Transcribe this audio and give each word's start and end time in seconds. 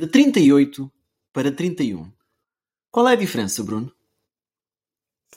De 0.00 0.06
38 0.06 0.90
para 1.30 1.52
31. 1.52 2.10
Qual 2.90 3.06
é 3.06 3.12
a 3.12 3.16
diferença, 3.16 3.62
Bruno? 3.62 3.92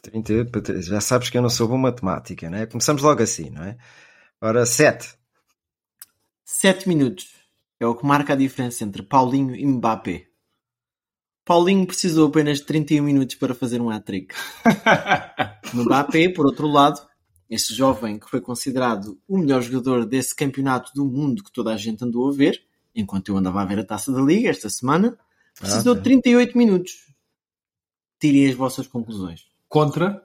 30, 0.01 0.81
já 0.81 1.01
sabes 1.01 1.29
que 1.29 1.37
eu 1.37 1.41
não 1.41 1.49
sou 1.49 1.67
bom 1.67 1.77
matemática, 1.77 2.49
não 2.49 2.57
é? 2.57 2.65
Começamos 2.65 3.01
logo 3.01 3.21
assim, 3.21 3.49
não 3.49 3.61
é? 3.61 3.77
Ora, 4.39 4.65
7. 4.65 5.17
7 6.45 6.87
minutos. 6.87 7.33
É 7.77 7.85
o 7.85 7.93
que 7.93 8.05
marca 8.05 8.31
a 8.31 8.37
diferença 8.37 8.85
entre 8.85 9.03
Paulinho 9.03 9.53
e 9.53 9.65
Mbappé. 9.65 10.27
Paulinho 11.43 11.85
precisou 11.85 12.29
apenas 12.29 12.59
de 12.59 12.65
31 12.65 13.03
minutos 13.03 13.35
para 13.35 13.53
fazer 13.53 13.81
um 13.81 13.89
hat-trick. 13.89 14.33
Mbappé, 15.75 16.29
por 16.29 16.45
outro 16.45 16.67
lado, 16.67 17.05
este 17.49 17.73
jovem 17.73 18.17
que 18.17 18.29
foi 18.29 18.39
considerado 18.39 19.19
o 19.27 19.37
melhor 19.37 19.61
jogador 19.61 20.05
desse 20.05 20.33
campeonato 20.33 20.93
do 20.95 21.03
mundo 21.03 21.43
que 21.43 21.51
toda 21.51 21.73
a 21.73 21.77
gente 21.77 22.01
andou 22.05 22.29
a 22.29 22.33
ver, 22.33 22.65
enquanto 22.95 23.29
eu 23.29 23.37
andava 23.37 23.61
a 23.61 23.65
ver 23.65 23.79
a 23.79 23.83
taça 23.85 24.11
da 24.11 24.21
Liga 24.21 24.49
esta 24.49 24.69
semana, 24.69 25.17
precisou 25.59 25.93
Ah, 25.93 25.97
de 25.97 26.03
38 26.03 26.57
minutos. 26.57 26.93
Tirem 28.19 28.47
as 28.49 28.55
vossas 28.55 28.87
conclusões. 28.87 29.45
Contra? 29.67 30.23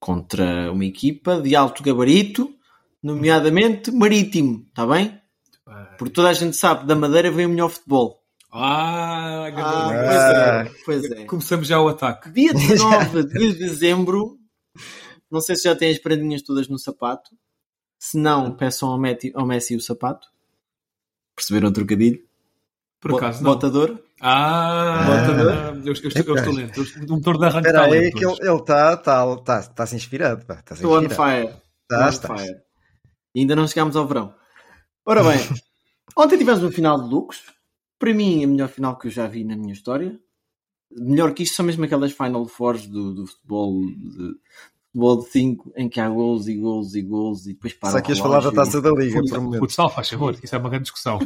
Contra 0.00 0.70
uma 0.72 0.84
equipa 0.84 1.40
de 1.40 1.56
alto 1.56 1.82
gabarito, 1.82 2.54
nomeadamente 3.02 3.90
Marítimo, 3.90 4.64
está 4.68 4.86
bem? 4.86 5.20
Porque 5.98 6.12
toda 6.14 6.30
a 6.30 6.32
gente 6.32 6.56
sabe 6.56 6.82
que 6.82 6.86
da 6.86 6.94
Madeira 6.96 7.30
vem 7.30 7.46
o 7.46 7.48
melhor 7.50 7.68
futebol. 7.68 8.22
Ah, 8.50 9.48
Ah, 9.54 9.90
pois 10.06 10.24
é, 10.24 10.82
pois 10.84 11.04
é. 11.10 11.24
Começamos 11.26 11.66
já 11.68 11.80
o 11.80 11.88
ataque. 11.88 12.30
Dia 12.30 12.52
19 12.54 13.24
de 13.24 13.52
dezembro, 13.54 14.38
não 15.30 15.40
sei 15.40 15.56
se 15.56 15.64
já 15.64 15.76
têm 15.76 15.90
as 15.90 15.98
prendinhas 15.98 16.42
todas 16.42 16.68
no 16.68 16.78
sapato. 16.78 17.30
Se 17.98 18.16
não, 18.16 18.56
peçam 18.56 18.88
ao 18.90 18.98
Messi, 18.98 19.32
ao 19.34 19.44
Messi 19.46 19.74
o 19.76 19.80
sapato. 19.80 20.28
Perceberam 21.38 21.68
o 21.68 21.72
trocadilho? 21.72 22.20
Por 23.00 23.12
Bo- 23.12 23.16
acaso 23.18 23.44
não. 23.44 23.52
Botador? 23.52 24.02
Ah, 24.20 25.04
Botador? 25.06 25.52
eu, 25.78 25.84
eu, 25.86 25.92
estou- 25.92 26.10
eu 26.26 26.34
estou 26.34 26.52
lento. 26.52 26.76
Eu 26.80 26.82
estou- 26.82 27.02
Um 27.04 27.06
motor 27.16 27.38
de 27.38 27.44
arranque 27.44 27.68
Espera 27.68 27.84
aí, 27.84 27.90
talento 27.90 28.16
que 28.16 28.24
ele 28.24 28.56
está 28.56 28.96
tá, 28.96 29.36
tá, 29.36 29.62
tá, 29.62 29.86
se 29.86 29.94
inspirado. 29.94 30.44
Pá, 30.44 30.56
tá 30.62 30.74
Estou 30.74 30.98
on 30.98 31.02
fire. 31.08 31.54
Tá, 31.88 32.06
on 32.06 32.08
estás. 32.08 32.40
fire. 32.42 32.60
E 33.36 33.40
ainda 33.40 33.54
não 33.54 33.68
chegámos 33.68 33.94
ao 33.94 34.06
verão. 34.06 34.34
Ora 35.06 35.22
bem, 35.22 35.38
ontem 36.16 36.36
tivemos 36.36 36.60
uma 36.60 36.72
final 36.72 37.00
de 37.00 37.08
Lucas. 37.08 37.42
Para 38.00 38.12
mim, 38.12 38.42
a 38.42 38.48
melhor 38.48 38.68
final 38.68 38.98
que 38.98 39.06
eu 39.06 39.10
já 39.12 39.26
vi 39.28 39.44
na 39.44 39.56
minha 39.56 39.72
história. 39.72 40.18
Melhor 40.90 41.32
que 41.34 41.42
isto 41.44 41.54
são 41.54 41.64
mesmo 41.66 41.84
aquelas 41.84 42.12
Final 42.12 42.46
Fours 42.46 42.86
do, 42.86 43.14
do 43.14 43.26
futebol 43.26 43.80
de 43.86 44.34
futebol 44.92 45.18
de 45.22 45.28
5 45.30 45.72
em 45.76 45.88
que 45.88 46.00
há 46.00 46.08
gols 46.08 46.48
e 46.48 46.54
gols 46.56 46.94
e 46.94 47.02
gols 47.02 47.46
e 47.46 47.52
depois 47.52 47.72
para 47.74 47.90
Só 47.92 48.00
que 48.00 48.10
ias 48.12 48.18
falar 48.18 48.40
da 48.40 48.50
taça 48.52 48.80
da 48.80 48.90
Liga, 48.90 49.14
por 49.14 49.22
Futsal, 49.22 49.40
momento. 49.42 49.60
futsal, 49.60 49.90
faz 49.90 50.08
favor, 50.08 50.38
isso 50.42 50.54
é 50.54 50.58
uma 50.58 50.68
grande 50.70 50.84
discussão. 50.84 51.18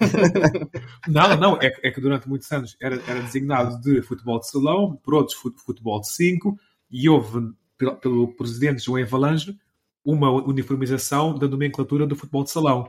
não, 1.08 1.36
não, 1.36 1.56
é, 1.60 1.70
que- 1.70 1.86
é 1.86 1.90
que 1.90 2.00
durante 2.00 2.28
muitos 2.28 2.50
anos 2.52 2.76
era, 2.80 2.96
era 3.06 3.20
designado 3.22 3.80
de 3.80 4.00
futebol 4.02 4.38
de 4.38 4.48
salão, 4.48 4.96
por 5.02 5.14
outros 5.14 5.36
fut- 5.36 5.60
futebol 5.60 6.00
de 6.00 6.08
5, 6.10 6.58
e 6.90 7.08
houve, 7.08 7.52
pelo, 7.76 7.96
pelo 7.96 8.28
presidente 8.34 8.82
João 8.84 9.02
Avalanche, 9.02 9.56
uma 10.04 10.30
uniformização 10.30 11.36
da 11.38 11.46
nomenclatura 11.46 12.06
do 12.06 12.16
futebol 12.16 12.44
de 12.44 12.50
salão. 12.50 12.88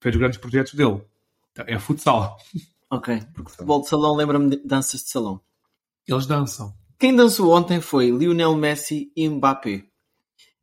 Fez 0.00 0.16
grandes 0.16 0.38
projetos 0.38 0.74
dele. 0.74 1.00
É 1.66 1.78
futsal. 1.78 2.36
Ok, 2.90 3.20
porque 3.34 3.50
futebol 3.50 3.80
de 3.82 3.88
salão 3.88 4.14
lembra-me 4.16 4.50
de 4.50 4.56
danças 4.64 5.02
de 5.02 5.08
salão. 5.10 5.40
Eles 6.06 6.26
dançam. 6.26 6.74
Quem 6.98 7.14
dançou 7.14 7.54
ontem 7.54 7.80
foi 7.80 8.10
Lionel 8.10 8.56
Messi 8.56 9.12
e 9.14 9.28
Mbappé. 9.28 9.84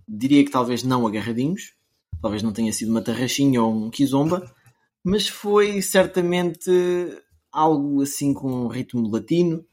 Diria 0.05 0.43
que 0.43 0.51
talvez 0.51 0.83
não 0.83 1.07
agarradinhos, 1.07 1.73
talvez 2.21 2.43
não 2.43 2.51
tenha 2.51 2.73
sido 2.73 2.91
uma 2.91 3.01
tarraxinha 3.01 3.63
ou 3.63 3.73
um 3.73 3.89
kizomba, 3.89 4.53
mas 5.01 5.29
foi 5.29 5.81
certamente 5.81 6.69
algo 7.49 8.01
assim 8.01 8.33
com 8.33 8.51
um 8.51 8.67
ritmo 8.67 9.09
latino. 9.09 9.65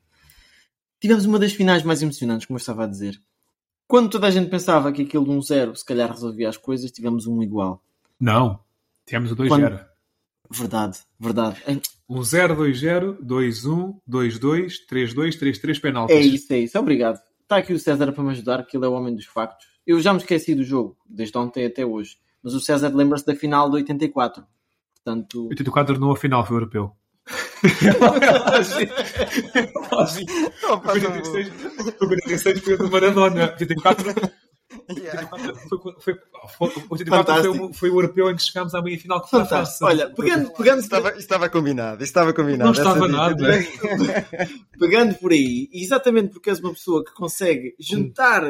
Tivemos 1.01 1.25
uma 1.25 1.41
das 1.41 1.53
finais 1.53 1.83
mais 1.83 2.01
emocionantes, 2.01 2.47
como 2.47 2.59
eu 2.59 2.61
estava 2.61 2.85
a 2.85 2.87
dizer. 2.87 3.21
Quando 3.89 4.11
toda 4.11 4.29
a 4.29 4.31
gente 4.31 4.49
pensava 4.49 4.93
que 4.93 5.03
aquilo 5.03 5.25
de 5.25 5.31
um 5.33 5.43
zero 5.43 5.75
se 5.75 5.85
calhar 5.85 6.09
resolvia 6.09 6.49
as 6.49 6.57
coisas, 6.57 6.93
tivemos 6.93 7.27
um 7.27 7.43
igual. 7.43 7.83
Não. 8.21 8.61
Temos 9.05 9.33
o 9.33 9.37
2-0. 9.37 9.85
Verdade, 10.55 10.99
verdade. 11.19 11.63
Em- 11.67 11.81
Um 12.09 12.23
0, 12.23 12.55
2-0, 12.57 13.17
2-1, 13.23 13.95
2-2, 14.07 14.75
3-2, 14.87 15.39
3-3 15.39 15.81
penaltis. 15.81 16.15
É 16.17 16.21
isso, 16.21 16.53
é 16.53 16.59
isso. 16.59 16.79
Obrigado. 16.79 17.19
Está 17.43 17.57
aqui 17.57 17.73
o 17.73 17.79
César 17.79 18.13
para 18.13 18.23
me 18.23 18.31
ajudar, 18.31 18.65
que 18.67 18.77
ele 18.77 18.85
é 18.85 18.89
o 18.89 18.93
homem 18.93 19.15
dos 19.15 19.25
factos. 19.27 19.67
Eu 19.87 20.01
já 20.01 20.13
me 20.13 20.19
esqueci 20.19 20.55
do 20.55 20.63
jogo, 20.63 20.97
desde 21.09 21.37
ontem 21.39 21.65
até 21.65 21.85
hoje. 21.87 22.17
Mas 22.43 22.55
o 22.55 22.61
César 22.61 22.89
lembra-se 22.95 23.25
da 23.27 23.35
final 23.35 23.69
de 23.71 23.77
84. 23.77 24.45
Portanto, 25.05 25.49
84 25.49 25.99
não 25.99 26.11
a 26.13 26.17
final, 26.17 26.45
foi 26.47 26.57
europeu. 26.57 26.93
Lógico. 29.93 30.33
O 30.73 30.81
46 30.81 31.53
o 32.01 32.07
46 32.09 32.61
foi 32.61 32.75
o 32.75 32.79
do 32.79 32.91
Maradona. 32.91 33.55
84 33.59 34.13
foi, 35.69 35.79
foi, 36.01 36.19
foi, 36.57 36.85
84 36.91 37.55
foi, 37.55 37.73
foi 37.73 37.91
o 37.91 37.95
europeu 37.95 38.31
em 38.31 38.37
que 38.37 38.43
chegámos 38.43 38.75
à 38.75 38.83
meia-final 38.83 39.23
que 39.23 39.31
foi 39.31 39.41
fantástico. 39.41 39.85
Olha, 39.85 40.11
pegando, 40.11 40.51
pegando, 40.53 40.81
Estava, 40.81 41.09
isto 41.11 41.21
estava 41.21 41.49
combinado, 41.49 42.03
estava 42.03 42.33
combinado. 42.33 42.65
Não 42.65 42.73
estava 42.73 43.07
dica. 43.07 43.17
nada. 43.17 44.49
pegando 44.79 45.15
por 45.17 45.33
aí, 45.33 45.69
e 45.73 45.83
exatamente 45.83 46.33
porque 46.33 46.51
és 46.51 46.61
uma 46.61 46.73
pessoa 46.73 47.05
que 47.05 47.13
consegue 47.13 47.75
juntar 47.79 48.43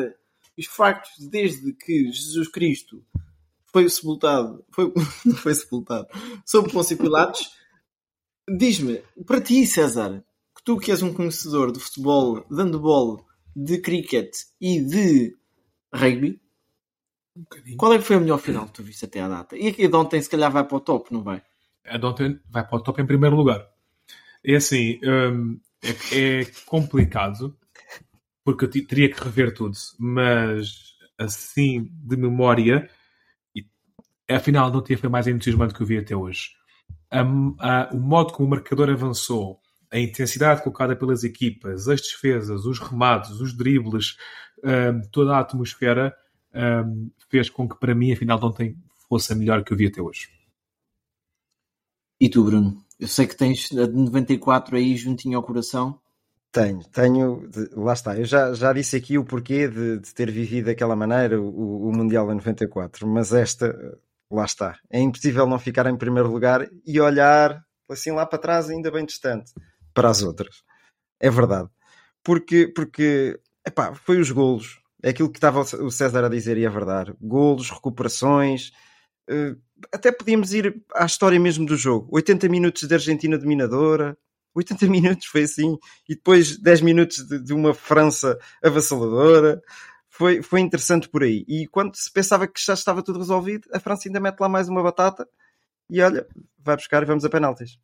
os 0.59 0.67
factos 0.67 1.29
desde 1.29 1.73
que 1.73 2.11
Jesus 2.13 2.49
Cristo 2.49 3.03
foi 3.73 3.89
sepultado, 3.89 4.65
foi, 4.71 4.93
não 5.25 5.37
foi 5.37 5.55
sepultado, 5.55 6.07
sob 6.45 6.71
Pôncio 6.71 6.97
Pilatos, 6.97 7.51
diz-me, 8.49 9.03
para 9.27 9.41
ti, 9.41 9.67
César, 9.67 10.23
que 10.55 10.63
tu 10.63 10.79
que 10.79 10.91
és 10.91 11.03
um 11.03 11.13
conhecedor 11.13 11.73
de 11.73 11.81
futebol, 11.81 12.45
de 12.51 12.63
handball, 12.63 13.25
de 13.57 13.79
cricket 13.79 14.31
e 14.61 14.81
de 14.81 15.37
rugby, 15.95 16.41
qual 17.79 17.93
é 17.93 17.99
que 17.99 18.05
foi 18.05 18.17
a 18.17 18.21
melhor 18.21 18.39
final 18.39 18.67
que 18.67 18.73
tu 18.75 18.83
viste 18.83 19.05
até 19.05 19.21
à 19.21 19.29
data? 19.29 19.57
E 19.57 19.69
aqui 19.69 19.89
de 19.89 19.97
ontem 19.97 20.21
se 20.21 20.29
calhar 20.31 20.51
vai 20.51 20.65
para 20.65 20.77
o 20.77 20.81
top, 20.81 21.13
não 21.13 21.23
vai? 21.23 21.43
A 21.87 21.97
de 21.99 22.07
ontem 22.07 22.41
vai 22.51 22.67
para 22.67 22.77
o 22.77 22.83
top 22.83 23.01
em 23.03 23.07
primeiro 23.07 23.37
lugar. 23.37 23.67
É 24.45 24.57
assim, 24.57 25.01
hum, 25.05 25.61
é, 25.83 26.41
é 26.43 26.45
complicado, 26.67 27.57
porque 28.45 28.67
eu 28.67 28.71
teria 28.71 29.11
que 29.13 29.23
rever 29.23 29.55
tudo, 29.55 29.77
mas 29.99 30.95
assim, 31.19 31.89
de 31.93 32.17
memória, 32.17 32.91
e 33.55 34.35
afinal 34.35 34.71
não 34.71 34.83
tinha 34.83 34.99
foi 34.99 35.09
mais 35.09 35.27
entusiasmante 35.27 35.75
que 35.75 35.83
eu 35.83 35.87
vi 35.87 35.99
até 35.99 36.17
hoje. 36.17 36.51
A- 37.11 37.23
a- 37.61 37.91
o 37.93 37.99
modo 37.99 38.33
como 38.33 38.49
o 38.49 38.51
marcador 38.51 38.91
avançou, 38.91 39.61
a 39.93 39.99
intensidade 39.99 40.63
colocada 40.63 40.97
pelas 40.97 41.25
equipas, 41.25 41.89
as 41.89 42.01
defesas, 42.03 42.67
os 42.67 42.79
remates, 42.79 43.31
os 43.41 43.57
dribles, 43.57 44.17
hum, 44.63 45.03
toda 45.11 45.37
a 45.37 45.41
atmosfera 45.41 46.15
hum, 46.55 47.11
fez 47.29 47.51
com 47.51 47.69
que 47.69 47.79
para 47.79 47.95
mim 47.95 48.13
a 48.13 48.17
final 48.17 48.39
de 48.39 48.45
ontem 48.47 48.77
fosse 49.09 49.33
a 49.33 49.37
melhor 49.37 49.65
que 49.65 49.73
eu 49.73 49.77
vi 49.77 49.87
até 49.87 50.01
hoje. 50.01 50.29
E 52.21 52.29
tu, 52.29 52.45
Bruno? 52.45 52.83
Eu 53.01 53.09
sei 53.09 53.27
que 53.27 53.37
tens 53.37 53.71
a 53.73 53.87
de 53.87 53.95
94 53.95 54.77
aí 54.77 54.97
juntinho 54.97 55.37
ao 55.37 55.43
coração. 55.43 55.99
Tenho, 56.53 56.85
tenho, 56.85 57.51
lá 57.73 57.95
está. 57.95 58.17
Eu 58.17 58.25
já, 58.25 58.53
já 58.53 58.73
disse 58.73 58.95
aqui 58.95 59.19
o 59.19 59.25
porquê 59.25 59.67
de, 59.67 59.99
de 59.99 60.15
ter 60.15 60.31
vivido 60.31 60.67
daquela 60.67 60.95
maneira 60.95 61.41
o, 61.41 61.89
o 61.89 61.93
Mundial 61.93 62.31
em 62.31 62.37
94, 62.37 63.09
mas 63.09 63.33
esta, 63.33 63.99
lá 64.31 64.45
está. 64.45 64.79
É 64.91 65.01
impossível 65.01 65.47
não 65.47 65.59
ficar 65.59 65.87
em 65.87 65.97
primeiro 65.97 66.31
lugar 66.31 66.69
e 66.87 67.01
olhar 67.01 67.65
assim 67.91 68.13
lá 68.13 68.25
para 68.25 68.39
trás, 68.39 68.71
ainda 68.71 68.91
bem 68.91 69.05
distante, 69.05 69.53
para 69.93 70.11
as 70.11 70.23
outras. 70.23 70.63
É 71.19 71.31
verdade. 71.31 71.69
Porque, 72.23 72.69
porque 72.69 73.41
epá, 73.67 73.95
foi 73.95 74.19
os 74.21 74.31
golos. 74.31 74.81
É 75.03 75.11
aquilo 75.11 75.31
que 75.31 75.39
estava 75.39 75.61
o 75.61 75.91
César 75.91 76.25
a 76.25 76.29
dizer 76.29 76.57
e 76.57 76.65
é 76.65 76.71
verdade. 76.71 77.15
Golos, 77.21 77.71
recuperações. 77.71 78.73
eh, 79.29 79.57
até 79.93 80.13
podíamos 80.13 80.53
ir 80.53 80.83
à 80.95 81.05
história 81.07 81.39
mesmo 81.41 81.67
do 81.67 81.77
jogo. 81.77 82.09
80 82.13 82.49
minutos 82.49 82.87
de 82.87 82.95
Argentina 82.95 83.37
dominadora. 83.37 84.17
80 84.55 84.87
minutos 84.89 85.27
foi 85.27 85.43
assim. 85.43 85.77
E 86.09 86.15
depois 86.15 86.57
10 86.57 86.83
minutos 86.83 87.27
de, 87.27 87.41
de 87.41 87.53
uma 87.53 87.75
França 87.75 88.39
avassaladora. 88.63 89.61
Foi, 90.09 90.43
foi 90.43 90.61
interessante 90.61 91.09
por 91.09 91.23
aí. 91.23 91.45
E 91.49 91.67
quando 91.67 91.97
se 91.97 92.13
pensava 92.13 92.47
que 92.47 92.61
já 92.65 92.75
estava 92.75 93.03
tudo 93.03 93.19
resolvido, 93.19 93.69
a 93.73 93.81
França 93.81 94.09
ainda 94.09 94.21
mete 94.21 94.39
lá 94.41 94.49
mais 94.49 94.69
uma 94.69 94.83
batata 94.83 95.27
e 95.91 96.01
olha, 96.01 96.27
vai 96.59 96.77
buscar 96.77 97.03
e 97.03 97.07
vamos 97.07 97.25
a 97.25 97.31
penaltis. 97.31 97.79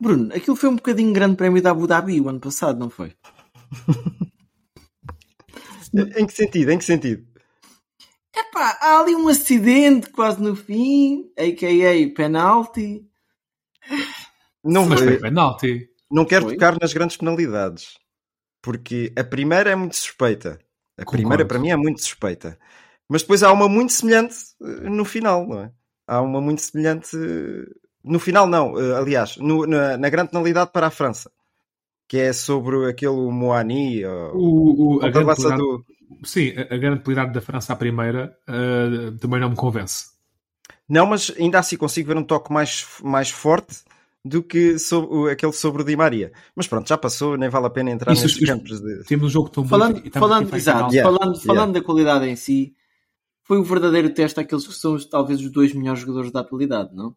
Bruno, 0.00 0.32
aquilo 0.34 0.56
foi 0.56 0.68
um 0.68 0.76
bocadinho 0.76 1.12
grande 1.12 1.36
prémio 1.36 1.62
da 1.62 1.70
Abu 1.70 1.86
Dhabi 1.86 2.20
o 2.20 2.28
ano 2.28 2.40
passado, 2.40 2.78
não 2.78 2.90
foi? 2.90 3.12
em 5.94 6.26
que 6.26 6.32
sentido? 6.32 6.70
Em 6.70 6.78
que 6.78 6.84
sentido? 6.84 7.26
Epá, 8.34 8.78
há 8.80 9.00
ali 9.00 9.14
um 9.16 9.28
acidente 9.28 10.10
quase 10.10 10.40
no 10.40 10.54
fim, 10.54 11.30
a.k.a. 11.36 12.14
penalti. 12.14 13.04
Não, 14.64 14.86
Mas 14.86 15.00
foi 15.00 15.18
penalti. 15.18 15.88
não 16.10 16.24
quero 16.24 16.44
Foi? 16.44 16.54
tocar 16.54 16.76
nas 16.80 16.92
grandes 16.92 17.16
penalidades, 17.16 17.96
porque 18.62 19.12
a 19.16 19.24
primeira 19.24 19.70
é 19.70 19.74
muito 19.76 19.96
suspeita. 19.96 20.58
A 20.96 21.04
Concordo. 21.04 21.16
primeira 21.16 21.44
para 21.46 21.58
mim 21.58 21.70
é 21.70 21.76
muito 21.76 22.00
suspeita. 22.02 22.58
Mas 23.08 23.22
depois 23.22 23.42
há 23.42 23.52
uma 23.52 23.68
muito 23.68 23.92
semelhante 23.92 24.36
eh, 24.62 24.88
no 24.90 25.04
final, 25.04 25.46
não 25.46 25.60
é? 25.62 25.72
Há 26.06 26.20
uma 26.20 26.40
muito 26.40 26.60
semelhante. 26.62 27.16
eh, 27.16 27.66
No 28.04 28.18
final, 28.20 28.46
não, 28.46 28.78
eh, 28.78 28.96
aliás, 28.96 29.36
no- 29.38 29.66
na, 29.66 29.96
na 29.96 30.08
grande 30.10 30.30
penalidade 30.30 30.70
para 30.72 30.86
a 30.86 30.90
França, 30.90 31.30
que 32.08 32.16
é 32.16 32.32
sobre 32.32 32.88
aquele 32.88 33.30
Moani, 33.30 34.04
ou, 34.04 34.36
O, 34.36 34.96
o, 34.96 35.02
a 35.02 35.06
a 35.06 35.10
grande 35.10 35.34
do. 35.56 35.84
Sim, 36.24 36.52
a, 36.56 36.74
a 36.74 36.78
grande 36.78 37.02
qualidade 37.02 37.32
da 37.32 37.40
França 37.40 37.74
à 37.74 37.76
primeira 37.76 38.34
eh, 38.48 39.12
também 39.20 39.38
não 39.40 39.50
me 39.50 39.56
convence. 39.56 40.06
Não, 40.88 41.04
mas 41.06 41.30
ainda 41.38 41.58
assim 41.58 41.76
consigo 41.76 42.08
ver 42.08 42.16
um 42.16 42.24
toque 42.24 42.50
mais, 42.50 42.86
mais 43.02 43.28
forte 43.30 43.84
do 44.24 44.42
que 44.42 44.78
sobre, 44.78 45.14
o- 45.14 45.26
aquele 45.28 45.52
sobre 45.52 45.82
o 45.82 45.84
Di 45.84 45.94
Maria. 45.96 46.32
Mas 46.56 46.66
pronto, 46.66 46.88
já 46.88 46.96
passou, 46.96 47.36
nem 47.36 47.50
vale 47.50 47.66
a 47.66 47.70
pena 47.70 47.90
entrar 47.90 48.12
Isso, 48.14 48.22
nesses 48.22 48.44
campos 48.46 48.80
de. 48.80 49.04
Temos 49.04 49.26
um 49.26 49.30
jogo 49.30 49.50
tão 49.50 49.68
Falando, 49.68 49.98
estamos 49.98 50.28
falando, 50.28 50.54
exato. 50.56 50.94
Yeah, 50.94 51.02
falando, 51.02 51.34
yeah. 51.34 51.46
falando 51.46 51.72
da 51.74 51.82
qualidade 51.82 52.26
em 52.26 52.36
si, 52.36 52.74
foi 53.42 53.58
o 53.58 53.64
verdadeiro 53.64 54.10
teste 54.14 54.40
àqueles 54.40 54.66
que 54.66 54.74
são 54.74 54.98
talvez 55.10 55.40
os 55.40 55.50
dois 55.50 55.74
melhores 55.74 56.00
jogadores 56.00 56.32
da 56.32 56.40
atualidade, 56.40 56.94
não? 56.94 57.14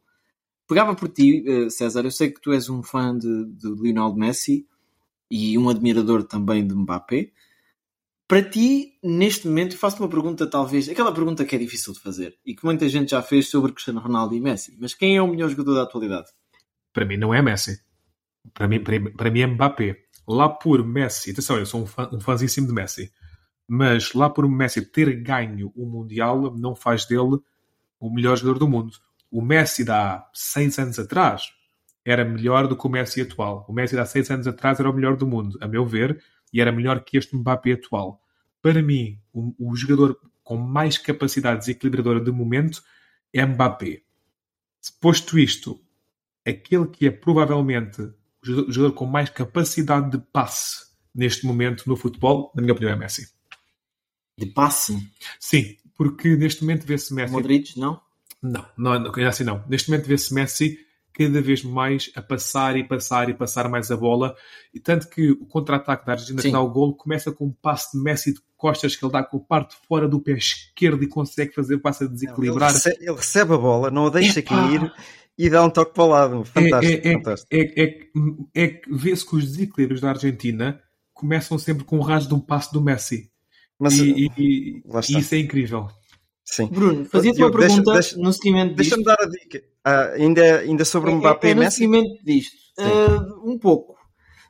Pegava 0.68 0.96
por 0.96 1.10
ti, 1.10 1.44
eh, 1.48 1.70
César, 1.70 2.04
eu 2.06 2.12
sei 2.12 2.30
que 2.32 2.42
tu 2.42 2.52
és 2.54 2.70
um 2.70 2.84
fã 2.84 3.18
de, 3.18 3.46
de 3.46 3.70
Lionel 3.82 4.14
Messi 4.16 4.66
e 5.32 5.58
um 5.58 5.70
admirador 5.70 6.24
também 6.24 6.68
de 6.68 6.76
Mbappé. 6.76 7.32
Para 8.28 8.44
ti, 8.44 9.00
neste 9.02 9.48
momento, 9.48 9.78
faço 9.78 10.04
uma 10.04 10.10
pergunta, 10.10 10.46
talvez, 10.46 10.90
aquela 10.90 11.14
pergunta 11.14 11.46
que 11.46 11.56
é 11.56 11.60
difícil 11.60 11.94
de 11.94 12.00
fazer 12.02 12.38
e 12.46 12.54
que 12.54 12.66
muita 12.66 12.88
gente 12.90 13.12
já 13.12 13.22
fez 13.22 13.50
sobre 13.50 13.72
Cristiano 13.72 14.02
Ronaldo 14.02 14.36
e 14.36 14.42
Messi. 14.42 14.78
Mas 14.80 14.94
quem 14.94 15.16
é 15.16 15.22
o 15.22 15.28
melhor 15.28 15.50
jogador 15.50 15.76
da 15.76 15.84
atualidade? 15.84 16.28
Para 16.94 17.06
mim 17.06 17.18
não 17.18 17.34
é 17.34 17.42
Messi. 17.42 17.82
Para 18.54 18.68
mim, 18.68 18.84
para, 18.84 19.00
para 19.12 19.32
mim 19.32 19.42
é 19.42 19.48
Mbappé. 19.48 19.98
Lá 20.28 20.50
por 20.50 20.86
Messi, 20.86 21.32
atenção, 21.32 21.58
eu 21.58 21.66
sou 21.66 21.82
um, 21.82 21.86
fã, 21.86 22.10
um 22.14 22.20
fãzíssimo 22.20 22.68
de 22.68 22.74
Messi, 22.74 23.12
mas 23.68 24.14
lá 24.14 24.30
por 24.30 24.48
Messi 24.48 24.86
ter 24.86 25.14
ganho 25.22 25.72
o 25.76 25.86
Mundial 25.86 26.56
não 26.58 26.76
faz 26.76 27.06
dele 27.06 27.40
o 28.00 28.14
melhor 28.14 28.38
jogador 28.38 28.60
do 28.60 28.68
mundo. 28.68 28.94
O 29.30 29.42
Messi 29.42 29.84
de 29.84 29.92
há 29.92 30.26
seis 30.34 30.78
anos 30.78 31.00
atrás 31.00 31.50
era 32.06 32.26
melhor 32.26 32.68
do 32.68 32.76
que 32.76 32.86
o 32.86 32.90
Messi 32.90 33.22
atual. 33.22 33.66
O 33.68 33.74
Messi 33.74 33.98
há 33.98 34.06
seis 34.06 34.30
anos 34.32 34.48
atrás 34.48 34.80
era 34.80 34.90
o 34.90 34.94
melhor 34.94 35.16
do 35.16 35.28
mundo, 35.28 35.58
a 35.62 35.68
meu 35.68 35.86
ver, 35.86 36.22
e 36.52 36.60
era 36.60 36.72
melhor 36.72 37.04
que 37.04 37.18
este 37.18 37.36
Mbappé 37.36 37.74
atual. 37.74 38.22
Para 38.62 38.82
mim, 38.82 39.20
o, 39.34 39.54
o 39.58 39.76
jogador 39.76 40.18
com 40.44 40.58
mais 40.58 40.98
capacidade 40.98 41.60
desequilibradora 41.60 42.20
de 42.20 42.32
momento 42.32 42.84
é 43.34 43.46
Mbappé. 43.46 44.02
Posto 45.00 45.38
isto, 45.38 45.80
aquele 46.46 46.88
que 46.88 47.08
é 47.08 47.12
provavelmente 47.12 48.02
o 48.44 48.72
jogador, 48.72 48.94
com 48.94 49.06
mais 49.06 49.30
capacidade 49.30 50.12
de 50.12 50.18
passe 50.18 50.88
neste 51.14 51.46
momento 51.46 51.88
no 51.88 51.96
futebol, 51.96 52.52
na 52.56 52.62
minha 52.62 52.74
opinião, 52.74 52.94
é 52.94 52.96
Messi. 52.96 53.32
De 54.38 54.48
passe? 54.48 54.98
Sim, 55.40 55.78
porque 55.96 56.36
neste 56.36 56.64
momento 56.64 56.86
vê-se 56.86 57.14
Messi. 57.14 57.32
Modric, 57.32 57.80
não? 57.80 58.02
Não, 58.42 58.66
não, 58.76 59.00
não, 59.00 59.28
assim 59.28 59.44
não. 59.44 59.64
Neste 59.68 59.90
momento 59.92 60.08
vê-se 60.08 60.34
Messi 60.34 60.80
cada 61.14 61.42
vez 61.42 61.64
mais 61.64 62.12
a 62.16 62.22
passar 62.22 62.76
e 62.78 62.84
passar 62.84 63.30
e 63.30 63.34
passar 63.34 63.68
mais 63.70 63.92
a 63.92 63.98
bola. 63.98 64.36
E 64.74 64.80
tanto 64.80 65.10
que 65.10 65.32
o 65.32 65.46
contra-ataque 65.46 66.06
da 66.06 66.14
Argentina 66.14 66.42
Sim. 66.42 66.48
que 66.50 66.54
dá 66.54 66.62
o 66.62 66.70
golo 66.70 66.96
começa 66.96 67.32
com 67.32 67.46
um 67.48 67.52
passe 67.52 67.98
de 67.98 68.04
Messi 68.04 68.34
de 68.34 68.40
costas 68.58 68.96
que 68.96 69.04
ele 69.04 69.12
dá 69.12 69.24
com 69.24 69.38
a 69.38 69.40
parte 69.42 69.76
fora 69.88 70.08
do 70.08 70.20
pé 70.20 70.34
esquerdo 70.34 71.04
e 71.04 71.08
consegue 71.08 71.54
fazer 71.54 71.78
passe 71.80 72.04
a 72.04 72.06
Ele, 72.06 72.14
desequilibrar. 72.14 72.72
rece- 72.72 72.98
ele 73.00 73.16
recebe 73.16 73.54
a 73.54 73.58
bola, 73.58 73.90
não 73.92 74.06
a 74.08 74.10
deixa 74.10 74.40
Epá! 74.40 74.50
cair 74.68 74.92
e 75.38 75.50
dá 75.50 75.64
um 75.66 75.70
toque 75.70 75.94
para 75.94 76.04
o 76.04 76.08
lado. 76.08 76.46
Fantástico, 76.46 77.08
é, 77.08 77.12
é, 77.12 77.14
fantástico. 77.14 77.48
é, 77.52 77.60
é, 77.60 77.84
é, 77.84 78.64
é 78.64 78.68
que 78.68 78.94
vê-se 78.94 79.26
que 79.28 79.36
os 79.36 79.46
desequilíbrios 79.52 80.02
da 80.02 80.10
Argentina 80.10 80.80
começam 81.14 81.58
sempre 81.58 81.84
com 81.84 81.98
o 81.98 82.02
rasgo 82.02 82.30
de 82.30 82.36
um 82.36 82.40
passe 82.40 82.72
do 82.72 82.82
Messi. 82.82 83.30
Mas 83.80 83.94
e, 83.98 84.12
e- 84.12 84.32
e- 84.38 85.20
isso 85.20 85.34
é 85.34 85.40
incrível. 85.40 85.88
Sim. 86.44 86.68
Bruno, 86.68 87.06
fazia-te 87.06 87.42
uma 87.42 87.52
deixa- 87.52 87.68
pergunta 87.68 87.94
deixa- 87.94 88.18
no 88.18 88.34
seguimento 88.34 88.76
disto. 88.76 88.96
Deixa-me 88.98 89.04
dar 89.04 89.18
a 89.20 89.26
dica. 89.30 89.64
Ah, 89.84 90.06
ainda, 90.14 90.60
ainda 90.60 90.86
sobre 90.86 91.10
o 91.10 91.14
É- 91.14 91.16
Mbappé 91.18 91.48
é, 91.50 91.52
é 91.52 91.56
no 91.56 91.72
seguimento 91.72 92.24
disto. 92.24 92.56
Uh, 92.80 93.50
um 93.52 93.58
pouco. 93.60 93.98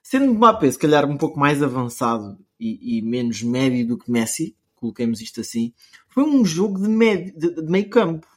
Sendo 0.04 0.34
Mbappé, 0.34 0.72
se 0.72 0.78
calhar, 0.80 1.06
um 1.06 1.18
pouco 1.18 1.40
mais 1.40 1.62
avançado 1.64 2.38
e, 2.60 2.98
e 2.98 3.02
menos 3.02 3.42
médio 3.44 3.88
do 3.88 3.98
que 3.98 4.12
Messi, 4.12 4.56
coloquemos 4.76 5.22
isto 5.22 5.42
assim, 5.42 5.74
foi 6.10 6.24
um 6.24 6.44
jogo 6.44 6.82
de, 6.82 6.88
médio, 6.90 7.34
de, 7.38 7.56
de 7.56 7.72
meio 7.72 7.90
campo. 7.90 8.28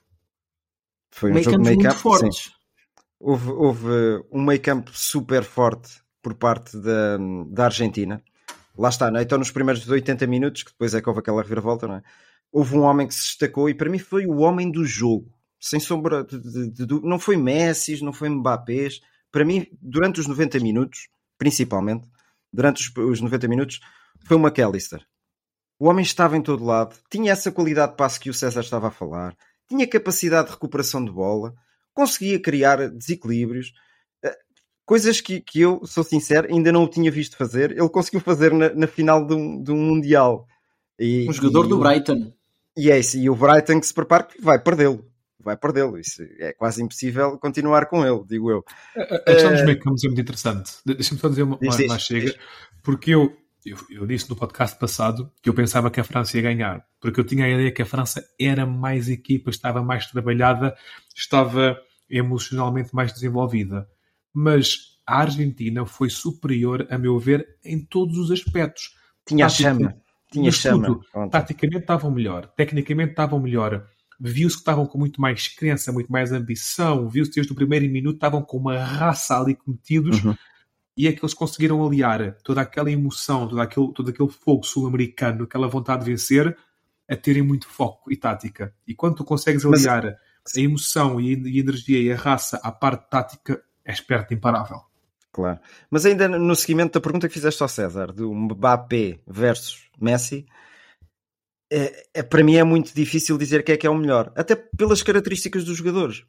Foi 1.10 1.30
um 1.30 1.34
meio 1.34 1.44
jogo 1.44 1.58
de 1.58 1.64
meio 1.64 1.80
campo. 1.80 1.94
sim. 1.94 2.00
fortes. 2.00 2.52
Houve, 3.18 3.50
houve 3.50 3.88
um 4.30 4.42
meio 4.42 4.60
campo 4.60 4.90
super 4.92 5.42
forte 5.44 6.02
por 6.22 6.34
parte 6.34 6.76
da, 6.76 7.16
da 7.48 7.64
Argentina. 7.66 8.22
Lá 8.76 8.88
está, 8.88 9.10
não 9.10 9.20
é? 9.20 9.22
Então 9.22 9.38
nos 9.38 9.50
primeiros 9.50 9.88
80 9.88 10.26
minutos, 10.26 10.62
que 10.62 10.70
depois 10.72 10.94
é 10.94 11.00
que 11.00 11.08
houve 11.08 11.20
aquela 11.20 11.40
reviravolta, 11.42 11.86
não 11.86 11.96
é? 11.96 12.02
Houve 12.54 12.76
um 12.76 12.82
homem 12.82 13.08
que 13.08 13.14
se 13.14 13.22
destacou 13.22 13.68
e 13.68 13.74
para 13.74 13.90
mim 13.90 13.98
foi 13.98 14.26
o 14.26 14.36
homem 14.36 14.70
do 14.70 14.84
jogo. 14.84 15.28
Sem 15.58 15.80
sombra 15.80 16.22
de, 16.22 16.38
de- 16.38 16.86
de 16.86 16.94
Não 17.02 17.18
foi 17.18 17.36
Messi, 17.36 18.00
não 18.04 18.12
foi 18.12 18.28
Mbappé. 18.28 18.90
Para 19.32 19.44
mim, 19.44 19.66
durante 19.82 20.20
os 20.20 20.28
90 20.28 20.60
minutos, 20.60 21.08
principalmente, 21.36 22.06
durante 22.52 22.80
os, 22.80 22.96
os 22.96 23.20
90 23.20 23.48
minutos, 23.48 23.80
foi 24.24 24.36
o 24.36 24.40
McAllister. 24.40 25.04
O 25.80 25.88
homem 25.88 26.04
estava 26.04 26.36
em 26.36 26.42
todo 26.42 26.64
lado, 26.64 26.96
tinha 27.10 27.32
essa 27.32 27.50
qualidade 27.50 27.90
de 27.90 27.96
passe 27.96 28.20
que 28.20 28.30
o 28.30 28.34
César 28.34 28.60
estava 28.60 28.86
a 28.86 28.92
falar, 28.92 29.36
tinha 29.68 29.84
capacidade 29.88 30.46
de 30.46 30.52
recuperação 30.54 31.04
de 31.04 31.10
bola, 31.10 31.52
conseguia 31.92 32.38
criar 32.40 32.88
desequilíbrios, 32.90 33.72
eh, 34.24 34.38
coisas 34.86 35.20
que, 35.20 35.40
que 35.40 35.60
eu, 35.60 35.84
sou 35.84 36.04
sincero, 36.04 36.46
ainda 36.48 36.70
não 36.70 36.84
o 36.84 36.88
tinha 36.88 37.10
visto 37.10 37.36
fazer. 37.36 37.72
Ele 37.72 37.88
conseguiu 37.88 38.20
fazer 38.20 38.52
na, 38.52 38.72
na 38.72 38.86
final 38.86 39.26
de 39.26 39.34
um, 39.34 39.60
de 39.60 39.72
um 39.72 39.76
Mundial. 39.76 40.46
E, 40.98 41.26
Um 41.28 41.32
jogador 41.32 41.66
e 41.66 41.68
do 41.70 41.78
Brighton. 41.78 42.32
E 42.76 42.90
é 42.90 42.98
isso, 42.98 43.16
e 43.18 43.28
o 43.30 43.36
Brighton 43.36 43.80
que 43.80 43.86
se 43.86 43.94
prepara 43.94 44.24
que 44.24 44.40
vai 44.40 44.58
perdê-lo. 44.58 45.04
Vai 45.38 45.56
perdê-lo. 45.56 45.98
Isso 45.98 46.22
é 46.38 46.52
quase 46.54 46.82
impossível 46.82 47.38
continuar 47.38 47.86
com 47.86 48.04
ele, 48.04 48.24
digo 48.26 48.50
eu. 48.50 48.64
A, 48.96 49.02
a 49.16 49.18
questão 49.20 49.50
dos 49.52 49.60
Eh, 49.60 49.64
meio 49.66 49.78
campos 49.78 50.02
é 50.04 50.08
muito 50.08 50.20
interessante. 50.20 50.72
De- 50.86 50.94
Deixa-me 50.94 51.20
só 51.20 51.28
dizer 51.28 51.42
uma, 51.42 51.58
Diz, 51.58 51.78
uma 51.80 51.98
chega, 51.98 52.26
diz. 52.30 52.38
porque 52.82 53.10
eu, 53.14 53.36
eu, 53.64 53.76
eu 53.90 54.06
disse 54.06 54.28
no 54.30 54.36
podcast 54.36 54.78
passado 54.78 55.30
que 55.42 55.48
eu 55.50 55.54
pensava 55.54 55.90
que 55.90 56.00
a 56.00 56.04
França 56.04 56.36
ia 56.36 56.42
ganhar, 56.42 56.84
porque 57.00 57.20
eu 57.20 57.24
tinha 57.24 57.44
a 57.44 57.48
ideia 57.50 57.70
que 57.70 57.82
a 57.82 57.86
França 57.86 58.24
era 58.40 58.64
mais 58.64 59.08
equipa, 59.10 59.50
estava 59.50 59.82
mais 59.82 60.06
trabalhada, 60.06 60.74
estava 61.14 61.76
emocionalmente 62.08 62.94
mais 62.94 63.12
desenvolvida. 63.12 63.86
Mas 64.32 64.94
a 65.06 65.18
Argentina 65.20 65.84
foi 65.84 66.08
superior, 66.08 66.86
a 66.90 66.96
meu 66.96 67.18
ver, 67.18 67.46
em 67.62 67.84
todos 67.84 68.16
os 68.18 68.30
aspectos. 68.30 68.94
Tinha 69.26 69.46
a 69.46 69.48
chama. 69.50 69.94
Tinha 70.34 70.44
mas 70.46 70.54
chama. 70.56 70.86
tudo. 70.86 71.04
Pronto. 71.10 71.30
Taticamente 71.30 71.78
estavam 71.80 72.10
melhor, 72.10 72.46
tecnicamente 72.56 73.10
estavam 73.10 73.40
melhor. 73.40 73.86
Viu-se 74.20 74.56
que 74.56 74.60
estavam 74.60 74.86
com 74.86 74.96
muito 74.98 75.20
mais 75.20 75.48
crença, 75.48 75.90
muito 75.92 76.10
mais 76.12 76.30
ambição. 76.32 77.08
Viu-se 77.08 77.32
desde 77.32 77.52
o 77.52 77.56
primeiro 77.56 77.84
minuto 77.90 78.14
estavam 78.14 78.42
com 78.42 78.56
uma 78.58 78.78
raça 78.78 79.38
ali 79.40 79.54
cometidos 79.56 80.22
Uhum. 80.22 80.34
e 80.96 81.08
é 81.08 81.12
que 81.12 81.20
eles 81.20 81.34
conseguiram 81.34 81.84
aliar 81.84 82.36
toda 82.44 82.60
aquela 82.60 82.90
emoção, 82.90 83.48
todo 83.48 83.60
aquele, 83.60 83.92
todo 83.92 84.10
aquele 84.10 84.28
fogo 84.30 84.62
sul-americano, 84.64 85.44
aquela 85.44 85.66
vontade 85.66 86.04
de 86.04 86.10
vencer, 86.12 86.56
a 87.10 87.16
terem 87.16 87.42
muito 87.42 87.66
foco 87.68 88.10
e 88.12 88.16
tática. 88.16 88.72
E 88.86 88.94
quando 88.94 89.16
tu 89.16 89.24
consegues 89.24 89.64
Mas- 89.64 89.84
aliar 89.86 90.06
a 90.56 90.60
emoção 90.60 91.20
e 91.20 91.32
e 91.34 91.58
a 91.58 91.60
energia 91.60 92.00
e 92.00 92.12
a 92.12 92.16
raça 92.16 92.58
à 92.62 92.70
parte 92.70 93.08
tática, 93.10 93.60
és 93.84 94.00
perto 94.00 94.28
de 94.28 94.36
imparável. 94.36 94.78
Claro. 95.34 95.58
Mas 95.90 96.06
ainda 96.06 96.28
no 96.28 96.54
seguimento 96.54 96.92
da 96.92 97.00
pergunta 97.00 97.26
que 97.26 97.34
fizeste 97.34 97.60
ao 97.60 97.68
César, 97.68 98.12
do 98.12 98.32
Mbappé 98.32 99.18
versus 99.26 99.88
Messi, 100.00 100.46
é, 101.68 102.06
é- 102.14 102.22
para 102.22 102.44
mim 102.44 102.54
é 102.54 102.62
muito 102.62 102.94
difícil 102.94 103.36
dizer 103.36 103.64
quem 103.64 103.74
é 103.74 103.76
que 103.76 103.84
é 103.86 103.90
o 103.90 103.96
melhor. 103.96 104.32
Até 104.36 104.54
pelas 104.54 105.02
características 105.02 105.64
dos 105.64 105.76
jogadores. 105.76 106.24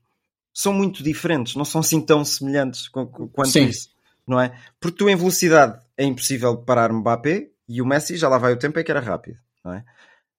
São 0.52 0.74
muito 0.74 1.04
diferentes, 1.04 1.56
não 1.56 1.66
são 1.66 1.82
assim 1.82 2.02
tão 2.02 2.26
semelhantes 2.26 2.88
quanto 2.88 3.46
Sim. 3.46 3.66
isso. 3.66 3.90
Não 4.26 4.40
é? 4.42 4.58
Porque 4.80 4.98
tu 4.98 5.08
em 5.08 5.16
velocidade 5.16 5.80
é 5.96 6.04
impossível 6.04 6.58
parar 6.58 6.92
Mbappé 6.92 7.50
e 7.70 7.84
o 7.84 7.86
Messi 7.86 8.18
já 8.18 8.28
lá 8.28 8.40
vai 8.40 8.54
o 8.54 8.58
tempo 8.58 8.80
é 8.80 8.84
que 8.84 8.90
era 8.90 9.02
rápido. 9.02 9.38
Não 9.64 9.74
é? 9.74 9.86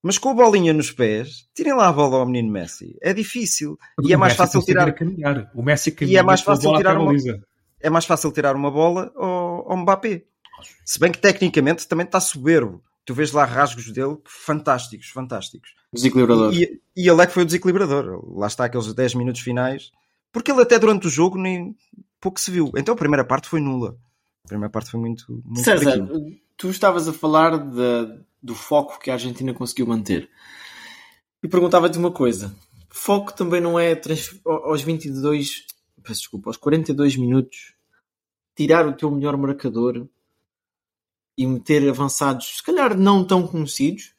Mas 0.03 0.19
com 0.19 0.31
a 0.31 0.35
bolinha 0.35 0.73
nos 0.73 0.91
pés, 0.91 1.47
tirem 1.55 1.75
lá 1.75 1.89
a 1.89 1.93
bola 1.93 2.17
ao 2.17 2.27
menino 2.27 2.51
Messi. 2.51 2.97
É 3.01 3.15
difícil. 3.15 3.79
E 4.03 4.13
é 4.13 4.17
mais 4.17 4.35
fácil 4.35 4.61
tirar. 4.63 4.93
caminhar. 4.93 5.53
O 5.55 5.63
Messi 5.63 5.95
E 6.01 6.17
é 6.17 6.23
mais 6.23 6.41
fácil 6.41 6.77
tirar 6.77 6.99
uma-. 6.99 7.15
É 7.81 7.91
mais 7.91 8.05
fácil 8.05 8.33
tirar 8.33 8.55
uma 8.57 8.71
bola 8.71 9.13
ao, 9.17 9.71
ao 9.73 9.77
Mbappé. 9.77 10.25
Se 10.85 10.99
bem 10.99 11.13
que 11.13 11.19
tecnicamente 11.19 11.87
também 11.87 12.07
está 12.07 12.21
soberbo. 12.21 12.83
Tu 13.05 13.15
vês 13.15 13.31
lá 13.31 13.45
rasgos 13.45 13.93
dele 13.93 14.17
fantásticos, 14.25 15.09
fantásticos. 15.11 15.75
Desequilibrador. 15.93 16.53
E, 16.53 16.81
e 16.97 17.09
ele 17.09 17.23
é 17.23 17.27
que 17.27 17.33
foi 17.33 17.45
o 17.45 17.47
desequilibrador. 17.47 18.21
Lá 18.37 18.47
está 18.49 18.65
aqueles 18.65 18.93
10 18.93 19.15
minutos 19.15 19.41
finais. 19.43 19.93
Porque 20.33 20.51
ele 20.51 20.61
até 20.63 20.79
durante 20.79 21.07
o 21.07 21.11
jogo 21.11 21.39
nem 21.39 21.77
pouco 22.21 22.41
se 22.41 22.51
viu. 22.51 22.73
Então 22.77 22.95
a 22.95 22.97
primeira 22.99 23.25
parte 23.25 23.49
foi 23.49 23.61
nula. 23.61 23.97
A 24.45 24.49
primeira 24.49 24.71
parte 24.71 24.91
foi 24.91 24.99
muito. 24.99 25.25
muito 25.45 25.63
César, 25.63 25.83
fraquinho. 25.93 26.37
tu 26.57 26.69
estavas 26.71 27.07
a 27.07 27.13
falar 27.13 27.59
de- 27.59 28.19
do 28.43 28.55
foco 28.55 28.99
que 28.99 29.11
a 29.11 29.15
Argentina 29.15 29.55
conseguiu 29.55 29.87
manter. 29.87 30.29
E 31.43 31.49
perguntava-te 31.49 31.99
uma 31.99 32.11
coisa: 32.11 32.55
foco 32.91 33.33
também 33.33 33.61
não 33.61 33.79
é 33.79 33.95
trans- 33.95 34.41
aos 34.45 34.83
22, 34.83 35.65
peço 36.07 36.21
desculpa, 36.21 36.51
aos 36.51 36.57
42 36.57 37.17
minutos, 37.17 37.75
tirar 38.55 38.87
o 38.87 38.93
teu 38.93 39.11
melhor 39.11 39.37
marcador 39.37 40.07
e 41.37 41.47
meter 41.47 41.89
avançados, 41.89 42.57
se 42.59 42.63
calhar 42.63 42.97
não 42.97 43.25
tão 43.25 43.47
conhecidos, 43.47 44.15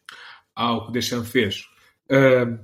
Ah, 0.55 0.73
o 0.73 0.83
que 0.85 0.89
o 0.89 0.91
Deschamps 0.91 1.29
fez. 1.29 1.65
Ah, 2.11 2.59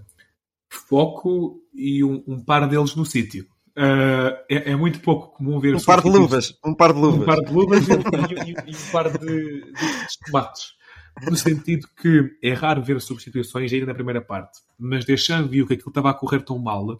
foco 0.69 1.61
e 1.73 2.03
um, 2.03 2.23
um 2.27 2.43
par 2.43 2.67
deles 2.67 2.95
no 2.95 3.05
sítio. 3.05 3.47
Ah, 3.75 4.37
é, 4.49 4.71
é 4.71 4.75
muito 4.75 4.99
pouco 4.99 5.35
comum 5.37 5.59
ver 5.59 5.75
Um 5.75 5.79
par 5.83 6.01
de 6.01 6.09
luvas. 6.09 6.57
Um 6.63 6.75
par 6.75 6.93
de 6.93 6.99
luvas. 6.99 7.21
Um 7.21 7.25
par 7.25 7.39
de 7.41 7.51
luvas 7.53 7.87
e, 7.87 7.91
e- 7.91 8.51
e- 8.51 8.75
um 8.75 8.91
par 8.91 9.09
de, 9.17 9.27
de- 9.61 9.73
tomates. 10.25 10.73
No 11.29 11.35
sentido 11.37 11.87
que 12.01 12.35
é 12.41 12.53
raro 12.53 12.81
ver 12.81 12.99
substituições 12.99 13.71
ainda 13.71 13.85
na 13.87 13.93
primeira 13.93 14.19
parte. 14.21 14.59
Mas 14.79 15.05
Deschamps 15.05 15.49
viu 15.49 15.67
que 15.67 15.73
aquilo 15.73 15.89
estava 15.89 16.09
a 16.09 16.13
correr 16.13 16.41
tão 16.43 16.57
mal 16.57 16.99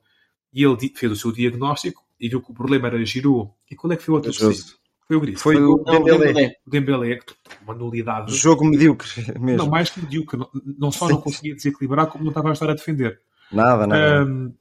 e 0.53 0.63
ele 0.63 0.77
fez 0.95 1.11
o 1.11 1.15
seu 1.15 1.31
diagnóstico 1.31 2.02
e 2.19 2.29
viu 2.29 2.41
que 2.41 2.51
o 2.51 2.53
problema 2.53 2.87
era 2.87 3.03
Giroud. 3.05 3.51
E 3.69 3.75
qual 3.75 3.91
é 3.93 3.97
que 3.97 4.03
foi 4.03 4.13
o 4.13 4.15
outro 4.15 4.31
terceiro? 4.31 4.77
Foi 5.07 5.17
o 5.17 5.19
Gris. 5.19 5.41
Foi 5.41 5.55
Foi 5.55 5.65
o 5.65 5.83
Dembélé. 5.83 6.55
O 6.65 6.69
Dembélé, 6.69 7.15
que 7.17 7.33
uma 7.63 7.73
nulidade. 7.73 8.33
Jogo 8.35 8.65
medíocre 8.65 9.09
mesmo. 9.39 9.63
Não, 9.63 9.69
mais 9.69 9.89
que 9.89 10.01
medíocre. 10.01 10.37
Não, 10.37 10.49
não 10.79 10.91
só 10.91 11.09
não 11.09 11.19
conseguia 11.19 11.55
desequilibrar, 11.55 12.07
como 12.07 12.23
não 12.23 12.31
estava 12.31 12.49
a 12.49 12.53
estar 12.53 12.69
a 12.69 12.73
defender. 12.73 13.19
Nada, 13.51 13.85
nada. 13.85 14.25
Um, 14.25 14.53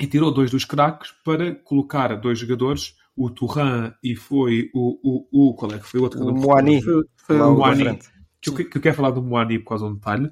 e 0.00 0.06
tirou 0.06 0.32
dois 0.32 0.50
dos 0.50 0.64
craques 0.64 1.12
para 1.24 1.54
colocar 1.54 2.16
dois 2.16 2.38
jogadores, 2.38 2.96
o 3.14 3.28
Turran 3.28 3.92
e 4.02 4.16
foi 4.16 4.70
o, 4.74 4.98
o, 5.02 5.50
o 5.50 5.54
qual 5.54 5.72
é 5.72 5.78
que 5.78 5.86
foi 5.86 6.00
o 6.00 6.04
outro? 6.04 6.20
o 6.24 6.32
Moani. 6.32 6.82
foi, 6.82 7.04
foi 7.16 7.40
o 7.40 7.54
Moani. 7.54 7.98
Que 8.40 8.48
eu, 8.48 8.54
que 8.54 8.76
eu 8.78 8.80
quero 8.80 8.96
falar 8.96 9.10
do 9.10 9.22
Moani 9.22 9.58
por 9.58 9.68
causa 9.68 9.84
de 9.84 9.92
um 9.92 9.94
detalhe. 9.94 10.30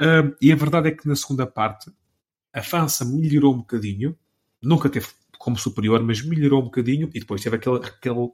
Um, 0.00 0.34
e 0.40 0.52
a 0.52 0.56
verdade 0.56 0.88
é 0.88 0.90
que 0.92 1.08
na 1.08 1.16
segunda 1.16 1.46
parte 1.46 1.90
a 2.52 2.62
França 2.62 3.04
melhorou 3.04 3.52
um 3.54 3.58
bocadinho, 3.58 4.16
nunca 4.62 4.88
teve 4.88 5.08
como 5.40 5.56
superior, 5.56 6.02
mas 6.02 6.20
melhorou 6.20 6.60
um 6.60 6.64
bocadinho 6.66 7.08
e 7.14 7.18
depois 7.20 7.40
teve 7.42 7.56
aquele, 7.56 7.76
aquele, 7.78 8.28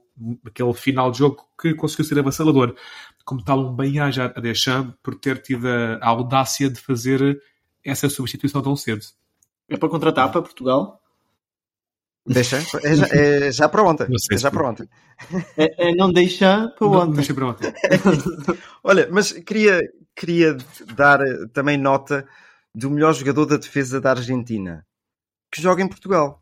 aquele 0.45 0.73
final 0.73 1.09
de 1.09 1.19
jogo 1.19 1.37
que 1.59 1.73
conseguiu 1.73 2.03
ser 2.03 2.19
avassalador. 2.19 2.75
Como 3.23 3.41
tal, 3.41 3.59
um 3.71 3.73
bem-aja 3.73 4.25
a 4.35 4.41
Deschamps 4.41 4.93
por 5.01 5.15
ter 5.15 5.41
tido 5.41 5.65
a, 5.69 5.95
a 6.01 6.07
audácia 6.09 6.69
de 6.69 6.81
fazer 6.81 7.41
essa 7.81 8.09
substituição 8.09 8.61
tão 8.61 8.75
cedo. 8.75 9.05
É 9.69 9.77
para 9.77 9.87
contratar 9.87 10.29
para 10.29 10.41
Portugal. 10.41 11.01
Deixa. 12.25 12.57
É 12.83 12.93
já, 12.93 13.05
é 13.07 13.51
já 13.53 13.69
para 13.69 13.83
ontem. 13.83 14.05
Não 14.09 14.19
sei 14.19 14.35
É 14.35 14.39
já 14.39 14.49
se- 14.49 14.55
para 14.57 14.69
ontem. 14.69 14.89
É, 15.57 15.87
é 15.91 15.95
não 15.95 16.11
deixar 16.11 16.67
para 16.75 16.87
Não, 16.87 16.99
ontem. 17.03 17.13
deixa 17.13 17.33
para 17.33 17.45
ontem. 17.47 17.73
Olha, 18.83 19.07
mas 19.09 19.31
queria, 19.31 19.81
queria 20.13 20.57
dar 20.93 21.21
eh, 21.21 21.47
também 21.53 21.77
nota 21.77 22.27
do 22.75 22.89
melhor 22.91 23.13
jogador 23.13 23.45
da 23.45 23.55
defesa 23.55 24.01
da 24.01 24.09
Argentina 24.09 24.85
que 25.49 25.61
joga 25.61 25.81
em 25.81 25.87
Portugal. 25.87 26.41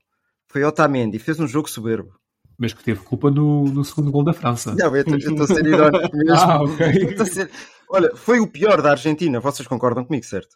Foi 0.55 0.63
Otamendi, 0.63 1.19
fez 1.19 1.37
um 1.37 1.45
jogo 1.45 1.69
soberbo. 1.69 2.13
Mas 2.57 2.71
que 2.71 2.81
teve 2.81 3.01
culpa 3.01 3.29
no, 3.29 3.65
no 3.65 3.83
segundo 3.83 4.09
gol 4.09 4.23
da 4.23 4.31
França. 4.31 4.73
Não, 4.73 4.95
eu 4.95 5.01
estou- 5.01 5.43
a 5.43 5.47
ser 5.47 5.65
irónico 5.65 6.07
mesmo. 6.15 6.33
Ah, 6.33 6.63
ok. 6.63 6.87
Eu 7.03 7.09
estou 7.09 7.23
a 7.23 7.29
ser- 7.29 7.51
Olha, 7.89 8.15
foi 8.15 8.39
o 8.39 8.47
pior 8.47 8.81
da 8.81 8.91
Argentina. 8.91 9.41
Vocês 9.41 9.67
concordam 9.67 10.05
comigo, 10.05 10.23
certo? 10.25 10.55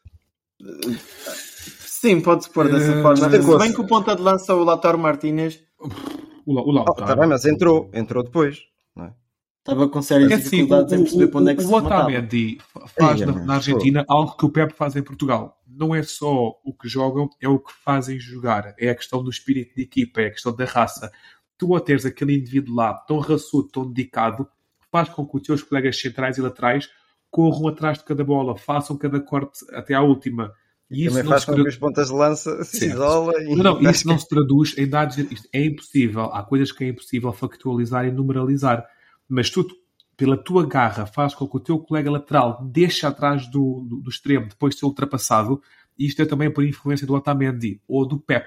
Sim, 1.82 2.22
pode-se 2.22 2.50
pôr 2.50 2.72
dessa 2.72 2.94
Eh, 2.94 3.02
forma. 3.02 3.30
Se 3.30 3.58
bem 3.58 3.74
que 3.74 3.82
o 3.82 3.86
ponta 3.88 4.16
de 4.16 4.22
lança, 4.22 4.56
o 4.56 4.64
Lautaro 4.64 4.98
Martínez, 4.98 5.60
O, 6.46 6.54
La- 6.54 6.62
o 6.62 6.70
Oh, 6.70 6.72
Lautaro. 6.72 7.06
tá 7.08 7.16
bem, 7.18 7.28
mas 7.28 7.44
entrou. 7.46 7.90
Entrou 7.94 8.24
depois. 8.24 8.60
não 8.96 9.04
é? 9.08 9.14
estava 9.60 9.90
com 9.90 10.02
sérias 10.02 10.32
É 10.32 10.36
assim, 10.36 10.42
o, 10.48 10.50
dificuldades 10.52 10.94
em 10.94 11.04
perceber 11.04 11.28
para 11.28 11.42
onde 11.42 11.52
é 11.52 11.56
que 11.56 11.62
o, 11.62 11.68
se 11.68 11.74
o. 11.74 11.76
Otamendi 11.76 12.58
fa- 12.74 12.88
faz 12.88 13.20
Ei, 13.20 13.26
na, 13.28 13.34
na 13.34 13.56
Argentina 13.56 14.06
algo 14.08 14.38
que 14.38 14.46
o 14.46 14.50
Pepe 14.50 14.74
faz 14.74 14.96
em 14.96 15.04
Portugal. 15.04 15.59
Não 15.80 15.96
é 15.96 16.04
só 16.04 16.60
o 16.62 16.74
que 16.74 16.90
jogam, 16.90 17.30
é 17.42 17.48
o 17.48 17.58
que 17.58 17.72
fazem 17.72 18.20
jogar. 18.20 18.76
É 18.78 18.90
a 18.90 18.96
questão 18.96 19.24
do 19.24 19.30
espírito 19.30 19.74
de 19.76 19.84
equipa, 19.84 20.22
é 20.22 20.26
a 20.26 20.32
questão 20.32 20.54
da 20.54 20.66
raça. 20.66 21.10
Tu 21.58 21.74
ao 21.74 21.80
teres 21.80 22.06
aquele 22.06 22.36
indivíduo 22.36 22.76
lá 22.76 22.94
tão 22.94 23.20
raçudo, 23.20 23.70
tão 23.70 23.90
dedicado, 23.90 24.46
faz 24.92 25.08
com 25.08 25.26
que 25.26 25.38
os 25.38 25.44
teus 25.44 25.64
colegas 25.64 26.00
centrais 26.00 26.38
e 26.38 26.42
laterais 26.42 26.90
corram 27.32 27.70
atrás 27.70 28.00
de 28.00 28.04
cada 28.04 28.26
bola, 28.26 28.58
façam 28.58 28.98
cada 28.98 29.22
corte 29.22 29.60
até 29.72 29.94
à 29.94 30.02
última. 30.02 30.54
E 30.92 31.06
isso 31.06 31.10
Também 31.10 31.24
não 31.24 31.30
faz 31.30 31.44
se 31.44 31.48
com 31.48 31.56
que 31.56 31.70
os 31.70 31.78
pontas 31.78 32.08
de 32.08 32.14
lança 32.14 32.64
se 32.66 32.88
isolem. 32.88 33.56
Não, 33.56 33.64
não, 33.64 33.90
isso 33.90 34.08
não 34.08 34.18
se 34.18 34.28
traduz 34.28 34.78
em 34.78 34.88
dados. 34.88 35.18
Isto 35.18 35.48
é 35.54 35.64
impossível. 35.64 36.24
Há 36.34 36.44
coisas 36.44 36.72
que 36.72 36.84
é 36.84 36.88
impossível 36.88 37.32
factualizar 37.32 38.06
e 38.06 38.12
numeralizar. 38.12 38.86
Mas 39.28 39.50
tu, 39.50 39.66
pela 40.20 40.36
tua 40.36 40.68
garra, 40.68 41.06
faz 41.06 41.34
com 41.34 41.48
que 41.48 41.56
o 41.56 41.60
teu 41.62 41.80
colega 41.80 42.12
lateral 42.12 42.62
deixe 42.70 43.06
atrás 43.06 43.48
do, 43.48 43.86
do, 43.88 44.02
do 44.02 44.10
extremo 44.10 44.50
depois 44.50 44.74
de 44.76 44.82
ser 44.82 44.86
ultrapassado. 44.86 45.62
E 45.98 46.06
isto 46.06 46.22
é 46.22 46.26
também 46.26 46.52
por 46.52 46.62
influência 46.66 47.08
do 47.08 47.14
Otamendi 47.16 47.82
ou 47.88 48.06
do 48.06 48.20
Pep. 48.20 48.46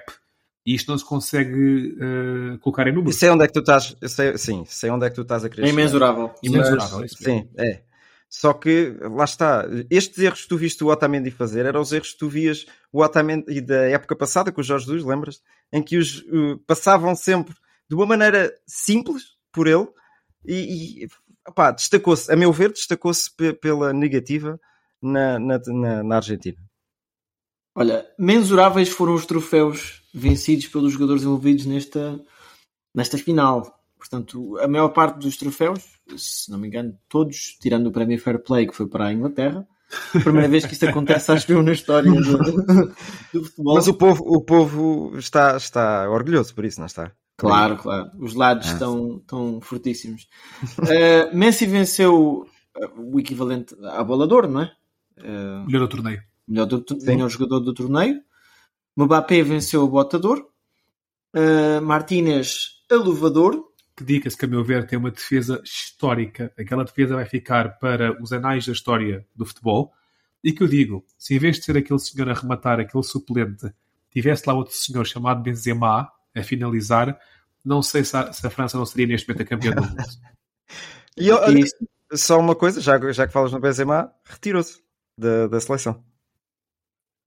E 0.63 0.75
isto 0.75 0.91
não 0.91 0.97
se 0.99 1.03
consegue 1.03 1.97
eh, 1.99 2.57
colocar 2.61 2.85
em 2.87 2.91
E 2.91 2.93
números. 2.93 3.15
sei 3.15 3.29
onde 3.31 3.43
é 3.43 3.47
que 3.47 3.53
tu 3.53 3.59
estás. 3.61 3.97
sei- 4.07 4.37
sim, 4.37 4.63
sei 4.67 4.91
onde 4.91 5.07
é 5.07 5.09
que 5.09 5.15
tu 5.15 5.23
estás 5.23 5.43
a 5.43 5.49
querer. 5.49 5.65
É 5.65 5.69
imensurável. 5.71 6.31
Imensurável, 6.43 6.99
Mas- 6.99 7.11
é. 7.13 7.15
Sim, 7.25 7.49
é. 7.57 7.81
Só 8.29 8.53
que, 8.53 8.95
lá 9.01 9.23
está, 9.25 9.65
estes 9.89 10.19
erros 10.19 10.43
que 10.43 10.47
tu 10.49 10.57
viste 10.57 10.83
o 10.83 10.87
Otamendi 10.87 11.31
fazer 11.31 11.65
eram 11.65 11.81
os 11.81 11.91
erros 11.91 12.11
que 12.13 12.17
tu 12.19 12.29
vias 12.29 12.65
o 12.91 13.01
Otamendi 13.01 13.61
da 13.61 13.83
época 13.89 14.15
passada 14.15 14.51
com 14.51 14.61
o 14.61 14.63
Jorge 14.63 14.85
Jesus, 14.85 15.03
lembras? 15.03 15.41
Em 15.71 15.81
que 15.81 15.97
os 15.97 16.19
uh, 16.21 16.57
passavam 16.67 17.15
sempre 17.15 17.55
de 17.89 17.95
uma 17.95 18.05
maneira 18.05 18.51
simples 18.65 19.23
por 19.51 19.67
ele 19.67 19.87
e, 20.45 21.03
e 21.03 21.07
opá, 21.47 21.71
destacou-se, 21.71 22.31
a 22.31 22.35
meu 22.35 22.51
ver, 22.51 22.71
destacou-se 22.71 23.29
pe- 23.35 23.53
pela 23.53 23.91
negativa 23.93 24.59
na, 25.01 25.39
na, 25.39 25.59
na, 25.67 26.03
na 26.03 26.15
Argentina. 26.15 26.57
Olha, 27.75 28.05
mensuráveis 28.19 28.89
foram 28.89 29.15
os 29.15 29.25
troféus 29.25 30.03
vencidos 30.13 30.67
pelos 30.67 30.93
jogadores 30.93 31.23
envolvidos 31.23 31.65
nesta, 31.65 32.19
nesta 32.93 33.17
final. 33.17 33.79
Portanto, 33.97 34.57
a 34.59 34.67
maior 34.67 34.89
parte 34.89 35.17
dos 35.19 35.37
troféus, 35.37 35.81
se 36.15 36.51
não 36.51 36.59
me 36.59 36.67
engano, 36.67 36.97
todos, 37.09 37.57
tirando 37.59 37.87
o 37.87 37.91
prémio 37.91 38.19
Fair 38.19 38.37
Play, 38.43 38.67
que 38.67 38.75
foi 38.75 38.87
para 38.87 39.07
a 39.07 39.13
Inglaterra, 39.13 39.65
a 40.13 40.19
primeira 40.19 40.47
vez 40.47 40.65
que 40.65 40.73
isto 40.73 40.85
acontece, 40.87 41.31
acho 41.31 41.51
eu, 41.51 41.63
na 41.63 41.71
história 41.71 42.11
do, 42.11 42.37
do 43.33 43.43
futebol. 43.45 43.75
Mas 43.75 43.87
o 43.87 43.93
povo, 43.93 44.23
o 44.25 44.41
povo 44.41 45.17
está, 45.17 45.55
está 45.55 46.09
orgulhoso 46.09 46.53
por 46.53 46.65
isso, 46.65 46.79
não 46.79 46.85
está? 46.85 47.11
Claro, 47.37 47.77
claro. 47.77 48.11
Os 48.19 48.33
lados 48.35 48.67
Ah. 48.69 48.73
estão, 48.73 49.17
estão 49.17 49.59
fortíssimos. 49.61 50.27
Uh, 50.79 51.35
Messi 51.35 51.65
venceu 51.65 52.45
uh, 52.77 53.01
o 53.15 53.19
equivalente 53.19 53.75
à 53.83 54.03
bolador, 54.03 54.47
não 54.47 54.61
é? 54.61 54.71
Uh, 55.17 55.65
Melhor 55.65 55.79
do 55.81 55.87
torneio. 55.87 56.21
melhor, 56.47 56.65
do- 56.65 56.85
melhor 57.03 57.29
jogador 57.29 57.59
do 57.59 57.73
torneio. 57.73 58.21
Mbappé 58.95 59.41
venceu 59.43 59.83
o 59.83 59.87
botador. 59.89 60.47
Uh, 61.35 61.81
Martínez, 61.81 62.83
a 62.91 62.95
luvador. 62.95 63.63
Que 63.95 64.03
diga-se 64.03 64.37
que, 64.37 64.45
a 64.45 64.47
meu 64.47 64.63
ver, 64.63 64.85
tem 64.87 64.97
uma 64.97 65.11
defesa 65.11 65.61
histórica. 65.63 66.51
Aquela 66.57 66.83
defesa 66.83 67.15
vai 67.15 67.25
ficar 67.25 67.77
para 67.79 68.19
os 68.21 68.31
anais 68.31 68.65
da 68.65 68.71
história 68.71 69.25
do 69.35 69.45
futebol. 69.45 69.91
E 70.43 70.51
que 70.51 70.61
eu 70.63 70.67
digo, 70.67 71.03
se 71.17 71.35
em 71.35 71.39
vez 71.39 71.57
de 71.57 71.63
ser 71.65 71.77
aquele 71.77 71.99
senhor 71.99 72.29
a 72.29 72.33
rematar, 72.33 72.79
aquele 72.79 73.03
suplente, 73.03 73.71
tivesse 74.11 74.43
lá 74.47 74.53
outro 74.53 74.73
senhor 74.75 75.05
chamado 75.05 75.41
Benzema 75.41 76.11
a 76.35 76.43
finalizar, 76.43 77.19
não 77.63 77.81
sei 77.81 78.03
se 78.03 78.15
a, 78.17 78.31
se 78.33 78.45
a 78.45 78.49
França 78.49 78.77
não 78.77 78.85
seria 78.85 79.07
neste 79.07 79.27
momento 79.27 79.41
a 79.41 79.45
campeã 79.45 79.71
do 79.71 79.81
mundo. 79.81 79.95
E 81.15 81.29
olha, 81.29 81.59
Isso. 81.59 81.75
só 82.13 82.39
uma 82.39 82.55
coisa, 82.55 82.81
já, 82.81 82.97
já 83.11 83.27
que 83.27 83.33
falas 83.33 83.51
no 83.51 83.59
Benzema, 83.59 84.11
retirou-se 84.23 84.81
da, 85.15 85.45
da 85.45 85.59
seleção. 85.61 86.03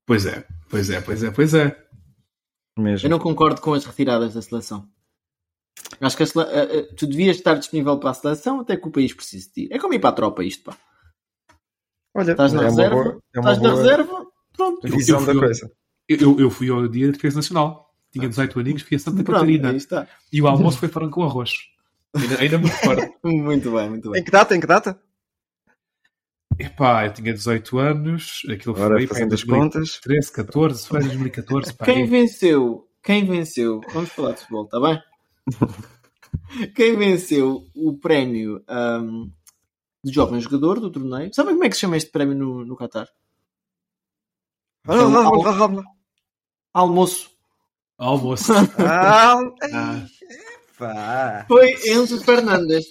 Pois 0.05 0.27
é, 0.27 0.45
pois 0.69 0.91
é, 0.91 1.01
pois 1.01 1.23
é, 1.23 1.31
pois 1.31 1.55
é. 1.55 1.87
Mesmo. 2.77 3.07
Eu 3.07 3.11
não 3.11 3.21
concordo 3.21 3.61
com 3.61 3.75
as 3.75 3.85
retiradas 3.85 4.35
da 4.35 4.43
seleção. 4.43 4.91
Acho 6.01 6.17
que 6.17 6.23
a 6.25 6.27
uh, 6.27 6.79
uh, 6.81 6.95
tu 6.97 7.07
devias 7.07 7.37
estar 7.37 7.55
disponível 7.55 7.99
para 7.99 8.11
a 8.11 8.15
seleção 8.15 8.61
até 8.61 8.77
que 8.77 8.89
o 8.89 8.91
país 8.91 9.13
precise 9.15 9.47
de 9.47 9.53
ti. 9.53 9.69
É 9.73 9.79
como 9.79 9.95
ir 9.95 10.01
para 10.01 10.11
a 10.11 10.15
tropa 10.15 10.43
isto, 10.45 10.65
pá. 10.65 10.77
Olha, 12.15 12.33
Estás 12.33 12.53
na 12.53 12.63
é 12.63 12.65
reserva, 12.65 12.95
boa, 12.95 13.23
é 13.35 13.39
estás 13.39 13.61
na 13.63 13.75
reserva, 13.75 14.27
pronto. 14.53 14.89
visão 14.89 15.21
Eu- 15.21 15.27
eu 15.29 15.35
da 15.35 15.41
coisa. 15.41 15.73
Eu, 16.09 16.41
eu 16.41 16.51
fui 16.51 16.71
ao 16.71 16.87
dia 16.89 17.07
da 17.07 17.13
defesa 17.13 17.37
nacional. 17.37 17.86
Tinha 18.19 18.29
18 18.29 18.61
aninhos, 18.61 18.83
fui 18.83 18.97
a 18.97 19.01
Santa 19.01 19.23
Pronto, 19.23 19.41
Catarina. 19.41 19.77
E 20.33 20.43
o 20.43 20.47
almoço 20.47 20.79
foi 20.79 20.89
frango 20.89 21.11
com 21.11 21.23
arroz. 21.23 21.53
Ainda, 22.15 22.41
ainda 22.41 22.59
me 22.59 22.67
recordo. 22.69 23.13
Muito 23.23 23.71
bem, 23.71 23.91
muito 23.91 24.11
bem. 24.11 24.21
Em 24.21 24.25
que 24.25 24.31
data? 24.31 24.57
Em 24.57 24.61
que 24.61 24.67
data? 24.67 24.99
Epá, 26.59 27.05
eu 27.05 27.13
tinha 27.13 27.35
18 27.35 27.79
anos, 27.79 28.43
aquilo 28.51 28.75
Agora 28.75 28.97
foi 28.97 29.07
fazendo 29.07 29.35
as 29.35 29.45
2013, 29.45 30.01
contas. 30.01 30.31
14, 30.31 30.89
foi 30.89 31.01
em 31.01 31.05
2014. 31.09 31.75
Pá, 31.75 31.85
Quem 31.85 32.03
é- 32.03 32.07
venceu? 32.07 32.89
Quem 33.03 33.25
venceu? 33.27 33.81
Vamos 33.93 34.11
falar 34.11 34.33
de 34.33 34.41
futebol, 34.41 34.65
está 34.65 34.81
bem? 34.81 35.03
Quem 36.75 36.97
venceu 36.97 37.67
o 37.75 37.99
prémio 37.99 38.63
ahm, 38.67 39.29
de 40.03 40.13
jovem 40.13 40.41
jogador 40.41 40.81
do 40.81 40.91
torneio? 40.91 41.35
Sabem 41.35 41.55
como 41.55 41.65
é 41.65 41.69
que 41.69 41.75
se 41.75 41.81
chama 41.83 41.97
este 41.99 42.11
prémio 42.11 42.35
no, 42.35 42.65
no 42.65 42.77
Qatar? 42.77 43.09
Almoço. 46.73 47.36
Almoço. 47.99 48.53
Ah, 48.79 49.41
Ah. 50.79 51.45
Foi 51.49 51.73
Enzo 51.89 52.23
Fernandes. 52.23 52.85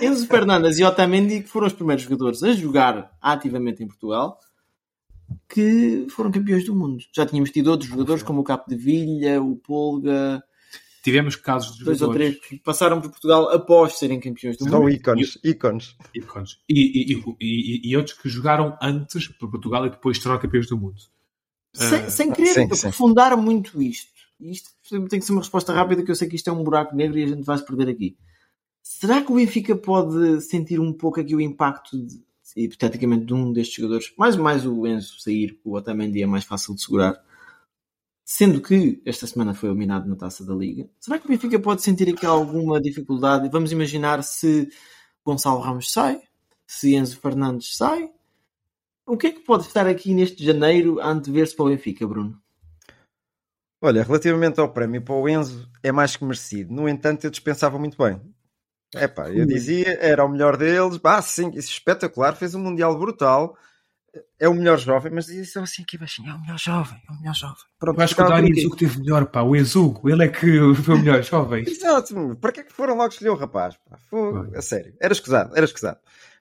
Enzo 0.00 0.26
Fernandes 0.28 0.78
e 0.78 0.84
Otamendi 0.84 1.42
que 1.42 1.48
foram 1.48 1.66
os 1.66 1.72
primeiros 1.72 2.04
jogadores 2.04 2.42
a 2.42 2.52
jogar 2.52 3.10
ativamente 3.20 3.82
em 3.82 3.88
Portugal 3.88 4.38
que 5.48 6.06
foram 6.10 6.30
campeões 6.30 6.64
do 6.64 6.74
mundo. 6.76 7.02
Já 7.14 7.26
tínhamos 7.26 7.50
tido 7.50 7.68
outros 7.68 7.90
jogadores 7.90 8.22
como 8.22 8.40
o 8.40 8.44
Capo 8.44 8.70
de 8.70 8.76
Vilha, 8.76 9.42
o 9.42 9.56
Polga, 9.56 10.40
Tivemos 11.02 11.34
casos 11.36 11.76
de 11.78 11.84
dois 11.84 12.00
ou 12.02 12.08
jogadores 12.08 12.38
três 12.38 12.48
que 12.48 12.58
passaram 12.64 13.00
por 13.00 13.10
Portugal 13.10 13.48
após 13.50 13.96
serem 13.98 14.18
campeões 14.20 14.56
do 14.56 14.68
São 14.68 14.80
mundo. 14.80 14.90
ícones, 14.90 15.38
ícones. 15.44 15.96
ícones. 16.14 16.58
E, 16.68 17.12
e, 17.12 17.22
e, 17.40 17.90
e- 17.90 17.96
outros 17.96 18.16
que 18.18 18.28
jogaram 18.28 18.76
antes 18.82 19.28
por 19.28 19.48
Portugal 19.50 19.86
e 19.86 19.90
depois 19.90 20.18
tornaram 20.18 20.42
campeões 20.42 20.68
do 20.68 20.76
mundo. 20.76 21.00
Sem, 21.72 21.98
Ah, 22.00 22.10
sem 22.10 22.32
querer 22.32 22.48
sim, 22.54 22.68
sim. 22.74 22.86
aprofundar 22.86 23.36
muito 23.36 23.80
isto. 23.80 24.15
Isto 24.40 24.70
tem 25.08 25.18
que 25.18 25.26
ser 25.26 25.32
uma 25.32 25.40
resposta 25.40 25.72
rápida, 25.72 26.02
que 26.02 26.10
eu 26.10 26.14
sei 26.14 26.28
que 26.28 26.36
isto 26.36 26.48
é 26.48 26.52
um 26.52 26.62
buraco 26.62 26.94
negro 26.94 27.18
e 27.18 27.24
a 27.24 27.26
gente 27.28 27.42
vai 27.42 27.56
se 27.56 27.64
perder 27.64 27.88
aqui. 27.88 28.16
Será 28.82 29.22
que 29.22 29.32
o 29.32 29.34
Benfica 29.34 29.74
pode 29.74 30.40
sentir 30.42 30.78
um 30.78 30.92
pouco 30.92 31.20
aqui 31.20 31.34
o 31.34 31.40
impacto, 31.40 31.98
de, 31.98 32.22
hipoteticamente, 32.56 33.24
de 33.24 33.34
um 33.34 33.52
destes 33.52 33.76
jogadores? 33.76 34.12
Mais 34.16 34.36
mais 34.36 34.66
o 34.66 34.86
Enzo 34.86 35.20
sair, 35.20 35.58
o 35.64 35.74
Otamendi 35.74 36.22
é 36.22 36.26
mais 36.26 36.44
fácil 36.44 36.74
de 36.74 36.82
segurar. 36.82 37.20
Sendo 38.24 38.60
que 38.60 39.00
esta 39.04 39.26
semana 39.26 39.54
foi 39.54 39.70
eliminado 39.70 40.08
na 40.08 40.16
Taça 40.16 40.44
da 40.44 40.54
Liga. 40.54 40.88
Será 41.00 41.18
que 41.18 41.26
o 41.26 41.28
Benfica 41.28 41.58
pode 41.58 41.82
sentir 41.82 42.08
aqui 42.08 42.26
alguma 42.26 42.80
dificuldade? 42.80 43.48
Vamos 43.48 43.72
imaginar 43.72 44.22
se 44.22 44.68
Gonçalo 45.24 45.60
Ramos 45.60 45.92
sai, 45.92 46.20
se 46.66 46.94
Enzo 46.94 47.18
Fernandes 47.18 47.76
sai. 47.76 48.10
O 49.04 49.16
que 49.16 49.28
é 49.28 49.30
que 49.30 49.40
pode 49.40 49.64
estar 49.64 49.86
aqui 49.86 50.12
neste 50.12 50.44
janeiro 50.44 51.00
a 51.00 51.10
antever-se 51.10 51.54
para 51.54 51.66
o 51.66 51.68
Benfica, 51.68 52.06
Bruno? 52.06 52.40
Olha, 53.80 54.02
relativamente 54.02 54.58
ao 54.58 54.72
prémio 54.72 55.02
para 55.02 55.14
o 55.14 55.28
Enzo, 55.28 55.68
é 55.82 55.92
mais 55.92 56.16
que 56.16 56.24
merecido. 56.24 56.72
No 56.72 56.88
entanto, 56.88 57.24
eu 57.24 57.30
dispensava 57.30 57.78
muito 57.78 57.96
bem. 57.98 58.20
É 58.94 59.06
pá, 59.06 59.30
eu 59.30 59.46
dizia, 59.46 59.98
era 60.00 60.24
o 60.24 60.28
melhor 60.28 60.56
deles. 60.56 60.98
Ah, 61.04 61.20
sim, 61.20 61.50
isso 61.50 61.68
é 61.68 61.72
espetacular, 61.72 62.34
fez 62.34 62.54
um 62.54 62.60
Mundial 62.60 62.98
brutal. 62.98 63.56
É 64.40 64.48
o 64.48 64.54
melhor 64.54 64.78
jovem, 64.78 65.12
mas 65.12 65.26
dizia 65.26 65.44
só 65.44 65.60
assim 65.62 65.82
aqui 65.82 65.98
baixinho: 65.98 66.30
é 66.30 66.34
o 66.34 66.40
melhor 66.40 66.58
jovem, 66.58 66.98
é 67.06 67.12
o 67.12 67.18
melhor 67.18 67.34
jovem. 67.34 67.64
Pronto, 67.78 67.98
Eu 67.98 68.04
acho 68.04 68.16
que 68.16 68.22
o. 68.22 68.46
Enzugo 68.46 68.76
teve 68.76 68.98
melhor, 69.00 69.26
pá. 69.26 69.42
O 69.42 69.54
Enzugo, 69.54 70.08
ele 70.08 70.24
é 70.24 70.28
que 70.28 70.46
foi 70.82 70.94
o 70.94 70.98
melhor 70.98 71.22
jovem. 71.22 71.64
Exato, 71.68 72.36
para 72.40 72.52
que 72.52 72.60
é 72.60 72.62
que 72.62 72.72
foram 72.72 72.96
logo 72.96 73.08
escolher 73.08 73.30
o 73.30 73.36
rapaz? 73.36 73.78
Fogo, 74.08 74.56
a 74.56 74.62
sério, 74.62 74.94
era 75.00 75.12
escusado, 75.12 75.54
era 75.54 75.66
escusado. 75.66 75.98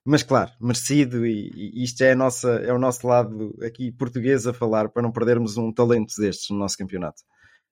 Mas 0.08 0.22
claro, 0.22 0.52
merecido, 0.62 1.26
e, 1.26 1.50
e 1.56 1.84
isto 1.84 2.04
é, 2.04 2.14
nossa, 2.14 2.48
é 2.58 2.72
o 2.72 2.78
nosso 2.78 3.08
lado 3.08 3.58
aqui 3.64 3.92
português 3.92 4.46
a 4.46 4.54
falar 4.54 4.88
para 4.90 5.02
não 5.02 5.12
perdermos 5.12 5.58
um 5.58 5.74
talento 5.74 6.14
destes 6.20 6.52
no 6.52 6.58
nosso 6.58 6.78
campeonato. 6.78 7.24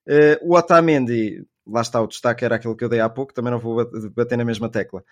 Eh, 0.07 0.39
o 0.41 0.55
Otamendi, 0.55 1.45
lá 1.65 1.81
está, 1.81 2.01
o 2.01 2.07
destaque 2.07 2.43
era 2.43 2.55
aquilo 2.55 2.75
que 2.75 2.83
eu 2.83 2.89
dei 2.89 2.99
há 2.99 3.07
pouco, 3.07 3.35
também 3.35 3.51
não 3.51 3.59
vou 3.59 3.75
bat- 3.75 4.09
bater 4.15 4.35
na 4.35 4.43
mesma 4.43 4.67
tecla. 4.67 5.03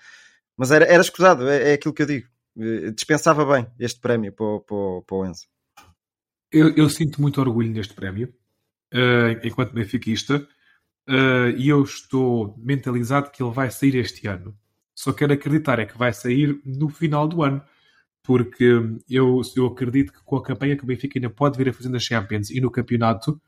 Mas 0.57 0.71
era, 0.71 0.85
era 0.85 1.01
escusado, 1.01 1.47
é, 1.47 1.69
é 1.69 1.73
aquilo 1.73 1.93
que 1.93 2.01
eu 2.01 2.07
digo. 2.07 2.27
Eh, 2.57 2.89
dispensava 2.89 3.45
bem 3.45 3.67
este 3.79 3.99
prémio 3.99 4.33
para, 4.33 4.59
para, 4.61 5.01
para 5.05 5.15
o 5.15 5.25
Enzo. 5.25 5.45
Eu, 6.51 6.75
eu 6.75 6.89
sinto 6.89 7.21
muito 7.21 7.39
orgulho 7.39 7.71
neste 7.71 7.93
prémio, 7.93 8.33
eh, 8.91 9.39
enquanto 9.43 9.73
benfiquista, 9.73 10.47
e 11.57 11.67
eu 11.67 11.83
estou 11.83 12.55
mentalizado 12.57 13.31
que 13.31 13.43
ele 13.43 13.51
vai 13.51 13.69
sair 13.69 13.95
este 13.95 14.27
ano. 14.27 14.57
Só 14.95 15.11
quero 15.13 15.33
acreditar 15.33 15.79
é 15.79 15.85
que 15.85 15.97
vai 15.97 16.13
sair 16.13 16.59
no 16.65 16.89
final 16.89 17.27
do 17.27 17.41
ano, 17.43 17.61
porque 18.23 18.63
eu, 19.09 19.41
eu 19.55 19.65
acredito 19.65 20.13
que 20.13 20.23
com 20.23 20.35
a 20.35 20.43
campanha 20.43 20.77
que 20.77 20.83
o 20.83 20.87
Benfica 20.87 21.17
ainda 21.17 21.29
pode 21.29 21.57
vir 21.57 21.69
a 21.69 21.73
fazer 21.73 21.89
na 21.89 21.99
Champions 21.99 22.49
e 22.49 22.61
no 22.61 22.69
campeonato, 22.69 23.41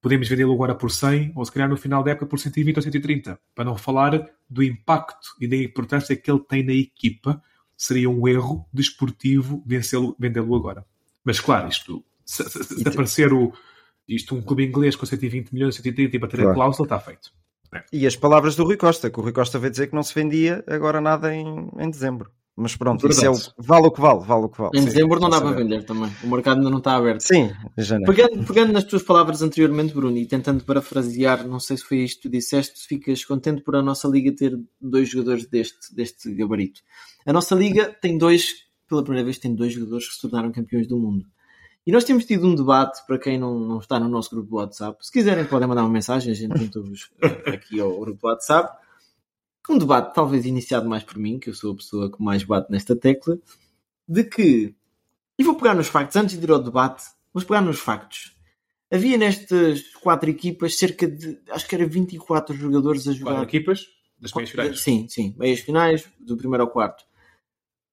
podemos 0.00 0.28
vendê-lo 0.28 0.52
agora 0.52 0.74
por 0.74 0.90
100 0.90 1.32
ou 1.34 1.44
se 1.44 1.52
calhar 1.52 1.68
no 1.68 1.76
final 1.76 2.02
da 2.02 2.10
época 2.10 2.26
por 2.26 2.38
120 2.38 2.76
ou 2.76 2.82
130, 2.82 3.38
para 3.54 3.64
não 3.64 3.76
falar 3.76 4.28
do 4.50 4.62
impacto 4.62 5.28
e 5.40 5.46
da 5.48 5.56
importância 5.56 6.14
que 6.16 6.30
ele 6.30 6.40
tem 6.40 6.62
na 6.64 6.72
equipa. 6.74 7.42
Seria 7.76 8.10
um 8.10 8.28
erro 8.28 8.68
desportivo 8.72 9.64
vendê-lo 9.66 10.54
agora. 10.54 10.84
Mas 11.24 11.40
claro, 11.40 11.68
isto 11.68 12.04
se, 12.24 12.44
se- 12.50 12.64
se 12.64 12.88
aparecer 12.88 13.32
o, 13.32 13.52
isto 14.06 14.34
um 14.36 14.42
clube 14.42 14.64
inglês 14.64 14.94
com 14.94 15.06
120 15.06 15.52
milhões, 15.52 15.74
130 15.76 16.14
e 16.14 16.18
bater 16.18 16.40
a 16.40 16.42
Claro. 16.44 16.54
cláusula, 16.58 16.86
está 16.86 17.00
feito. 17.00 17.32
E 17.92 18.06
as 18.06 18.16
palavras 18.16 18.56
do 18.56 18.64
Rui 18.64 18.76
Costa, 18.76 19.10
que 19.10 19.18
o 19.18 19.22
Rui 19.22 19.32
Costa 19.32 19.58
veio 19.58 19.70
dizer 19.70 19.86
que 19.88 19.94
não 19.94 20.02
se 20.02 20.14
vendia 20.14 20.62
agora 20.66 21.00
nada 21.00 21.34
em, 21.34 21.68
em 21.78 21.90
dezembro. 21.90 22.30
Mas 22.54 22.76
pronto, 22.76 23.08
isso 23.08 23.24
é 23.24 23.30
o, 23.30 23.34
vale 23.56 23.86
o 23.86 23.90
que 23.90 24.00
vale, 24.00 24.20
vale 24.26 24.44
o 24.44 24.48
que 24.50 24.58
vale. 24.58 24.72
Em 24.74 24.80
Sim, 24.80 24.84
dezembro 24.84 25.18
não 25.18 25.30
dá 25.30 25.40
posso 25.40 25.42
para 25.42 25.50
saber. 25.52 25.62
vender 25.62 25.84
também. 25.84 26.12
O 26.22 26.28
mercado 26.28 26.58
ainda 26.58 26.68
não 26.68 26.78
está 26.78 26.96
aberto. 26.96 27.20
Sim. 27.20 27.50
Pegando, 28.04 28.44
pegando 28.46 28.72
nas 28.74 28.84
tuas 28.84 29.02
palavras 29.02 29.40
anteriormente, 29.40 29.94
Bruno, 29.94 30.18
e 30.18 30.26
tentando 30.26 30.62
parafrasear, 30.62 31.46
não 31.48 31.58
sei 31.58 31.78
se 31.78 31.84
foi 31.84 31.98
isto 32.00 32.20
que 32.20 32.28
tu 32.28 32.32
disseste, 32.32 32.78
se 32.78 32.86
ficas 32.86 33.24
contente 33.24 33.62
por 33.62 33.74
a 33.74 33.82
nossa 33.82 34.06
liga 34.06 34.36
ter 34.36 34.54
dois 34.78 35.08
jogadores 35.08 35.46
deste, 35.46 35.94
deste 35.94 36.34
gabarito. 36.34 36.82
A 37.24 37.32
nossa 37.32 37.54
liga 37.54 37.88
tem 38.02 38.18
dois, 38.18 38.48
pela 38.86 39.02
primeira 39.02 39.24
vez, 39.24 39.38
tem 39.38 39.54
dois 39.54 39.72
jogadores 39.72 40.08
que 40.08 40.14
se 40.14 40.20
tornaram 40.20 40.52
campeões 40.52 40.86
do 40.86 40.98
mundo. 40.98 41.24
E 41.86 41.90
nós 41.90 42.04
temos 42.04 42.24
tido 42.24 42.46
um 42.46 42.54
debate, 42.54 43.04
para 43.06 43.18
quem 43.18 43.36
não, 43.38 43.58
não 43.58 43.78
está 43.78 43.98
no 43.98 44.08
nosso 44.08 44.30
grupo 44.30 44.48
do 44.50 44.56
WhatsApp, 44.56 45.04
se 45.04 45.10
quiserem 45.10 45.44
podem 45.44 45.66
mandar 45.66 45.82
uma 45.82 45.90
mensagem, 45.90 46.30
a 46.30 46.34
gente 46.34 46.56
junta-vos 46.58 47.10
eh, 47.20 47.50
aqui 47.50 47.80
ao 47.80 47.98
grupo 47.98 48.20
do 48.20 48.26
WhatsApp. 48.28 48.78
Um 49.68 49.78
debate 49.78 50.14
talvez 50.14 50.44
iniciado 50.46 50.88
mais 50.88 51.02
por 51.02 51.16
mim, 51.18 51.38
que 51.38 51.50
eu 51.50 51.54
sou 51.54 51.72
a 51.72 51.76
pessoa 51.76 52.10
que 52.10 52.22
mais 52.22 52.44
bate 52.44 52.70
nesta 52.70 52.94
tecla, 52.94 53.36
de 54.08 54.22
que, 54.24 54.74
e 55.38 55.42
vou 55.44 55.56
pegar 55.56 55.74
nos 55.74 55.88
factos, 55.88 56.14
antes 56.16 56.38
de 56.38 56.44
ir 56.44 56.50
ao 56.52 56.62
debate, 56.62 57.04
vou 57.32 57.44
pegar 57.44 57.60
nos 57.60 57.78
factos. 57.80 58.36
Havia 58.90 59.16
nestas 59.16 59.82
quatro 60.02 60.28
equipas 60.30 60.76
cerca 60.78 61.08
de, 61.08 61.40
acho 61.50 61.66
que 61.66 61.74
era 61.74 61.86
24 61.86 62.54
jogadores 62.54 63.08
a 63.08 63.12
jogar. 63.12 63.32
Quatro 63.32 63.48
equipas 63.56 63.86
das 64.20 64.32
meias 64.34 64.50
finais. 64.50 64.80
Sim, 64.80 65.06
sim, 65.08 65.34
meias 65.38 65.60
finais, 65.60 66.06
do 66.20 66.36
primeiro 66.36 66.62
ao 66.64 66.70
quarto. 66.70 67.04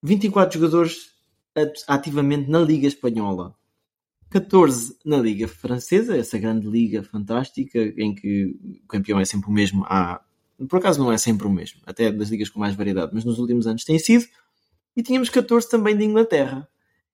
24 0.02 0.58
jogadores 0.60 1.10
at- 1.56 1.82
ativamente 1.88 2.48
na 2.50 2.60
Liga 2.60 2.86
Espanhola. 2.86 3.56
14 4.30 4.96
na 5.04 5.18
Liga 5.18 5.48
Francesa, 5.48 6.16
essa 6.16 6.38
grande 6.38 6.68
liga 6.68 7.02
fantástica 7.02 7.78
em 7.96 8.14
que 8.14 8.56
o 8.84 8.86
campeão 8.86 9.18
é 9.18 9.24
sempre 9.24 9.48
o 9.48 9.52
mesmo. 9.52 9.84
Há, 9.86 10.22
por 10.68 10.78
acaso 10.78 11.00
não 11.00 11.12
é 11.12 11.18
sempre 11.18 11.46
o 11.46 11.50
mesmo, 11.50 11.80
até 11.84 12.12
das 12.12 12.28
ligas 12.30 12.48
com 12.48 12.60
mais 12.60 12.76
variedade, 12.76 13.10
mas 13.12 13.24
nos 13.24 13.38
últimos 13.38 13.66
anos 13.66 13.84
tem 13.84 13.98
sido. 13.98 14.24
E 14.96 15.02
tínhamos 15.02 15.30
14 15.30 15.68
também 15.68 15.96
de 15.96 16.04
Inglaterra. 16.04 16.68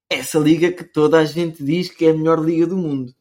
Essa 0.08 0.38
liga 0.38 0.70
que 0.70 0.84
toda 0.84 1.18
a 1.18 1.24
gente 1.24 1.64
diz 1.64 1.88
que 1.88 2.04
é 2.04 2.10
a 2.10 2.14
melhor 2.14 2.44
liga 2.44 2.66
do 2.66 2.76
mundo. 2.76 3.14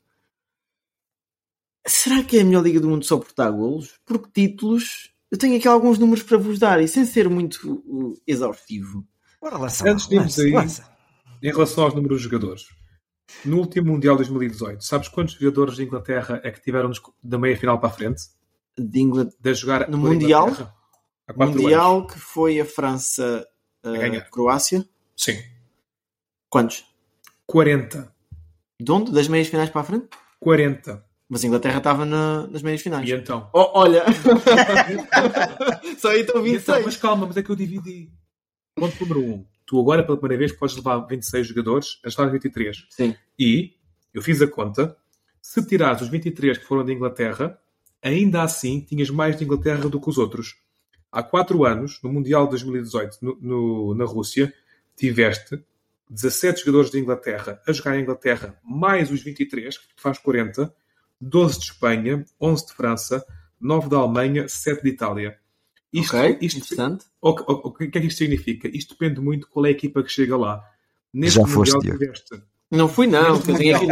Será 1.87 2.23
que 2.23 2.37
é 2.37 2.41
a 2.41 2.45
melhor 2.45 2.63
liga 2.63 2.79
do 2.79 2.89
mundo 2.89 3.05
só 3.05 3.17
por 3.17 3.31
dar 3.35 3.49
golos? 3.51 3.93
Porque 4.05 4.47
títulos, 4.47 5.11
eu 5.31 5.37
tenho 5.37 5.57
aqui 5.57 5.67
alguns 5.67 5.97
números 5.97 6.23
para 6.23 6.37
vos 6.37 6.59
dar 6.59 6.81
e 6.81 6.87
sem 6.87 7.05
ser 7.05 7.29
muito 7.29 7.81
uh, 7.85 8.19
exaustivo. 8.27 9.07
Bora 9.39 9.57
lá, 9.57 9.67
Antes 9.85 10.07
de 10.07 10.15
irmos 10.15 10.39
aí, 10.39 10.51
lança. 10.51 10.89
em 11.41 11.47
relação 11.47 11.83
aos 11.83 11.93
números 11.93 12.17
de 12.17 12.23
jogadores, 12.23 12.67
no 13.43 13.57
último 13.57 13.91
Mundial 13.91 14.15
2018, 14.15 14.83
sabes 14.83 15.07
quantos 15.07 15.35
jogadores 15.35 15.75
de 15.75 15.83
Inglaterra 15.83 16.39
é 16.43 16.51
que 16.51 16.61
tiveram 16.61 16.91
da 17.23 17.37
meia 17.37 17.57
final 17.57 17.79
para 17.79 17.89
a 17.89 17.91
frente? 17.91 18.23
De 18.77 19.05
De 19.39 19.53
jogar 19.53 19.89
No 19.89 19.97
Mundial? 19.97 20.47
Inglaterra? 20.49 20.75
Quatro 21.33 21.61
Mundial 21.61 21.97
anos. 21.99 22.13
que 22.13 22.19
foi 22.19 22.59
a 22.59 22.65
França, 22.65 23.47
A 23.83 23.89
uh, 23.89 23.93
ganhar. 23.93 24.29
Croácia. 24.29 24.87
Sim. 25.17 25.41
Quantos? 26.49 26.85
40. 27.47 28.13
De 28.79 28.91
onde? 28.91 29.11
Das 29.11 29.27
meias 29.27 29.47
finais 29.47 29.69
para 29.69 29.81
a 29.81 29.83
frente? 29.85 30.07
40. 30.39 31.03
Mas 31.27 31.43
a 31.43 31.47
Inglaterra 31.47 31.77
estava 31.79 32.05
na- 32.05 32.45
nas 32.47 32.61
meias 32.61 32.81
finais. 32.81 33.09
E 33.09 33.13
então? 33.13 33.49
Oh, 33.53 33.71
olha! 33.79 34.03
Só 35.97 36.09
aí 36.09 36.21
estão 36.21 36.45
E 36.45 36.51
então, 36.51 36.75
26. 36.75 36.85
mas 36.85 36.97
calma, 36.97 37.25
mas 37.25 37.37
é 37.37 37.43
que 37.43 37.49
eu 37.49 37.55
dividi. 37.55 38.11
Ponto 38.75 38.95
número 39.01 39.21
1. 39.21 39.33
Um. 39.33 39.45
Tu 39.65 39.79
agora, 39.79 40.03
pela 40.03 40.17
primeira 40.17 40.39
vez, 40.39 40.51
podes 40.51 40.75
levar 40.75 40.99
26 40.99 41.47
jogadores 41.47 41.99
a 42.05 42.07
estar 42.07 42.25
23. 42.27 42.85
Sim. 42.89 43.15
E, 43.37 43.73
eu 44.13 44.21
fiz 44.21 44.41
a 44.41 44.47
conta, 44.47 44.95
se 45.41 45.65
tirares 45.65 46.01
os 46.01 46.09
23 46.09 46.57
que 46.57 46.65
foram 46.65 46.85
de 46.85 46.93
Inglaterra, 46.93 47.57
ainda 48.01 48.43
assim 48.43 48.79
tinhas 48.81 49.09
mais 49.09 49.37
de 49.37 49.43
Inglaterra 49.43 49.89
do 49.89 49.99
que 49.99 50.09
os 50.09 50.17
outros. 50.17 50.55
Há 51.11 51.23
4 51.23 51.65
anos, 51.65 51.99
no 52.03 52.11
Mundial 52.11 52.45
de 52.45 52.51
2018, 52.51 53.17
no, 53.21 53.37
no- 53.41 53.95
na 53.95 54.05
Rússia, 54.05 54.53
tiveste 54.95 55.63
17 56.09 56.59
jogadores 56.59 56.91
de 56.91 56.99
Inglaterra 56.99 57.59
a 57.67 57.71
jogar 57.71 57.97
em 57.97 58.01
Inglaterra, 58.03 58.59
mais 58.63 59.09
os 59.11 59.23
23, 59.23 59.77
que 59.77 59.85
faz 59.97 60.19
40, 60.19 60.73
12 61.19 61.57
de 61.59 61.65
Espanha, 61.65 62.23
11 62.39 62.67
de 62.67 62.73
França, 62.73 63.25
9 63.59 63.89
da 63.89 63.97
Alemanha, 63.97 64.47
7 64.47 64.83
de 64.83 64.89
Itália. 64.89 65.39
Isto, 66.01 66.17
ok, 66.17 66.37
isto, 66.41 66.57
interessante. 66.57 67.05
o, 67.21 67.29
o- 67.29 67.67
o 67.69 67.73
que 67.73 67.85
é 67.85 67.87
que 67.89 67.99
isto 67.99 68.17
significa? 68.17 68.67
Isto 68.67 68.93
depende 68.97 69.21
muito 69.21 69.45
de 69.45 69.51
qual 69.51 69.65
é 69.65 69.69
a 69.69 69.71
equipa 69.71 70.03
que 70.03 70.09
chega 70.11 70.35
lá. 70.37 70.61
Neste 71.13 71.39
Já 71.39 71.47
foste, 71.47 71.73
Mundial 71.75 71.97
tiveste 71.97 72.43
Não 72.71 72.87
fui 72.89 73.07
não, 73.07 73.39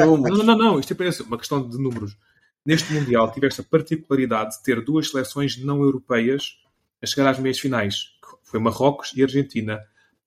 números. 0.05 0.37
não, 0.39 0.45
não, 0.45 0.57
não, 0.57 0.79
isto 0.79 0.93
é 0.93 1.23
uma 1.25 1.37
questão 1.37 1.67
de 1.67 1.77
números. 1.77 2.17
Neste 2.65 2.91
Mundial 2.93 3.31
tiveste 3.31 3.61
a 3.61 3.63
particularidade 3.63 4.57
de 4.57 4.63
ter 4.63 4.83
duas 4.83 5.09
seleções 5.09 5.57
não 5.57 5.81
europeias 5.81 6.57
a 7.01 7.05
chegar 7.05 7.29
às 7.29 7.39
meias 7.39 7.59
finais, 7.59 7.95
que 8.21 8.49
foi 8.49 8.59
Marrocos 8.59 9.13
e 9.15 9.23
Argentina. 9.23 9.79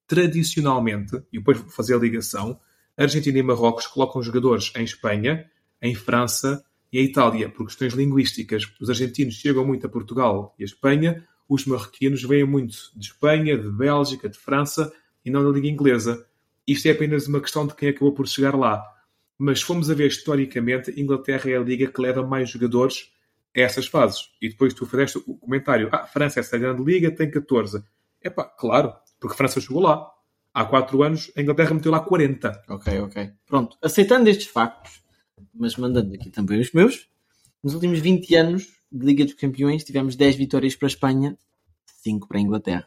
Tradicionalmente, 0.07 1.17
e 1.33 1.39
depois 1.39 1.59
vou 1.59 1.69
fazer 1.69 1.95
a 1.95 1.99
ligação, 1.99 2.59
Argentina 2.97 3.39
e 3.39 3.43
Marrocos 3.43 3.87
colocam 3.87 4.23
jogadores 4.23 4.73
em 4.77 4.83
Espanha, 4.85 5.51
em 5.83 5.95
França 5.95 6.65
E 6.93 6.99
a 6.99 7.03
Itália, 7.03 7.49
por 7.51 7.67
questões 7.67 7.93
linguísticas, 7.93 8.63
os 8.81 8.89
argentinos 8.89 9.35
chegam 9.35 9.67
muito 9.67 9.85
a 9.87 9.91
Portugal 9.91 10.55
e 10.59 10.63
a 10.63 10.65
Espanha, 10.65 11.27
os 11.49 11.65
marroquinos 11.67 12.23
vêm 12.23 12.45
muito 12.45 12.77
de 12.95 13.07
Espanha, 13.07 13.57
de 13.57 13.71
Bélgica, 13.71 14.29
de 14.29 14.39
França 14.39 14.93
e 15.25 15.31
não 15.31 15.45
da 15.45 15.51
Liga 15.51 15.69
Inglesa. 15.69 16.27
Isto 16.67 16.89
é 16.89 16.91
apenas 16.93 17.29
uma 17.29 17.41
questão 17.41 17.67
de 17.67 17.75
quem 17.75 17.91
acabou 17.91 18.13
por 18.13 18.27
chegar 18.27 18.57
lá. 18.57 18.83
Mas 19.39 19.61
se 19.61 19.65
formos 19.65 19.91
a 19.91 19.95
ver 19.95 20.09
historicamente, 20.09 20.99
Inglaterra 21.01 21.51
é 21.51 21.57
a 21.57 21.61
liga 21.61 21.87
que 21.87 22.01
leva 22.01 22.27
mais 22.27 22.51
jogadores 22.51 23.13
a 23.55 23.61
essas 23.61 23.87
fases. 23.87 24.31
E 24.41 24.49
depois 24.49 24.75
tu 24.75 24.87
fizeste 24.87 25.19
o 25.27 25.37
comentário: 25.37 25.89
ah, 25.93 26.07
França, 26.07 26.41
essa 26.41 26.59
grande 26.59 26.83
liga, 26.83 27.11
tem 27.11 27.31
14. 27.31 27.85
É 28.21 28.31
pá, 28.31 28.45
claro, 28.45 28.95
porque 29.21 29.37
França 29.37 29.61
chegou 29.61 29.83
lá. 29.83 30.11
Há 30.53 30.65
4 30.65 31.03
anos, 31.03 31.31
a 31.37 31.43
Inglaterra 31.43 31.75
meteu 31.75 31.93
lá 31.93 32.01
40. 32.01 32.65
Ok, 32.71 33.01
ok. 33.01 33.31
Pronto, 33.47 33.77
aceitando 33.83 34.31
estes 34.31 34.47
factos, 34.47 35.03
mas 35.55 35.77
mandando 35.77 36.15
aqui 36.15 36.31
também 36.31 36.59
os 36.59 36.73
meus, 36.73 37.11
nos 37.63 37.75
últimos 37.75 37.99
20 37.99 38.35
anos 38.35 38.77
de 38.91 39.05
Liga 39.05 39.25
dos 39.25 39.35
Campeões 39.35 39.85
tivemos 39.85 40.17
10 40.17 40.37
vitórias 40.37 40.75
para 40.77 40.87
a 40.87 40.89
Espanha, 40.89 41.39
5 42.03 42.29
para 42.29 42.39
a 42.39 42.41
Inglaterra. 42.41 42.87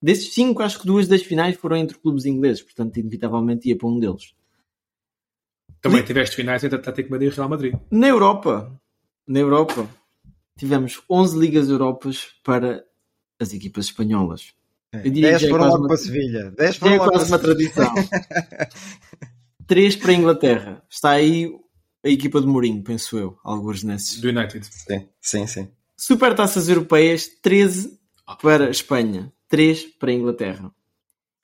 Desses 0.00 0.32
5, 0.32 0.62
acho 0.62 0.80
que 0.80 0.86
duas 0.86 1.08
das 1.08 1.22
finais 1.22 1.56
foram 1.56 1.76
entre 1.76 1.98
clubes 1.98 2.24
ingleses, 2.24 2.62
portanto, 2.62 2.96
inevitavelmente 2.98 3.68
ia 3.68 3.76
para 3.76 3.88
um 3.88 3.98
deles. 3.98 4.34
Também 5.80 6.02
tiveste 6.04 6.36
finais 6.36 6.62
entre 6.62 6.78
Atlético 6.78 7.10
Madrid 7.10 7.32
e 7.32 7.34
Real 7.34 7.48
Madrid. 7.48 7.74
Na 7.90 8.08
Europa, 8.08 8.80
na 9.26 9.40
Europa, 9.40 9.88
tivemos 10.56 11.02
11 11.10 11.38
Ligas 11.38 11.68
Europas 11.68 12.28
para 12.44 12.84
as 13.40 13.52
equipas 13.52 13.86
espanholas. 13.86 14.54
Eu 14.92 15.10
diria 15.10 15.30
10 15.30 15.42
que 15.42 15.48
foram 15.48 15.66
logo 15.66 15.78
uma... 15.78 15.88
para 15.88 15.96
Sevilha. 15.96 16.50
10 16.52 16.76
foram 16.76 16.94
é 16.94 16.98
quase 16.98 17.30
uma 17.30 17.38
tradição. 17.38 17.94
3 19.66 19.96
para 19.96 20.10
a 20.10 20.14
Inglaterra. 20.14 20.82
Está 20.88 21.10
aí 21.10 21.52
a 22.04 22.08
equipa 22.08 22.40
de 22.40 22.46
Mourinho, 22.46 22.82
penso 22.82 23.18
eu. 23.18 23.38
Alguns 23.42 23.82
nesses. 23.82 24.20
Do 24.20 24.28
United. 24.28 24.64
Sim, 24.64 25.08
sim, 25.20 25.46
sim. 25.46 25.68
Super 25.96 26.34
taças 26.34 26.68
europeias, 26.68 27.26
13 27.42 27.98
para 28.40 28.66
a 28.66 28.70
Espanha, 28.70 29.32
3 29.48 29.84
para 29.98 30.10
a 30.10 30.14
Inglaterra. 30.14 30.72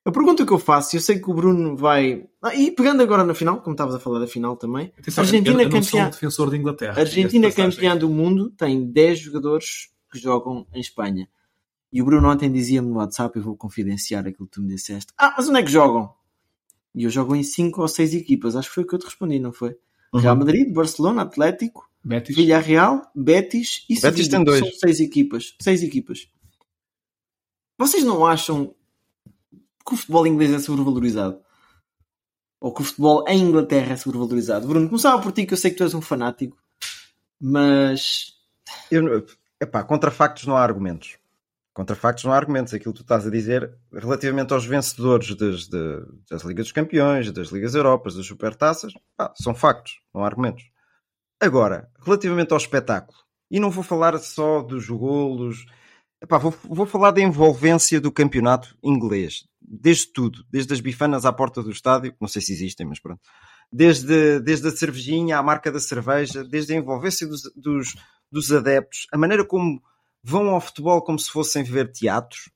A 0.05 0.13
pergunta 0.13 0.45
que 0.45 0.53
eu 0.53 0.59
faço, 0.59 0.95
eu 0.95 1.01
sei 1.01 1.19
que 1.19 1.31
o 1.31 1.35
Bruno 1.35 1.77
vai. 1.77 2.29
Ah, 2.43 2.55
e 2.55 2.71
pegando 2.71 3.03
agora 3.03 3.25
na 3.25 3.35
final, 3.35 3.61
como 3.63 3.73
estavas 3.73 3.95
a 3.95 3.99
falar 3.99 4.19
da 4.19 4.27
final 4.27 4.55
também, 4.55 4.93
Atenção, 4.99 5.25
Argentina 5.25 5.63
eu, 5.63 5.67
eu 5.67 5.71
campeã. 5.71 6.11
defensor 6.11 6.51
de 6.51 6.57
Inglaterra. 6.57 7.01
Argentina 7.01 7.51
campeã 7.51 7.97
do 7.97 8.09
mundo 8.11 8.51
tem 8.51 8.85
10 8.85 9.19
jogadores 9.19 9.89
que 10.13 10.19
jogam 10.19 10.67
em 10.75 10.81
Espanha. 10.81 11.27
E 11.91 12.03
o 12.03 12.05
Bruno 12.05 12.29
ontem 12.29 12.53
dizia-me 12.53 12.89
no 12.89 12.97
WhatsApp, 12.97 13.37
eu 13.39 13.43
vou 13.43 13.57
confidenciar 13.57 14.27
aquilo 14.27 14.47
que 14.47 14.53
tu 14.55 14.63
me 14.63 14.69
disseste. 14.69 15.13
Ah, 15.17 15.35
mas 15.37 15.49
onde 15.49 15.61
é 15.61 15.63
que 15.63 15.71
jogam? 15.71 16.13
E 16.95 17.05
eu 17.05 17.11
jogo 17.11 17.35
em 17.35 17.43
5 17.43 17.81
ou 17.81 17.89
6 17.89 18.15
equipas, 18.15 18.57
acho 18.57 18.69
que 18.69 18.75
foi 18.75 18.85
o 18.85 18.87
que 18.87 18.95
eu 18.95 18.99
te 18.99 19.07
respondi, 19.07 19.39
não 19.39 19.53
foi? 19.53 19.75
Uhum. 20.15 20.21
Real 20.21 20.37
Madrid, 20.37 20.73
Barcelona, 20.73 21.23
Atlético, 21.23 21.91
Betis. 22.05 22.37
Villarreal, 22.37 23.11
Betis 23.15 23.85
e 23.91 24.01
Betis 24.01 24.29
tem 24.29 24.45
dois. 24.45 24.61
São 24.61 24.71
6 24.71 25.01
equipas. 25.01 25.57
6 25.61 25.83
equipas. 25.83 26.29
Vocês 27.77 28.05
não 28.05 28.25
acham 28.25 28.73
que 29.85 29.95
o 29.95 29.97
futebol 29.97 30.27
inglês 30.27 30.53
é 30.53 30.61
sobrevalorizado? 30.61 31.41
Ou 32.61 32.73
que 32.73 32.83
o 32.83 32.85
futebol 32.85 33.25
em 33.27 33.41
Inglaterra 33.41 33.95
é 33.95 33.97
sobrevalorizado? 33.97 34.69
Bruno, 34.69 34.89
começava 34.89 35.21
por 35.21 35.33
ti 35.33 35.45
que 35.45 35.53
eu 35.53 35.59
sei 35.59 35.73
que 35.73 35.79
tu 35.79 35.83
és 35.83 35.95
um 35.95 36.01
fanático, 36.01 36.57
mas. 37.41 38.35
Eu, 38.91 39.27
epá, 39.61 39.83
contra 39.83 40.13
factos 40.13 40.47
não 40.47 40.57
há 40.57 40.63
argumentos. 40.63 41.19
Contra 41.75 41.97
factos 41.97 42.25
não 42.25 42.33
há 42.33 42.37
argumentos. 42.37 42.73
Aquilo 42.73 42.95
que 42.95 43.01
tu 43.01 43.03
estás 43.03 43.27
a 43.27 43.31
dizer 43.31 43.77
relativamente 43.93 44.53
aos 44.53 44.65
vencedores 44.65 45.35
das, 45.35 45.69
das 45.69 46.43
Ligas 46.43 46.67
dos 46.67 46.73
Campeões, 46.73 47.31
das 47.33 47.49
Ligas 47.49 47.75
Europas, 47.75 48.15
das 48.15 48.25
Supertaças, 48.25 48.95
pá, 49.17 49.33
são 49.37 49.55
factos, 49.55 50.01
não 50.15 50.23
há 50.23 50.27
argumentos. 50.27 50.65
Agora, 51.41 51.91
relativamente 52.01 52.53
ao 52.53 52.59
espetáculo, 52.59 53.19
e 53.51 53.59
não 53.59 53.71
vou 53.71 53.83
falar 53.83 54.17
só 54.19 54.63
dos 54.63 54.89
golos, 54.89 55.67
epá, 56.23 56.39
vou, 56.39 56.55
vou 56.63 56.87
falar 56.87 57.11
da 57.11 57.21
envolvência 57.21 58.01
do 58.01 58.13
campeonato 58.13 58.79
inglês 58.83 59.45
desde 59.61 60.13
tudo, 60.13 60.45
desde 60.51 60.73
as 60.75 60.81
bifanas 60.81 61.25
à 61.25 61.33
porta 61.33 61.63
do 61.63 61.71
estádio, 61.71 62.15
não 62.21 62.29
sei 62.29 62.43
se 62.43 62.53
existem, 62.53 62.87
mas 62.87 63.01
pronto, 63.01 63.21
desde, 63.73 64.41
desde 64.41 64.69
a 64.69 64.71
cervejinha 64.71 65.39
à 65.39 65.43
marca 65.43 65.73
da 65.73 65.81
cerveja, 65.81 66.45
desde 66.45 66.75
a 66.75 66.77
envolvência 66.77 67.27
dos, 67.27 67.43
dos, 67.57 67.97
dos 68.31 68.53
adeptos, 68.53 69.07
a 69.13 69.19
maneira 69.19 69.45
como 69.45 69.83
vão 70.25 70.49
ao 70.49 70.61
futebol 70.61 71.03
como 71.03 71.19
se 71.19 71.31
fossem 71.31 71.63
ver 71.63 71.93
teatros. 71.93 72.51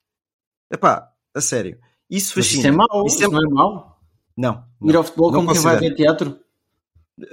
Epá, 0.71 1.07
a 1.33 1.39
sério. 1.39 1.79
Isso 2.09 2.33
fascina. 2.33 2.59
Isso 2.59 2.67
é 2.67 2.71
mau, 2.71 3.05
isso, 3.05 3.23
é... 3.23 3.27
não 3.27 3.39
é 3.39 3.49
mau. 3.49 3.99
Não, 4.35 4.63
não. 4.81 4.89
Ir 4.89 4.95
ao 4.95 5.03
futebol 5.03 5.31
como 5.31 5.53
quem 5.53 5.61
vai 5.61 5.77
ver 5.77 5.95
teatro? 5.95 6.39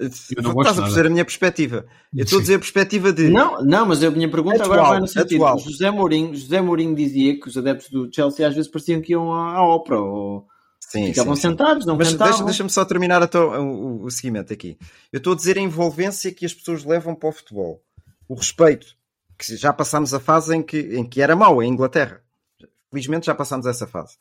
Estás 0.01 0.79
a 0.79 0.83
perceber 0.83 1.07
a 1.07 1.11
minha 1.11 1.25
perspectiva. 1.25 1.87
Eu 2.15 2.25
estou 2.25 2.39
a 2.39 2.43
dizer 2.43 2.57
a 2.57 2.59
perspectiva 2.59 3.13
de. 3.13 3.29
Não, 3.29 3.63
não, 3.63 3.87
mas 3.87 4.03
a 4.03 4.11
minha 4.11 4.29
pergunta 4.29 4.57
atual, 4.57 4.73
agora 4.73 4.89
vai 4.91 5.01
no 5.01 5.07
sentido. 5.07 5.45
Atual. 5.45 5.59
José 5.61 5.91
Mourinho, 5.91 6.35
José 6.35 6.61
Mourinho 6.61 6.95
dizia 6.95 7.39
que 7.39 7.49
os 7.49 7.57
adeptos 7.57 7.89
do 7.89 8.13
Chelsea 8.13 8.47
às 8.47 8.55
vezes 8.55 8.71
pareciam 8.71 9.01
que 9.01 9.13
iam 9.13 9.33
à, 9.33 9.63
ópera 9.63 10.01
ou 10.01 10.47
sim, 10.81 11.07
ficavam 11.07 11.37
sim, 11.37 11.43
sentados, 11.43 11.85
sim. 11.85 11.89
não 11.89 11.97
mas 11.97 12.11
cantavam. 12.11 12.33
Deixa, 12.33 12.45
deixa-me 12.45 12.71
só 12.71 12.85
terminar 12.85 13.23
a 13.23 13.29
to, 13.29 13.39
o, 13.39 14.05
o, 14.05 14.11
seguimento 14.11 14.53
aqui. 14.53 14.77
Eu 15.13 15.19
estou 15.19 15.35
a 15.35 15.37
dizer 15.37 15.57
a 15.57 15.63
envolvência 15.63 16.33
que 16.33 16.45
as 16.45 16.53
pessoas 16.53 16.85
levam 16.85 17.15
para 17.15 17.29
o 17.29 17.33
futebol. 17.33 17.81
O 18.29 18.35
respeito. 18.35 18.97
Que 19.39 19.57
já 19.57 19.73
passámos 19.73 20.15
a 20.15 20.21
fase 20.21 20.57
em 20.57 20.63
que, 20.63 20.79
em 20.97 21.05
que 21.05 21.21
era 21.21 21.37
mau 21.37 21.63
em 21.63 21.71
Inglaterra. 21.71 22.23
Felizmente 22.91 23.27
já 23.27 23.35
passámos 23.35 23.67
essa 23.67 23.87
fase. 23.87 24.17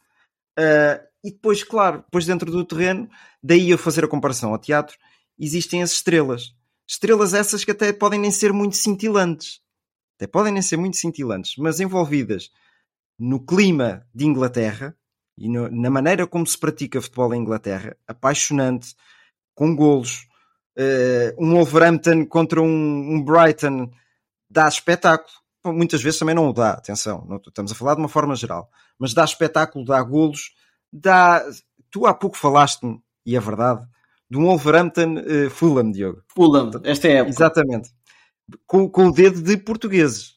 Uh, 0.57 1.03
e 1.23 1.31
depois, 1.31 1.63
claro, 1.63 1.99
depois 1.99 2.25
dentro 2.25 2.51
do 2.51 2.63
terreno, 2.63 3.09
daí 3.41 3.69
eu 3.69 3.77
fazer 3.77 4.03
a 4.05 4.07
comparação 4.07 4.51
ao 4.51 4.59
teatro 4.59 4.97
existem 5.39 5.81
as 5.81 5.91
estrelas. 5.91 6.55
Estrelas 6.87 7.33
essas 7.33 7.63
que 7.63 7.71
até 7.71 7.91
podem 7.91 8.19
nem 8.19 8.31
ser 8.31 8.53
muito 8.53 8.75
cintilantes. 8.75 9.61
Até 10.15 10.27
podem 10.27 10.53
nem 10.53 10.61
ser 10.61 10.77
muito 10.77 10.97
cintilantes, 10.97 11.55
mas 11.57 11.79
envolvidas 11.79 12.51
no 13.17 13.39
clima 13.43 14.05
de 14.13 14.25
Inglaterra 14.25 14.95
e 15.37 15.49
no, 15.49 15.69
na 15.69 15.89
maneira 15.89 16.25
como 16.25 16.47
se 16.47 16.57
pratica 16.57 17.01
futebol 17.01 17.33
em 17.33 17.41
Inglaterra, 17.41 17.97
apaixonante, 18.07 18.95
com 19.53 19.75
golos. 19.75 20.27
Uh, 20.77 21.31
um 21.37 21.53
Wolverhampton 21.53 22.25
contra 22.25 22.61
um, 22.61 22.67
um, 23.15 23.23
Brighton 23.23 23.89
dá 24.55 24.67
espetáculo. 24.67 25.33
Muitas 25.65 26.01
vezes 26.01 26.19
também 26.19 26.35
não 26.35 26.47
o 26.47 26.53
dá, 26.53 26.71
atenção, 26.71 27.25
não, 27.27 27.37
estamos 27.37 27.71
a 27.71 27.75
falar 27.75 27.95
de 27.95 27.99
uma 27.99 28.07
forma 28.07 28.35
geral, 28.35 28.69
mas 28.99 29.15
dá 29.15 29.25
espetáculo, 29.25 29.83
dá 29.83 30.01
golos, 30.01 30.51
dá. 30.93 31.43
Tu 31.89 32.05
há 32.05 32.13
pouco 32.13 32.37
falaste-me, 32.37 32.99
e 33.25 33.35
é 33.35 33.39
verdade, 33.39 33.83
de 34.29 34.37
um 34.37 34.45
Wolverhampton 34.45 35.15
uh, 35.15 35.49
Fulham, 35.49 35.91
Diogo. 35.91 36.21
Fulham, 36.27 36.71
esta 36.83 37.07
é 37.07 37.11
a 37.11 37.15
época. 37.17 37.31
Exatamente. 37.31 37.89
Com, 38.67 38.87
com 38.87 39.07
o 39.07 39.11
dedo 39.11 39.41
de 39.41 39.57
portugueses. 39.57 40.35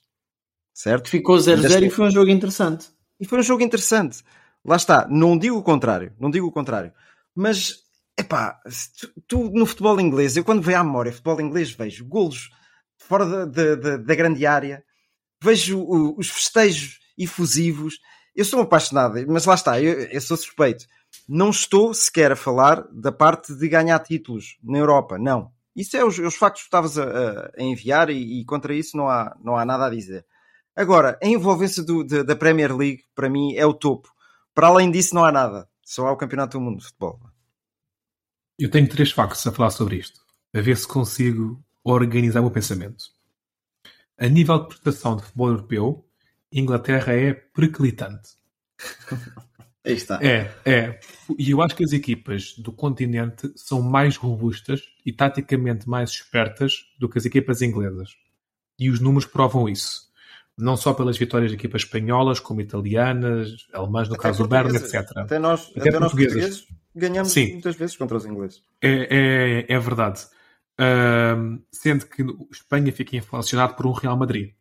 Certo? 0.72 1.10
Ficou 1.10 1.36
0-0 1.36 1.82
e 1.82 1.90
foi 1.90 2.06
um 2.06 2.10
jogo 2.10 2.30
interessante. 2.30 2.88
E 3.20 3.26
foi 3.26 3.40
um 3.40 3.42
jogo 3.42 3.62
interessante. 3.62 4.22
Lá 4.64 4.76
está. 4.76 5.06
Não 5.10 5.36
digo 5.36 5.58
o 5.58 5.62
contrário. 5.62 6.12
Não 6.18 6.30
digo 6.30 6.46
o 6.46 6.52
contrário. 6.52 6.92
Mas, 7.34 7.80
epá, 8.18 8.58
tu, 8.98 9.10
tu 9.26 9.50
no 9.50 9.66
futebol 9.66 10.00
inglês, 10.00 10.36
eu 10.36 10.44
quando 10.44 10.62
vejo 10.62 10.78
à 10.78 10.84
memória 10.84 11.12
futebol 11.12 11.40
inglês, 11.40 11.70
vejo 11.72 12.06
golos 12.06 12.50
fora 13.08 13.46
da, 13.46 13.74
da, 13.74 13.96
da, 13.96 14.14
grande 14.14 14.44
área, 14.46 14.84
vejo 15.42 15.80
o, 15.80 16.18
os 16.18 16.28
festejos 16.28 16.98
efusivos. 17.16 17.98
Eu 18.36 18.44
sou 18.44 18.60
apaixonado, 18.60 19.14
mas 19.26 19.44
lá 19.44 19.54
está, 19.54 19.80
eu, 19.80 20.00
eu 20.00 20.20
sou 20.20 20.36
suspeito 20.36 20.86
não 21.28 21.50
estou 21.50 21.92
sequer 21.92 22.32
a 22.32 22.36
falar 22.36 22.86
da 22.90 23.12
parte 23.12 23.54
de 23.54 23.68
ganhar 23.68 23.98
títulos 24.00 24.58
na 24.62 24.78
Europa, 24.78 25.18
não. 25.18 25.52
Isso 25.76 25.96
é 25.96 26.04
os, 26.04 26.18
os 26.18 26.34
factos 26.34 26.62
que 26.62 26.66
estavas 26.66 26.98
a, 26.98 27.52
a 27.56 27.62
enviar 27.62 28.10
e, 28.10 28.40
e, 28.40 28.44
contra 28.44 28.74
isso 28.74 28.96
não 28.96 29.08
há, 29.08 29.36
não 29.42 29.56
há 29.56 29.64
nada 29.64 29.86
a 29.86 29.90
dizer. 29.90 30.26
Agora, 30.74 31.18
a 31.22 31.26
envolvência 31.26 31.82
do, 31.82 32.02
de, 32.02 32.22
da 32.22 32.34
Premier 32.34 32.74
League, 32.74 33.04
para 33.14 33.28
mim, 33.28 33.54
é 33.54 33.64
o 33.66 33.74
topo. 33.74 34.08
Para 34.54 34.68
além 34.68 34.90
disso, 34.90 35.14
não 35.14 35.24
há 35.24 35.30
nada. 35.30 35.68
Só 35.84 36.06
há 36.06 36.12
o 36.12 36.16
Campeonato 36.16 36.58
do 36.58 36.64
Mundo 36.64 36.78
de 36.78 36.84
Futebol. 36.84 37.20
Eu 38.58 38.70
tenho 38.70 38.88
três 38.88 39.12
factos 39.12 39.46
a 39.46 39.52
falar 39.52 39.70
sobre 39.70 39.96
isto, 39.96 40.20
a 40.54 40.60
ver 40.60 40.76
se 40.76 40.86
consigo 40.86 41.62
organizar 41.92 42.40
o 42.40 42.44
meu 42.44 42.50
pensamento. 42.50 43.04
A 44.18 44.26
nível 44.26 44.58
de 44.58 44.68
prestação 44.68 45.16
de 45.16 45.22
futebol 45.22 45.48
europeu, 45.48 46.04
Inglaterra 46.52 47.12
é 47.12 47.32
periclitante. 47.32 48.30
Aí 49.84 49.94
está. 49.94 50.18
É, 50.22 50.50
é. 50.66 51.00
E 51.38 51.50
eu 51.50 51.62
acho 51.62 51.74
que 51.74 51.84
as 51.84 51.92
equipas 51.92 52.54
do 52.58 52.72
continente 52.72 53.50
são 53.56 53.80
mais 53.80 54.16
robustas 54.16 54.82
e 55.04 55.12
taticamente 55.12 55.88
mais 55.88 56.10
espertas 56.10 56.74
do 56.98 57.08
que 57.08 57.16
as 57.16 57.24
equipas 57.24 57.62
inglesas. 57.62 58.10
E 58.78 58.90
os 58.90 59.00
números 59.00 59.24
provam 59.24 59.68
isso. 59.68 60.08
Não 60.56 60.76
só 60.76 60.92
pelas 60.92 61.16
vitórias 61.16 61.50
de 61.50 61.56
equipas 61.56 61.82
espanholas, 61.82 62.40
como 62.40 62.60
italianas, 62.60 63.68
alemãs, 63.72 64.08
no 64.08 64.14
até 64.14 64.24
caso 64.24 64.42
do 64.42 64.48
Bern, 64.48 64.76
etc. 64.76 65.06
Até 65.16 65.38
nós, 65.38 65.70
até, 65.70 65.88
até 65.88 66.00
nós 66.00 66.12
portugueses 66.12 66.66
ganhamos 66.94 67.32
Sim. 67.32 67.52
muitas 67.52 67.76
vezes 67.76 67.96
contra 67.96 68.16
os 68.16 68.26
ingleses. 68.26 68.62
É, 68.82 69.66
é, 69.68 69.72
é 69.72 69.78
verdade. 69.78 70.20
Uh, 70.80 71.60
sendo 71.72 72.06
que 72.06 72.24
Espanha 72.52 72.92
fica 72.92 73.16
inflacionado 73.16 73.74
por 73.74 73.86
um 73.86 73.92
Real 73.92 74.16
Madrid 74.16 74.52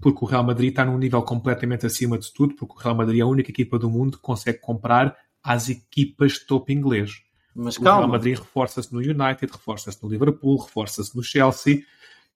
porque 0.00 0.24
o 0.24 0.26
Real 0.26 0.42
Madrid 0.42 0.70
está 0.70 0.84
num 0.84 0.98
nível 0.98 1.22
completamente 1.22 1.86
acima 1.86 2.18
de 2.18 2.32
tudo, 2.32 2.56
porque 2.56 2.74
o 2.74 2.76
Real 2.76 2.96
Madrid 2.96 3.20
é 3.20 3.22
a 3.22 3.26
única 3.28 3.52
equipa 3.52 3.78
do 3.78 3.88
mundo 3.88 4.16
que 4.16 4.22
consegue 4.24 4.58
comprar 4.58 5.16
às 5.40 5.68
equipas 5.68 6.32
de 6.32 6.40
topo 6.44 6.72
inglês. 6.72 7.22
Mas 7.54 7.76
o 7.76 7.82
calma. 7.82 8.00
Real 8.00 8.10
Madrid 8.10 8.36
reforça-se 8.36 8.92
no 8.92 8.98
United, 8.98 9.46
reforça-se 9.52 10.02
no 10.02 10.08
Liverpool, 10.10 10.56
reforça-se 10.58 11.16
no 11.16 11.22
Chelsea. 11.22 11.84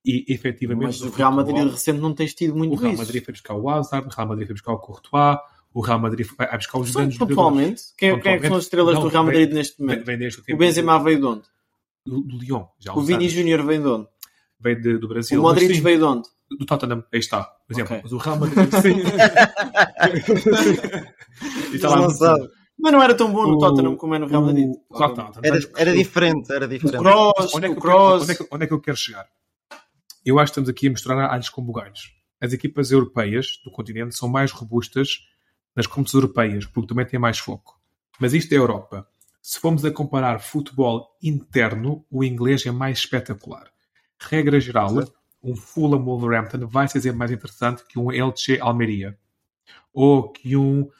E 0.04 0.24
efetivamente. 0.32 0.84
Mas 0.86 1.00
o 1.00 1.10
Real 1.10 1.32
Madrid 1.32 1.56
futebol, 1.56 1.72
recente 1.74 1.98
não 2.00 2.14
tens 2.14 2.32
tido 2.34 2.54
muito 2.54 2.72
O 2.72 2.76
Real. 2.76 2.96
Madrid 2.96 3.24
foi 3.24 3.32
buscar 3.32 3.54
o 3.54 3.68
Hazard, 3.68 4.06
o 4.06 4.10
Real 4.14 4.28
Madrid 4.28 4.46
foi 4.46 4.54
buscar 4.54 4.72
o 4.72 4.78
Courtois, 4.78 5.38
o 5.74 5.80
Real 5.80 5.98
Madrid 5.98 6.24
vai 6.38 6.46
vai 6.46 6.56
buscar 6.58 6.78
os 6.78 6.92
Só 6.92 7.00
grandes 7.00 7.18
pontualmente, 7.18 7.82
quem, 7.98 8.20
quem 8.20 8.32
é 8.34 8.38
que 8.38 8.46
são 8.46 8.56
as 8.58 8.62
estrelas 8.62 8.94
Não, 8.94 9.02
do 9.02 9.08
Real 9.08 9.24
vem- 9.24 9.32
Madrid 9.34 9.52
neste 9.52 9.78
vem- 9.78 9.86
momento? 10.04 10.06
vem 10.44 10.54
o 10.54 10.56
Benzema 10.56 11.02
veio 11.02 11.18
de 11.18 11.24
onde? 11.26 11.42
Do, 12.06 12.20
do 12.22 12.38
Lyon, 12.38 12.64
O 12.94 13.02
Vini. 13.02 13.28
Júnior 13.28 13.62
veio 13.64 13.82
de 13.82 13.88
onde? 13.88 14.08
Veio 14.60 14.80
de- 14.80 14.98
do 14.98 15.08
Brasil. 15.08 15.38
O 15.38 15.42
Modric 15.42 15.74
sim, 15.74 15.80
veio 15.82 15.98
de 15.98 16.04
onde? 16.04 16.28
do 16.58 16.64
Tottenham, 16.64 17.04
aí 17.12 17.18
está, 17.18 17.42
por 17.44 17.72
exemplo. 17.74 17.96
Ok. 17.96 18.02
Mas 18.04 18.12
o 18.12 18.16
Real 18.18 18.38
Madrid. 18.38 18.70
Sim. 18.80 19.02
está 21.74 21.88
lá 21.88 21.96
Não 21.96 22.02
muito- 22.04 22.18
sabe. 22.18 22.48
Mas 22.78 22.92
não 22.92 23.02
era 23.02 23.14
tão 23.14 23.32
bom 23.32 23.42
no 23.46 23.56
O- 23.56 23.58
Tottenham 23.58 23.96
como 23.96 24.14
é 24.14 24.18
no 24.18 24.26
Real 24.26 24.42
Madrid. 24.42 24.68
o- 24.68 24.94
Claro 24.94 25.14
que 25.14 25.20
está. 25.20 25.40
Era, 25.42 25.58
era 25.76 25.92
diferente, 25.94 26.52
era 26.52 26.66
O 26.66 26.68
diferente. 26.68 27.02
Kroos, 27.02 27.54
Onde 27.54 27.66
é, 27.66 27.68
que 27.68 27.74
o 27.74 27.78
eu 27.78 27.80
quero, 27.80 27.80
Kroos. 27.80 28.22
onde, 28.22 28.32
é 28.32 28.34
que, 28.34 28.48
onde 28.52 28.64
é 28.64 28.66
que 28.66 28.72
eu 28.74 28.80
quero 28.80 28.96
chegar? 28.96 29.26
Eu 30.24 30.38
acho 30.38 30.46
que 30.46 30.50
estamos 30.52 30.68
aqui 30.68 30.86
a 30.86 30.90
misturar 30.90 31.30
alhos 31.30 31.48
com 31.48 31.62
bugalhos. 31.62 32.12
As 32.40 32.52
equipas 32.52 32.90
europeias 32.90 33.58
do 33.64 33.70
continente 33.70 34.16
são 34.16 34.28
mais 34.28 34.52
robustas 34.52 35.20
nas 35.74 35.86
competições 35.86 36.22
europeias, 36.22 36.66
porque 36.66 36.88
também 36.88 37.06
têm 37.06 37.18
mais 37.18 37.38
foco. 37.38 37.80
Mas 38.20 38.34
isto 38.34 38.52
é 38.52 38.56
a 38.56 38.60
Europa. 38.60 39.06
Se 39.48 39.60
formos 39.60 39.84
a 39.84 39.92
comparar 39.92 40.40
futebol 40.40 41.06
interno, 41.22 42.04
o 42.10 42.24
inglês 42.24 42.66
é 42.66 42.72
mais 42.72 42.98
espetacular. 42.98 43.68
Regra 44.20 44.58
geral, 44.58 44.92
um 45.40 45.54
Fulham 45.54 46.02
Wolverhampton 46.04 46.66
vai 46.66 46.88
ser 46.88 47.12
mais 47.12 47.30
interessante 47.30 47.84
que 47.88 47.96
um 47.96 48.10
Elche 48.10 48.58
Almeria. 48.60 49.16
Ou 49.94 50.30
que 50.32 50.56
um 50.56 50.80
uh, 50.80 50.90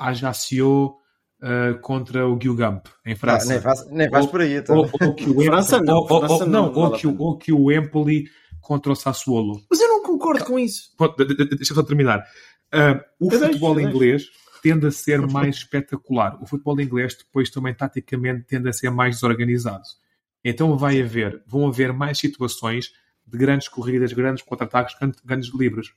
Ajaccio 0.00 0.96
uh, 1.40 1.78
contra 1.80 2.26
o 2.26 2.34
Guingamp, 2.34 2.86
em 3.06 3.12
Ah, 3.12 3.16
França. 3.16 3.48
nem 3.48 3.58
vais, 3.60 3.90
nem 3.92 4.10
vais 4.10 4.24
Ou- 4.24 4.30
por 4.32 4.40
aí, 4.40 4.54
então. 4.56 4.76
ou, 4.76 4.90
ou 5.00 5.14
que 5.14 5.30
o 5.30 5.34
França 5.44 5.76
Empoli, 5.76 5.86
não, 5.86 5.96
ou, 5.98 6.08
França 6.08 6.32
ou- 6.34 6.46
não, 6.46 6.72
não, 6.72 6.82
ou, 6.82 6.90
que, 6.92 7.06
ou 7.06 7.38
que 7.38 7.52
o 7.52 7.70
Empoli 7.70 8.24
contra 8.60 8.90
o 8.90 8.96
Sassuolo. 8.96 9.62
Mas 9.70 9.80
eu 9.80 9.86
não 9.86 10.02
concordo 10.02 10.44
com 10.44 10.58
isso. 10.58 10.90
Pronto, 10.96 11.16
de- 11.16 11.32
de- 11.32 11.48
de- 11.48 11.56
Deixa 11.56 11.72
eu 11.72 11.76
só 11.76 11.84
terminar. 11.84 12.24
Ah, 12.72 13.00
o 13.20 13.26
Eu 13.26 13.30
deixo, 13.30 13.44
futebol 13.46 13.76
deixo. 13.76 13.88
inglês 13.88 14.22
tende 14.60 14.86
a 14.86 14.90
ser 14.90 15.20
mais 15.26 15.56
espetacular. 15.56 16.40
O 16.42 16.46
futebol 16.46 16.80
inglês 16.80 17.16
depois 17.16 17.50
também 17.50 17.74
taticamente 17.74 18.44
tende 18.44 18.68
a 18.68 18.72
ser 18.72 18.90
mais 18.90 19.16
desorganizado. 19.16 19.84
Então 20.44 20.76
vai 20.76 21.00
haver, 21.00 21.42
vão 21.46 21.66
haver 21.68 21.92
mais 21.92 22.18
situações 22.18 22.92
de 23.26 23.36
grandes 23.36 23.68
corridas, 23.68 24.12
grandes 24.12 24.42
contra-ataques, 24.42 24.96
grandes, 25.24 25.52
livros, 25.54 25.94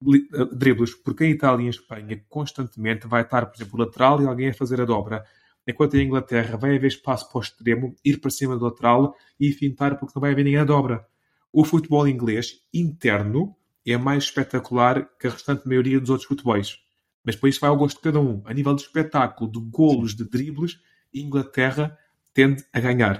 li- 0.00 0.28
eh, 0.32 0.44
dribles, 0.52 0.94
porque 0.94 1.24
em 1.24 1.30
Itália 1.32 1.64
e 1.64 1.66
em 1.66 1.70
Espanha 1.70 2.22
constantemente 2.28 3.06
vai 3.06 3.22
estar, 3.22 3.46
por 3.46 3.56
exemplo, 3.56 3.78
o 3.80 3.84
lateral 3.84 4.22
e 4.22 4.26
alguém 4.26 4.48
a 4.50 4.54
fazer 4.54 4.80
a 4.80 4.84
dobra. 4.84 5.24
Enquanto 5.66 5.96
em 5.96 6.06
Inglaterra 6.06 6.56
vai 6.56 6.76
haver 6.76 6.86
espaço 6.88 7.28
para 7.28 7.38
o 7.38 7.42
extremo, 7.42 7.94
ir 8.04 8.18
para 8.20 8.30
cima 8.30 8.56
do 8.56 8.64
lateral 8.64 9.14
e 9.38 9.52
fintar 9.52 9.98
porque 9.98 10.12
não 10.14 10.20
vai 10.20 10.32
haver 10.32 10.44
ninguém 10.44 10.60
a 10.60 10.64
dobra. 10.64 11.06
O 11.52 11.64
futebol 11.64 12.06
inglês 12.06 12.60
interno 12.72 13.54
é 13.86 13.96
mais 13.96 14.24
espetacular 14.24 15.08
que 15.18 15.26
a 15.26 15.30
restante 15.30 15.66
maioria 15.66 15.98
dos 15.98 16.10
outros 16.10 16.28
futebols. 16.28 16.78
Mas 17.24 17.34
depois 17.34 17.54
isso 17.54 17.60
vai 17.60 17.70
ao 17.70 17.76
gosto 17.76 17.96
de 17.96 18.02
cada 18.02 18.20
um. 18.20 18.42
A 18.44 18.54
nível 18.54 18.74
de 18.74 18.82
espetáculo, 18.82 19.50
de 19.50 19.60
golos, 19.70 20.14
de 20.14 20.24
dribles, 20.24 20.78
Inglaterra 21.12 21.96
tende 22.32 22.64
a 22.72 22.80
ganhar. 22.80 23.14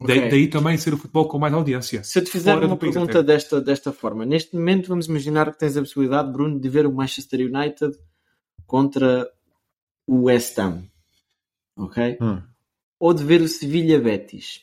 Da- 0.00 0.14
Ok. 0.14 0.28
Daí 0.30 0.46
também 0.48 0.76
ser 0.76 0.94
o 0.94 0.96
futebol 0.96 1.26
com 1.26 1.38
mais 1.40 1.52
audiência. 1.52 2.04
Se 2.04 2.20
eu 2.20 2.24
te 2.24 2.30
fizer 2.30 2.56
uma 2.56 2.76
pergunta 2.76 3.18
até. 3.18 3.22
desta, 3.22 3.60
desta 3.60 3.92
forma, 3.92 4.24
neste 4.24 4.54
momento 4.54 4.88
vamos 4.88 5.06
imaginar 5.06 5.50
que 5.50 5.58
tens 5.58 5.76
a 5.76 5.80
possibilidade, 5.80 6.30
Bruno, 6.30 6.60
de 6.60 6.68
ver 6.68 6.86
o 6.86 6.92
Manchester 6.92 7.40
United 7.40 7.98
contra 8.66 9.28
o 10.06 10.24
West 10.24 10.56
Ham. 10.58 10.84
Ok? 11.76 12.18
Hum. 12.20 12.42
Ou 13.00 13.14
de 13.14 13.24
ver 13.24 13.40
o 13.40 13.48
Sevilha 13.48 14.00
Betis. 14.00 14.62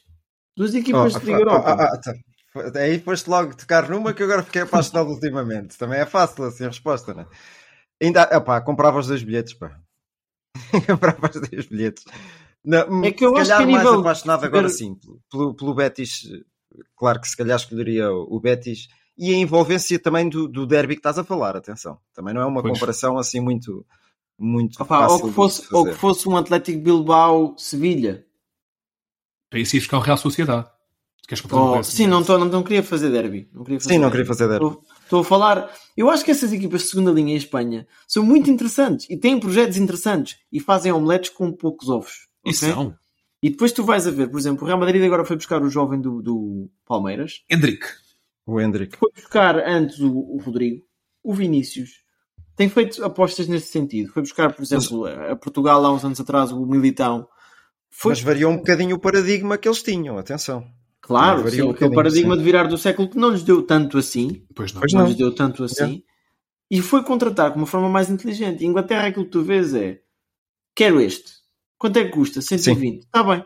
Duas 0.56 0.74
equipas 0.74 1.16
Oh, 1.16 1.20
de 1.20 1.26
Liga 1.26 1.38
ah, 1.38 1.42
Europa. 1.42 1.70
ah, 1.72 1.94
ah, 1.94 1.98
tá. 2.00 2.80
Aí 2.80 3.00
foste 3.00 3.30
logo 3.30 3.56
tocar 3.56 3.90
numa 3.90 4.14
que 4.14 4.22
eu 4.24 4.28
agora 4.28 4.44
fiquei 4.44 4.62
apaixonado 4.62 5.10
ultimamente. 5.10 5.78
Também 5.78 6.00
é 6.00 6.06
fácil 6.06 6.46
assim 6.46 6.64
a 6.64 6.68
resposta, 6.68 7.14
né? 7.14 7.26
Ainda, 8.02 8.24
epá, 8.32 8.60
comprava 8.62 9.00
os 9.00 9.08
dois 9.08 9.24
bilhetes, 9.24 9.54
pá. 9.54 9.80
comprava 10.88 11.30
os 11.34 11.50
dois 11.50 11.66
bilhetes. 11.66 12.04
Não, 12.64 13.04
É 13.06 13.12
que 13.12 13.26
eu 13.26 13.34
se 13.36 13.42
acho 13.42 13.50
calhar 13.50 13.58
que 13.58 13.64
a 13.64 13.68
mais 13.68 13.84
nível 13.86 14.00
apaixonado 14.02 14.44
agora 14.46 14.70
sim, 14.70 14.98
pelo, 15.30 15.54
pelo 15.54 15.74
Betis, 15.76 16.24
claro 16.98 17.22
que 17.22 17.28
se 17.28 17.38
calhar 17.38 17.56
escolheria 17.58 18.12
o 18.12 18.36
o 18.36 18.40
Betis 18.40 18.88
e 19.18 19.34
a 19.34 19.38
envolvência 19.38 19.98
também 20.00 20.28
do, 20.28 20.48
do 20.48 20.66
derby 20.66 20.96
que 20.96 21.00
estás 21.00 21.18
a 21.18 21.24
falar, 21.24 21.56
atenção. 21.56 22.00
Também 22.14 22.34
não 22.34 22.42
é 22.42 22.46
uma 22.46 22.62
Pois. 22.62 22.74
comparação 22.74 23.18
assim 23.18 23.40
muito, 23.40 23.86
muito 24.38 24.82
Opa, 24.82 25.00
fácil 25.00 25.26
ou, 25.26 25.30
que 25.30 25.36
fosse, 25.36 25.74
ou 25.74 25.86
que 25.86 25.94
fosse 25.94 26.28
um 26.28 26.36
Atlético 26.36 26.80
Bilbao-Sevilha. 26.82 28.26
Para 29.50 29.60
isso 29.60 29.76
ir 29.78 29.80
buscar 29.80 29.98
o 29.98 30.02
Real 30.02 30.18
Sociedade. 30.18 30.68
Queres 31.28 31.44
um 31.46 31.48
Oh, 31.58 31.82
sim, 31.84 32.08
não, 32.08 32.24
tô, 32.24 32.38
não, 32.38 32.46
não 32.48 32.64
queria 32.64 32.84
fazer 32.84 33.10
derby. 33.10 33.50
Não 33.54 33.64
queria 33.64 33.80
fazer 33.80 33.94
Sim, 33.94 34.00
não 34.00 34.10
derby. 34.10 34.12
queria 34.12 34.26
fazer 34.28 34.48
derby. 34.50 34.78
Estou, 35.20 35.22
a 35.22 35.40
falar. 35.40 35.72
Eu 35.96 36.10
acho 36.10 36.24
que 36.24 36.32
essas 36.32 36.52
equipas 36.52 36.82
de 36.82 36.88
segunda 36.90 37.12
linha 37.12 37.34
em 37.34 37.38
Espanha 37.38 37.88
são 38.08 38.24
muito 38.24 38.50
interessantes 38.50 39.08
e 39.10 39.18
têm 39.18 39.40
projetos 39.40 39.78
interessantes 39.78 40.38
e 40.52 40.60
fazem 40.60 40.92
omeletes 40.92 41.30
com 41.30 41.52
poucos 41.52 41.90
ovos. 41.90 42.28
E 42.46 42.50
ok? 42.50 42.54
são. 42.54 42.96
E 43.42 43.50
depois 43.50 43.72
tu 43.72 43.84
vais 43.84 44.08
a 44.08 44.12
ver, 44.12 44.30
por 44.30 44.40
exemplo, 44.40 44.64
o 44.64 44.68
Real 44.68 44.80
Madrid 44.80 45.04
agora 45.04 45.24
foi 45.24 45.36
buscar 45.36 45.62
o 45.62 45.70
jovem 45.70 46.02
do, 46.02 46.22
do 46.22 46.70
Palmeiras, 46.86 47.44
Hendrick. 47.50 47.86
O 48.46 48.60
Hendrick. 48.60 48.98
foi 48.98 49.12
buscar 49.14 49.58
antes 49.58 50.00
o, 50.00 50.12
o 50.12 50.38
Rodrigo, 50.38 50.84
o 51.24 51.34
Vinícius. 51.34 52.04
Tem 52.56 52.70
feito 52.70 53.04
apostas 53.04 53.48
nesse 53.48 53.68
sentido. 53.68 54.12
Foi 54.12 54.22
buscar, 54.22 54.54
por 54.54 54.64
exemplo, 54.64 55.06
a, 55.06 55.32
a 55.32 55.36
Portugal 55.36 55.86
há 55.86 55.94
uns 55.94 56.06
anos 56.06 56.20
atrás, 56.20 56.52
o 56.52 56.66
Militão. 56.66 57.28
Foi, 57.90 58.12
Mas 58.12 58.22
variou 58.22 58.52
um 58.52 58.58
bocadinho 58.58 58.96
o 58.96 59.00
paradigma 59.00 59.58
que 59.58 59.68
eles 59.68 59.84
tinham, 59.84 60.18
atenção. 60.18 60.66
Claro, 61.06 61.50
sim, 61.50 61.62
um 61.62 61.70
aquele 61.70 61.94
paradigma 61.94 62.34
sim. 62.34 62.40
de 62.40 62.44
virar 62.44 62.64
do 62.64 62.78
século 62.78 63.08
que 63.08 63.18
não 63.18 63.30
lhes 63.30 63.44
deu 63.44 63.62
tanto 63.62 63.98
assim. 63.98 64.44
Pois 64.56 64.74
não. 64.74 64.80
Pois 64.82 64.94
não 64.94 65.02
não. 65.02 65.08
lhes 65.08 65.16
deu 65.16 65.34
tanto 65.34 65.64
assim. 65.64 66.04
E 66.70 66.82
foi 66.82 67.04
contratar 67.04 67.52
com 67.52 67.60
uma 67.60 67.68
forma 67.68 67.88
mais 67.88 68.10
inteligente. 68.10 68.66
Em 68.66 68.70
Inglaterra 68.70 69.08
aquilo 69.08 69.26
que 69.26 69.32
tu 69.32 69.44
vês 69.44 69.76
é 69.76 70.00
quero 70.76 71.00
este. 71.00 71.32
Quanto 71.78 71.98
é 71.98 72.06
que 72.06 72.12
custa? 72.12 72.42
120. 72.42 73.04
Está 73.04 73.24
bem. 73.24 73.46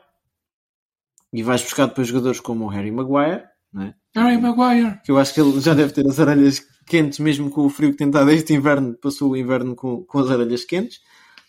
E 1.33 1.43
vais 1.43 1.61
buscar 1.61 1.87
depois 1.87 2.07
jogadores 2.07 2.39
como 2.39 2.65
o 2.65 2.67
Harry 2.69 2.91
Maguire, 2.91 3.43
não 3.73 3.83
é? 3.83 3.95
Harry 4.15 4.37
Maguire. 4.37 4.99
que 5.03 5.11
eu 5.11 5.17
acho 5.17 5.33
que 5.33 5.41
ele 5.41 5.59
já 5.59 5.73
deve 5.73 5.93
ter 5.93 6.07
as 6.07 6.17
orelhas 6.17 6.65
quentes, 6.87 7.19
mesmo 7.19 7.51
com 7.51 7.65
o 7.65 7.69
frio 7.69 7.91
que 7.91 7.97
tem 7.97 8.07
estado 8.07 8.31
este 8.31 8.53
inverno, 8.53 8.95
passou 8.95 9.31
o 9.31 9.37
inverno 9.37 9.75
com, 9.75 10.03
com 10.03 10.19
as 10.19 10.29
orelhas 10.29 10.63
quentes. 10.63 10.99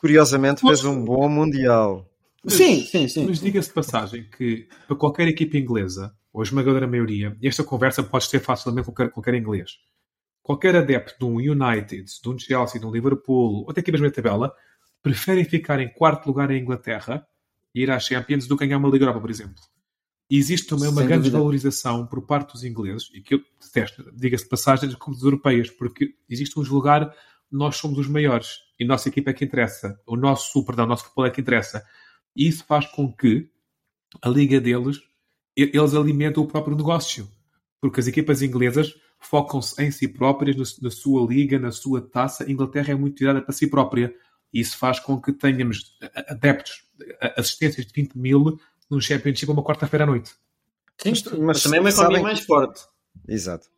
Curiosamente 0.00 0.62
fez 0.62 0.84
um 0.84 1.04
bom 1.04 1.28
Mundial. 1.28 2.09
Sim, 2.46 2.82
sim, 2.82 3.06
sim. 3.08 3.26
Mas 3.26 3.40
diga-se 3.40 3.68
de 3.68 3.74
passagem 3.74 4.28
que 4.30 4.68
para 4.86 4.96
qualquer 4.96 5.28
equipa 5.28 5.58
inglesa, 5.58 6.14
ou 6.32 6.40
a 6.40 6.44
esmagadora 6.44 6.86
maioria, 6.86 7.36
e 7.40 7.48
esta 7.48 7.62
conversa 7.64 8.02
pode 8.02 8.30
ter 8.30 8.40
facilmente 8.40 8.86
com 8.86 8.92
qualquer, 8.92 9.12
qualquer 9.12 9.34
inglês. 9.34 9.72
Qualquer 10.42 10.74
adepto 10.74 11.18
de 11.18 11.24
um 11.24 11.36
United, 11.36 12.04
de 12.22 12.28
um 12.28 12.38
Chelsea, 12.38 12.80
de 12.80 12.86
um 12.86 12.90
Liverpool, 12.90 13.64
ou 13.64 13.70
até 13.70 13.80
equipas 13.80 14.00
meio 14.00 14.12
tabela, 14.12 14.52
preferem 15.02 15.44
ficar 15.44 15.80
em 15.80 15.92
quarto 15.92 16.26
lugar 16.26 16.50
em 16.50 16.60
Inglaterra 16.60 17.26
e 17.74 17.82
ir 17.82 17.90
à 17.90 17.98
Champions 17.98 18.46
do 18.46 18.56
que 18.56 18.66
ganhar 18.66 18.78
uma 18.78 18.88
Liga 18.88 19.04
Europa, 19.04 19.20
por 19.20 19.30
exemplo. 19.30 19.62
E 20.30 20.38
existe 20.38 20.68
também 20.68 20.88
uma 20.88 21.00
Sem 21.00 21.08
grande 21.08 21.24
dúvida. 21.24 21.36
desvalorização 21.38 22.06
por 22.06 22.22
parte 22.22 22.52
dos 22.52 22.64
ingleses, 22.64 23.10
e 23.12 23.20
que 23.20 23.34
eu 23.34 23.40
detesto, 23.60 24.10
diga-se 24.14 24.44
de 24.44 24.50
passagem, 24.50 24.88
das 24.88 24.96
competições 24.96 25.24
europeias, 25.24 25.70
porque 25.70 26.14
existe 26.28 26.58
um 26.58 26.64
julgar 26.64 27.12
nós 27.50 27.76
somos 27.76 27.98
os 27.98 28.06
maiores 28.06 28.60
e 28.78 28.84
a 28.84 28.86
nossa 28.86 29.08
equipa 29.08 29.30
é 29.30 29.32
que 29.32 29.44
interessa, 29.44 29.98
o 30.06 30.16
nosso, 30.16 30.64
perdão, 30.64 30.84
o 30.84 30.88
nosso 30.88 31.04
futebol 31.04 31.26
é 31.26 31.30
que 31.30 31.40
interessa. 31.40 31.84
E 32.34 32.48
isso 32.48 32.64
faz 32.64 32.86
com 32.86 33.12
que 33.12 33.48
a 34.22 34.28
liga 34.28 34.60
deles, 34.60 34.98
eles 35.56 35.94
alimentam 35.94 36.42
o 36.42 36.46
próprio 36.46 36.76
negócio. 36.76 37.28
Porque 37.80 38.00
as 38.00 38.06
equipas 38.06 38.42
inglesas 38.42 38.94
focam-se 39.18 39.82
em 39.82 39.90
si 39.90 40.08
próprias, 40.08 40.56
na, 40.56 40.88
na 40.88 40.90
sua 40.90 41.26
liga, 41.26 41.58
na 41.58 41.72
sua 41.72 42.00
taça. 42.00 42.44
A 42.44 42.50
Inglaterra 42.50 42.92
é 42.92 42.94
muito 42.94 43.16
tirada 43.16 43.40
para 43.40 43.52
si 43.52 43.66
própria. 43.66 44.14
E 44.52 44.60
isso 44.60 44.76
faz 44.76 44.98
com 44.98 45.20
que 45.20 45.32
tenhamos 45.32 45.96
adeptos, 46.28 46.84
assistências 47.36 47.86
de 47.86 47.92
20 47.92 48.14
mil 48.18 48.58
num 48.90 49.00
Championship 49.00 49.50
uma 49.50 49.62
quarta-feira 49.62 50.04
à 50.04 50.06
noite. 50.06 50.32
Sim, 50.98 51.10
Mas- 51.10 51.38
mas, 51.38 51.62
também 51.62 51.78
é 51.78 51.80
uma 51.80 51.90
economia 51.90 52.16
sabem 52.18 52.22
mais 52.22 52.40
forte. 52.40 52.80
Exato. 53.28 53.68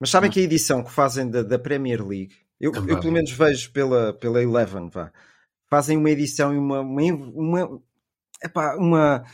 Mas 0.00 0.10
sabem 0.10 0.30
que 0.30 0.40
a 0.40 0.42
edição 0.42 0.82
que 0.82 0.90
fazem 0.90 1.30
da, 1.30 1.42
da 1.42 1.58
Premier 1.58 2.04
League, 2.06 2.34
eu, 2.60 2.72
eu 2.74 3.00
pelo 3.00 3.12
menos 3.12 3.30
vejo 3.30 3.70
pela, 3.72 4.12
pela 4.12 4.42
Eleven, 4.42 4.88
vá, 4.88 5.12
fazem 5.68 5.96
uma 5.96 6.10
edição 6.10 6.52
e 6.54 6.58
uma. 6.58 6.80
uma, 6.80 7.12
uma, 7.12 7.82
epá, 8.44 8.76
uma 8.76 9.24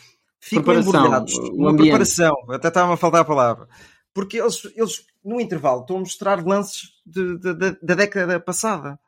ficam 0.40 0.64
Preparação, 0.64 0.90
embrulhados. 1.00 1.34
Uma 1.34 1.70
ambiente. 1.70 1.82
preparação, 1.88 2.34
até 2.50 2.68
estava 2.68 2.94
a 2.94 2.96
faltar 2.96 3.20
a 3.20 3.24
palavra. 3.24 3.68
Porque 4.14 4.40
eles, 4.40 4.62
eles, 4.74 5.04
no 5.24 5.40
intervalo, 5.40 5.82
estão 5.82 5.96
a 5.96 6.00
mostrar 6.00 6.44
lances 6.46 6.88
de- 7.06 7.38
de- 7.38 7.54
de- 7.54 7.78
da 7.82 7.94
década 7.94 8.40
passada. 8.40 8.98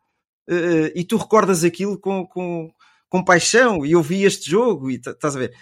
Eh, 0.48 0.92
e 0.94 1.04
tu 1.04 1.16
recordas 1.16 1.64
aquilo 1.64 1.98
com, 1.98 2.26
com, 2.26 2.70
com 3.08 3.24
paixão. 3.24 3.84
E 3.84 3.92
eu 3.92 4.02
vi 4.02 4.24
este 4.24 4.50
jogo, 4.50 4.90
e 4.90 5.00
tá- 5.00 5.10
estás 5.12 5.34
a 5.36 5.38
ver? 5.40 5.52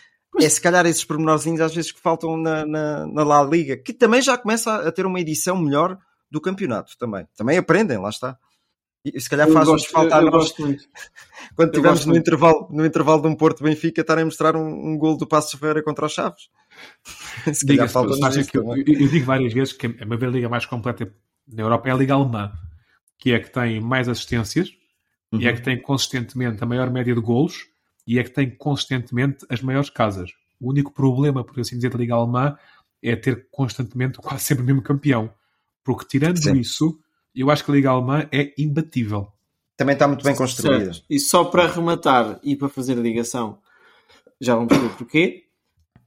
É 0.41 0.49
se 0.49 0.61
calhar 0.61 0.85
esses 0.87 1.05
pormenorzinhos 1.05 1.61
às 1.61 1.75
vezes 1.75 1.91
que 1.93 2.01
faltam 2.01 2.37
na, 2.37 2.65
na, 2.67 3.07
na 3.07 3.25
La 3.25 3.43
Liga, 3.43 3.77
que 3.77 3.93
também 3.93 4.23
já 4.23 4.37
começa 4.39 4.71
a, 4.73 4.89
a 4.89 4.93
ter 4.93 5.05
uma 5.07 5.19
edição 5.21 5.57
melhor 5.61 5.99
do 6.31 6.41
campeonato 6.41 6.97
também. 6.99 7.27
Também 7.37 7.59
aprendem, 7.59 7.99
lá 7.99 8.09
está. 8.11 8.37
E 9.05 9.19
se 9.19 9.31
calhar 9.31 9.49
faz-nos 9.49 9.87
faltar 9.87 10.23
eu, 10.23 10.31
nós, 10.31 10.53
quando 11.57 11.71
estivermos 11.71 12.05
no 12.05 12.17
intervalo, 12.17 12.69
no 12.71 12.85
intervalo 12.85 13.23
de 13.23 13.29
um 13.29 13.35
Porto 13.35 13.65
Benfica, 13.65 14.03
estarem 14.03 14.23
a 14.23 14.25
mostrar 14.27 14.55
um, 14.55 14.91
um 14.91 14.99
gol 14.99 15.17
do 15.17 15.27
Passo 15.27 15.57
Ferreira 15.59 15.83
contra 15.83 16.05
os 16.05 16.13
Chaves. 16.13 16.51
se 17.53 17.67
calhar 17.67 17.89
falta 17.89 18.15
que 18.45 18.59
eu, 18.59 18.63
eu, 18.77 18.85
eu, 18.87 19.09
digo 19.09 19.25
várias 19.25 19.53
vezes 19.53 19.73
que 19.73 19.87
a 19.87 20.05
minha 20.05 20.29
liga 20.29 20.49
mais 20.49 20.67
completa 20.67 21.11
na 21.49 21.63
Europa 21.63 21.89
é 21.89 21.93
a 21.93 21.97
Liga 21.97 22.15
Alemã, 22.15 22.53
que 23.19 23.33
é 23.33 23.41
que 23.41 23.51
tem 23.51 23.81
mais 23.81 24.09
assistências, 24.09 24.71
uhum. 25.33 25.41
e 25.41 25.47
é 25.47 25.53
que 25.53 25.63
tem 25.63 25.81
consistentemente 25.81 26.63
a 26.63 26.67
maior 26.67 26.91
média 26.91 27.15
de 27.15 27.21
golos, 27.21 27.67
e 28.07 28.19
é 28.19 28.25
que 28.25 28.31
tem 28.31 28.51
consistentemente 28.51 29.47
as 29.49 29.63
maiores 29.63 29.89
casas. 29.89 30.31
O 30.61 30.71
único 30.71 30.93
problema, 30.93 31.43
por 31.43 31.59
assim 31.59 31.77
dizer, 31.77 31.91
da 31.91 31.99
Liga 31.99 32.15
Alemã 32.15 32.57
é 33.03 33.17
ter 33.17 33.49
constantemente 33.51 34.19
quase 34.19 34.45
sempre 34.45 34.63
o 34.63 34.67
mesmo 34.67 34.83
campeão. 34.83 35.33
Porque 35.83 36.07
tirando 36.07 36.37
Sim. 36.37 36.59
isso, 36.59 36.99
eu 37.35 37.51
acho 37.51 37.65
que 37.65 37.71
a 37.71 37.75
Liga 37.75 37.91
Alemã 37.91 38.29
é 38.33 38.53
imbatível. 38.59 39.33
Também 39.77 39.95
está 39.95 40.07
muito 40.07 40.23
bem 40.25 40.37
construída. 40.37 40.93
Certo. 40.93 41.07
E 41.09 41.19
só 41.19 41.45
para 41.45 41.67
rematar 41.67 42.39
e 42.43 42.55
para 42.55 42.69
fazer 42.69 42.99
a 42.99 43.01
ligação, 43.01 43.59
já 44.41 44.55
vamos 44.55 44.77
ver 44.77 44.97
porquê. 44.97 45.45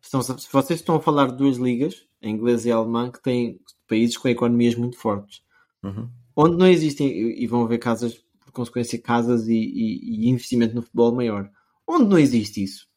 Estão, 0.01 0.21
vocês 0.21 0.79
estão 0.79 0.95
a 0.95 1.01
falar 1.01 1.31
de 1.31 1.37
duas 1.37 1.57
ligas, 1.57 2.05
a 2.21 2.27
inglesa 2.27 2.69
e 2.69 2.71
a 2.71 2.75
alemã, 2.75 3.09
que 3.09 3.21
têm 3.21 3.59
países 3.87 4.17
com 4.17 4.27
economias 4.27 4.75
muito 4.75 4.97
fortes. 4.97 5.41
Uhum. 5.81 6.09
Onde 6.35 6.57
não 6.57 6.67
existem, 6.67 7.09
e 7.09 7.47
vão 7.47 7.63
haver 7.63 7.79
casas, 7.79 8.23
por 8.39 8.51
consequência, 8.51 9.01
casas 9.01 9.47
e, 9.47 9.55
e, 9.55 10.25
e 10.25 10.29
investimento 10.29 10.75
no 10.75 10.81
futebol 10.81 11.15
maior. 11.15 11.49
Onde 11.87 12.05
não 12.05 12.19
existe 12.19 12.63
isso, 12.63 12.87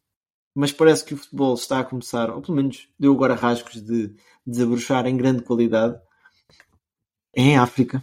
mas 0.55 0.73
parece 0.73 1.05
que 1.05 1.15
o 1.15 1.17
futebol 1.17 1.55
está 1.55 1.81
a 1.81 1.85
começar, 1.85 2.31
ou 2.31 2.41
pelo 2.41 2.57
menos 2.57 2.89
deu 2.99 3.13
agora 3.13 3.35
rasgos 3.35 3.83
de 3.83 4.15
desabrochar 4.47 5.07
em 5.07 5.17
grande 5.17 5.43
qualidade, 5.43 5.99
é 7.35 7.43
em 7.43 7.59
África. 7.59 8.03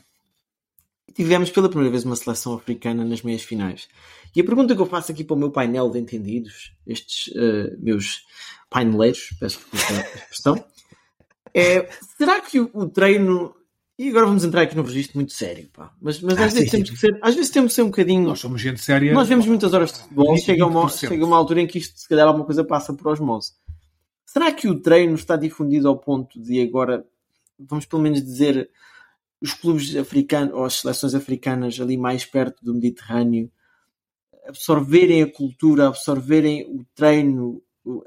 Tivemos 1.14 1.52
pela 1.52 1.70
primeira 1.70 1.92
vez 1.92 2.04
uma 2.04 2.16
seleção 2.16 2.54
africana 2.54 3.06
nas 3.06 3.22
meias 3.22 3.44
finais. 3.44 3.88
E 4.36 4.42
a 4.42 4.44
pergunta 4.44 4.76
que 4.76 4.82
eu 4.82 4.86
faço 4.86 5.12
aqui 5.12 5.24
para 5.24 5.36
o 5.36 5.40
meu 5.40 5.52
painel 5.52 5.90
de 5.90 6.00
entendidos, 6.00 6.74
estes 6.88 7.28
uh, 7.36 7.78
meus 7.80 8.26
paineleiros, 8.70 9.30
peço 9.40 9.60
desculpa 9.72 9.94
a 9.94 10.18
expressão, 10.18 10.66
é: 11.54 11.88
será 12.18 12.42
que 12.42 12.60
o, 12.60 12.70
o, 12.74 12.90
treino. 12.90 13.56
E 13.98 14.10
agora 14.10 14.26
vamos 14.26 14.44
entrar 14.44 14.64
aqui 14.64 14.76
num 14.76 14.82
registro 14.82 15.18
muito 15.18 15.34
sério, 15.34 15.70
pá. 15.72 15.94
Mas, 16.02 16.20
mas 16.20 16.34
às, 16.34 16.52
ah, 16.52 16.56
vezes 16.56 16.72
temos 16.72 16.90
que 16.90 16.98
ser, 16.98 17.20
às 17.22 17.36
vezes 17.36 17.52
temos 17.52 17.72
que 17.72 17.76
ser 17.76 17.82
um 17.84 17.88
bocadinho. 17.88 18.24
Nós 18.24 18.40
somos 18.40 18.60
gente 18.60 18.82
séria. 18.82 19.14
Nós 19.14 19.28
vemos 19.28 19.46
muitas 19.46 19.72
horas 19.72 19.92
de 19.92 20.00
futebol 20.00 20.36
e 20.36 20.42
chega 20.42 20.66
uma, 20.66 20.90
chega 20.90 21.24
uma 21.24 21.38
altura 21.38 21.62
em 21.62 21.68
que 21.68 21.78
isto, 21.78 22.00
se 22.00 22.10
calhar, 22.10 22.28
alguma 22.28 22.44
coisa 22.44 22.64
passa 22.64 22.92
por 22.92 23.08
osmose. 23.10 23.52
Será 24.26 24.52
que 24.52 24.68
o 24.68 24.80
treino 24.80 25.14
está 25.14 25.36
difundido 25.36 25.88
ao 25.88 25.96
ponto 25.96 26.42
de 26.42 26.60
agora, 26.60 27.06
vamos 27.60 27.86
pelo 27.86 28.02
menos 28.02 28.20
dizer, 28.24 28.68
os 29.44 29.54
clubes 29.54 29.94
africanos 29.98 30.54
ou 30.54 30.64
as 30.64 30.76
seleções 30.76 31.14
africanas 31.14 31.78
ali 31.78 31.98
mais 31.98 32.24
perto 32.24 32.64
do 32.64 32.74
Mediterrâneo 32.74 33.52
absorverem 34.48 35.22
a 35.22 35.32
cultura, 35.32 35.90
absorverem 35.90 36.64
o 36.64 36.86
treino, 36.96 37.62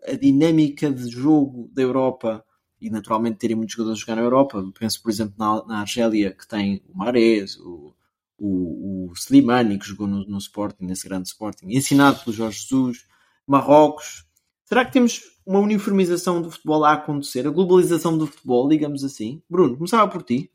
a 0.08 0.12
dinâmica 0.12 0.90
de 0.90 1.10
jogo 1.10 1.70
da 1.74 1.82
Europa 1.82 2.42
e 2.80 2.88
naturalmente 2.88 3.36
terem 3.36 3.54
muitos 3.54 3.74
jogadores 3.74 3.98
a 3.98 4.00
jogar 4.00 4.16
na 4.16 4.22
Europa. 4.22 4.72
Penso, 4.78 5.02
por 5.02 5.10
exemplo, 5.10 5.34
na, 5.38 5.64
na 5.66 5.80
Argélia, 5.80 6.32
que 6.32 6.48
tem 6.48 6.82
o 6.88 6.96
Mares, 6.96 7.58
o, 7.58 7.94
o, 8.38 9.10
o 9.10 9.12
Slimani, 9.14 9.78
que 9.78 9.86
jogou 9.86 10.06
no, 10.06 10.26
no, 10.26 10.38
Sporting, 10.38 10.86
nesse 10.86 11.06
grande 11.06 11.28
Sporting, 11.28 11.66
ensinado 11.68 12.22
pelo 12.24 12.34
Jorge 12.34 12.60
Jesus, 12.60 13.06
Marrocos. 13.46 14.24
Será 14.64 14.86
que 14.86 14.92
temos 14.92 15.20
uma 15.44 15.60
uniformização 15.60 16.40
do 16.40 16.50
futebol 16.50 16.82
a 16.82 16.94
acontecer? 16.94 17.46
A 17.46 17.50
globalização 17.50 18.16
do 18.16 18.26
futebol, 18.26 18.68
digamos 18.68 19.04
assim? 19.04 19.42
Bruno, 19.48 19.76
começava 19.76 20.10
por 20.10 20.22
ti. 20.22 20.50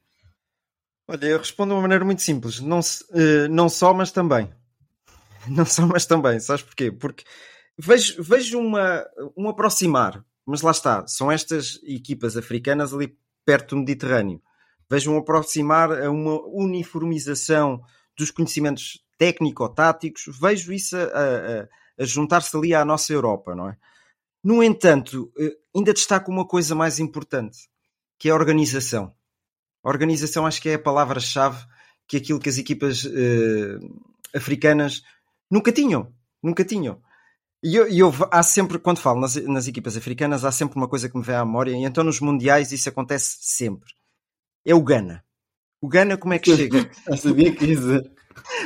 Olha, 1.13 1.25
eu 1.25 1.39
respondo 1.39 1.71
de 1.71 1.75
uma 1.75 1.81
maneira 1.81 2.05
muito 2.05 2.21
simples. 2.21 2.61
Não, 2.61 2.79
uh, 2.79 3.47
não 3.49 3.67
só, 3.67 3.93
mas 3.93 4.13
também. 4.13 4.49
Não 5.49 5.65
só, 5.65 5.85
mas 5.85 6.05
também. 6.05 6.39
Sabes 6.39 6.63
porquê? 6.63 6.89
Porque 6.89 7.25
vejo, 7.77 8.23
vejo 8.23 8.57
uma, 8.59 9.03
um 9.35 9.49
aproximar, 9.49 10.23
mas 10.45 10.61
lá 10.61 10.71
está, 10.71 11.05
são 11.07 11.29
estas 11.31 11.81
equipas 11.83 12.37
africanas 12.37 12.93
ali 12.93 13.17
perto 13.43 13.75
do 13.75 13.79
Mediterrâneo. 13.79 14.41
Vejo 14.89 15.11
um 15.11 15.17
aproximar 15.17 15.91
a 15.91 16.09
uma 16.09 16.39
uniformização 16.45 17.81
dos 18.15 18.31
conhecimentos 18.31 19.03
técnico-táticos. 19.17 20.29
Vejo 20.39 20.71
isso 20.71 20.95
a, 20.95 21.01
a, 21.01 21.67
a 21.99 22.05
juntar-se 22.05 22.55
ali 22.55 22.73
à 22.73 22.85
nossa 22.85 23.11
Europa, 23.11 23.53
não 23.53 23.67
é? 23.67 23.75
No 24.41 24.63
entanto, 24.63 25.29
eh, 25.37 25.57
ainda 25.75 25.91
destaco 25.91 26.31
uma 26.31 26.47
coisa 26.47 26.73
mais 26.73 26.99
importante, 26.99 27.67
que 28.17 28.29
é 28.29 28.31
a 28.31 28.35
organização. 28.35 29.13
A 29.83 29.89
organização 29.89 30.45
acho 30.45 30.61
que 30.61 30.69
é 30.69 30.75
a 30.75 30.79
palavra-chave 30.79 31.63
que 32.07 32.17
aquilo 32.17 32.39
que 32.39 32.49
as 32.49 32.57
equipas 32.57 33.03
uh, 33.05 33.79
africanas 34.35 35.01
nunca 35.49 35.71
tinham. 35.71 36.13
Nunca 36.41 36.63
tinham. 36.63 37.01
E 37.63 37.75
eu, 37.75 37.87
eu, 37.87 38.13
há 38.31 38.41
sempre, 38.41 38.79
quando 38.79 38.99
falo 38.99 39.21
nas, 39.21 39.35
nas, 39.35 39.67
equipas 39.67 39.95
africanas, 39.95 40.43
há 40.43 40.51
sempre 40.51 40.77
uma 40.77 40.87
coisa 40.87 41.07
que 41.07 41.15
me 41.15 41.23
vem 41.23 41.35
à 41.35 41.45
memória, 41.45 41.71
e 41.71 41.83
então 41.83 42.03
nos 42.03 42.19
mundiais 42.19 42.71
isso 42.71 42.89
acontece 42.89 43.37
sempre. 43.39 43.93
É 44.65 44.73
o 44.73 44.81
Ghana. 44.81 45.23
O 45.79 45.87
Ghana 45.87 46.17
como 46.17 46.33
é 46.33 46.39
que 46.39 46.55
chega? 46.55 46.89
Eu 47.07 47.17
sabia 47.17 47.55
que 47.55 47.65
isso. 47.65 48.01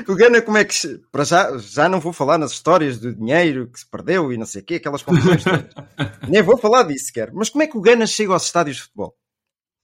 O 0.08 0.15
Ghana 0.15 0.41
como 0.41 0.58
é 0.58 0.63
que 0.63 1.01
Para 1.12 1.23
já, 1.23 1.58
já 1.58 1.89
não 1.89 1.99
vou 1.99 2.13
falar 2.13 2.38
nas 2.38 2.51
histórias 2.51 2.97
do 2.97 3.13
dinheiro 3.13 3.67
que 3.67 3.80
se 3.80 3.89
perdeu 3.89 4.32
e 4.32 4.38
não 4.38 4.45
sei 4.45 4.62
o 4.62 4.65
quê, 4.65 4.75
aquelas 4.75 5.04
confusões 5.04 5.43
Nem 6.30 6.41
vou 6.41 6.58
falar 6.58 6.84
disso 6.84 7.08
sequer. 7.08 7.32
Mas 7.34 7.49
como 7.49 7.63
é 7.63 7.67
que 7.67 7.78
o 7.78 7.82
Ghana 7.82 8.08
chega 8.08 8.32
aos 8.32 8.45
estádios 8.45 8.78
de 8.78 8.84
futebol? 8.84 9.15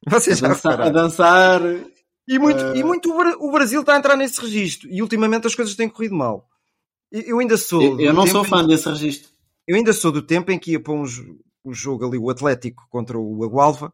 Vocês 0.07 0.43
a, 0.43 0.47
dançar, 0.49 0.81
a 0.81 0.89
dançar. 0.89 1.61
E 2.27 2.39
muito, 2.39 2.63
uh... 2.63 2.75
e 2.75 2.83
muito 2.83 3.11
o 3.11 3.51
Brasil 3.51 3.81
está 3.81 3.95
a 3.95 3.97
entrar 3.97 4.15
nesse 4.15 4.41
registro. 4.41 4.89
E 4.89 5.01
ultimamente 5.01 5.47
as 5.47 5.55
coisas 5.55 5.75
têm 5.75 5.89
corrido 5.89 6.15
mal. 6.15 6.47
Eu 7.11 7.39
ainda 7.39 7.57
sou. 7.57 7.81
Eu, 7.81 7.99
eu 7.99 8.13
não 8.13 8.25
sou 8.25 8.43
fã 8.43 8.65
desse 8.65 8.87
registro. 8.89 9.29
Eu 9.67 9.75
ainda 9.75 9.93
sou 9.93 10.11
do 10.11 10.21
tempo 10.21 10.51
em 10.51 10.57
que 10.57 10.71
ia 10.71 10.79
para 10.79 10.93
um, 10.93 11.03
um 11.65 11.73
jogo 11.73 12.05
ali, 12.05 12.17
o 12.17 12.29
Atlético 12.29 12.87
contra 12.89 13.17
o 13.17 13.43
Agualva. 13.43 13.93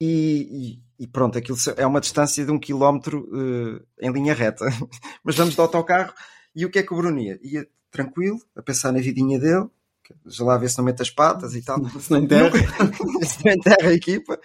E, 0.00 0.80
e, 0.98 1.04
e, 1.04 1.06
pronto, 1.06 1.38
aquilo 1.38 1.56
é 1.76 1.86
uma 1.86 2.00
distância 2.00 2.44
de 2.44 2.50
um 2.50 2.58
quilómetro 2.58 3.28
uh, 3.30 3.86
em 4.00 4.10
linha 4.10 4.34
reta. 4.34 4.64
Mas 5.22 5.36
vamos 5.36 5.54
de 5.54 5.60
autocarro. 5.60 6.12
E 6.54 6.64
o 6.64 6.70
que 6.70 6.78
é 6.78 6.82
que 6.82 6.92
o 6.92 6.96
Bruno 6.96 7.20
ia? 7.20 7.38
Ia 7.42 7.66
tranquilo, 7.90 8.40
a 8.56 8.62
pensar 8.62 8.90
na 8.90 9.00
vidinha 9.00 9.38
dele, 9.38 9.68
já 10.26 10.44
lá 10.44 10.56
ver 10.56 10.70
se 10.70 10.78
não 10.78 10.84
mete 10.84 11.02
as 11.02 11.10
patas 11.10 11.54
e 11.54 11.62
tal. 11.62 11.78
Se 12.00 12.10
não 12.10 12.18
enterra. 12.18 12.50
se 13.24 13.44
não 13.44 13.52
enterra 13.52 13.88
a 13.88 13.92
equipa. 13.92 14.38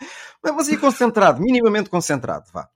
Mas 0.43 0.67
ia 0.67 0.77
concentrado, 0.77 1.41
minimamente 1.41 1.89
concentrado, 1.89 2.45
vá. 2.53 2.67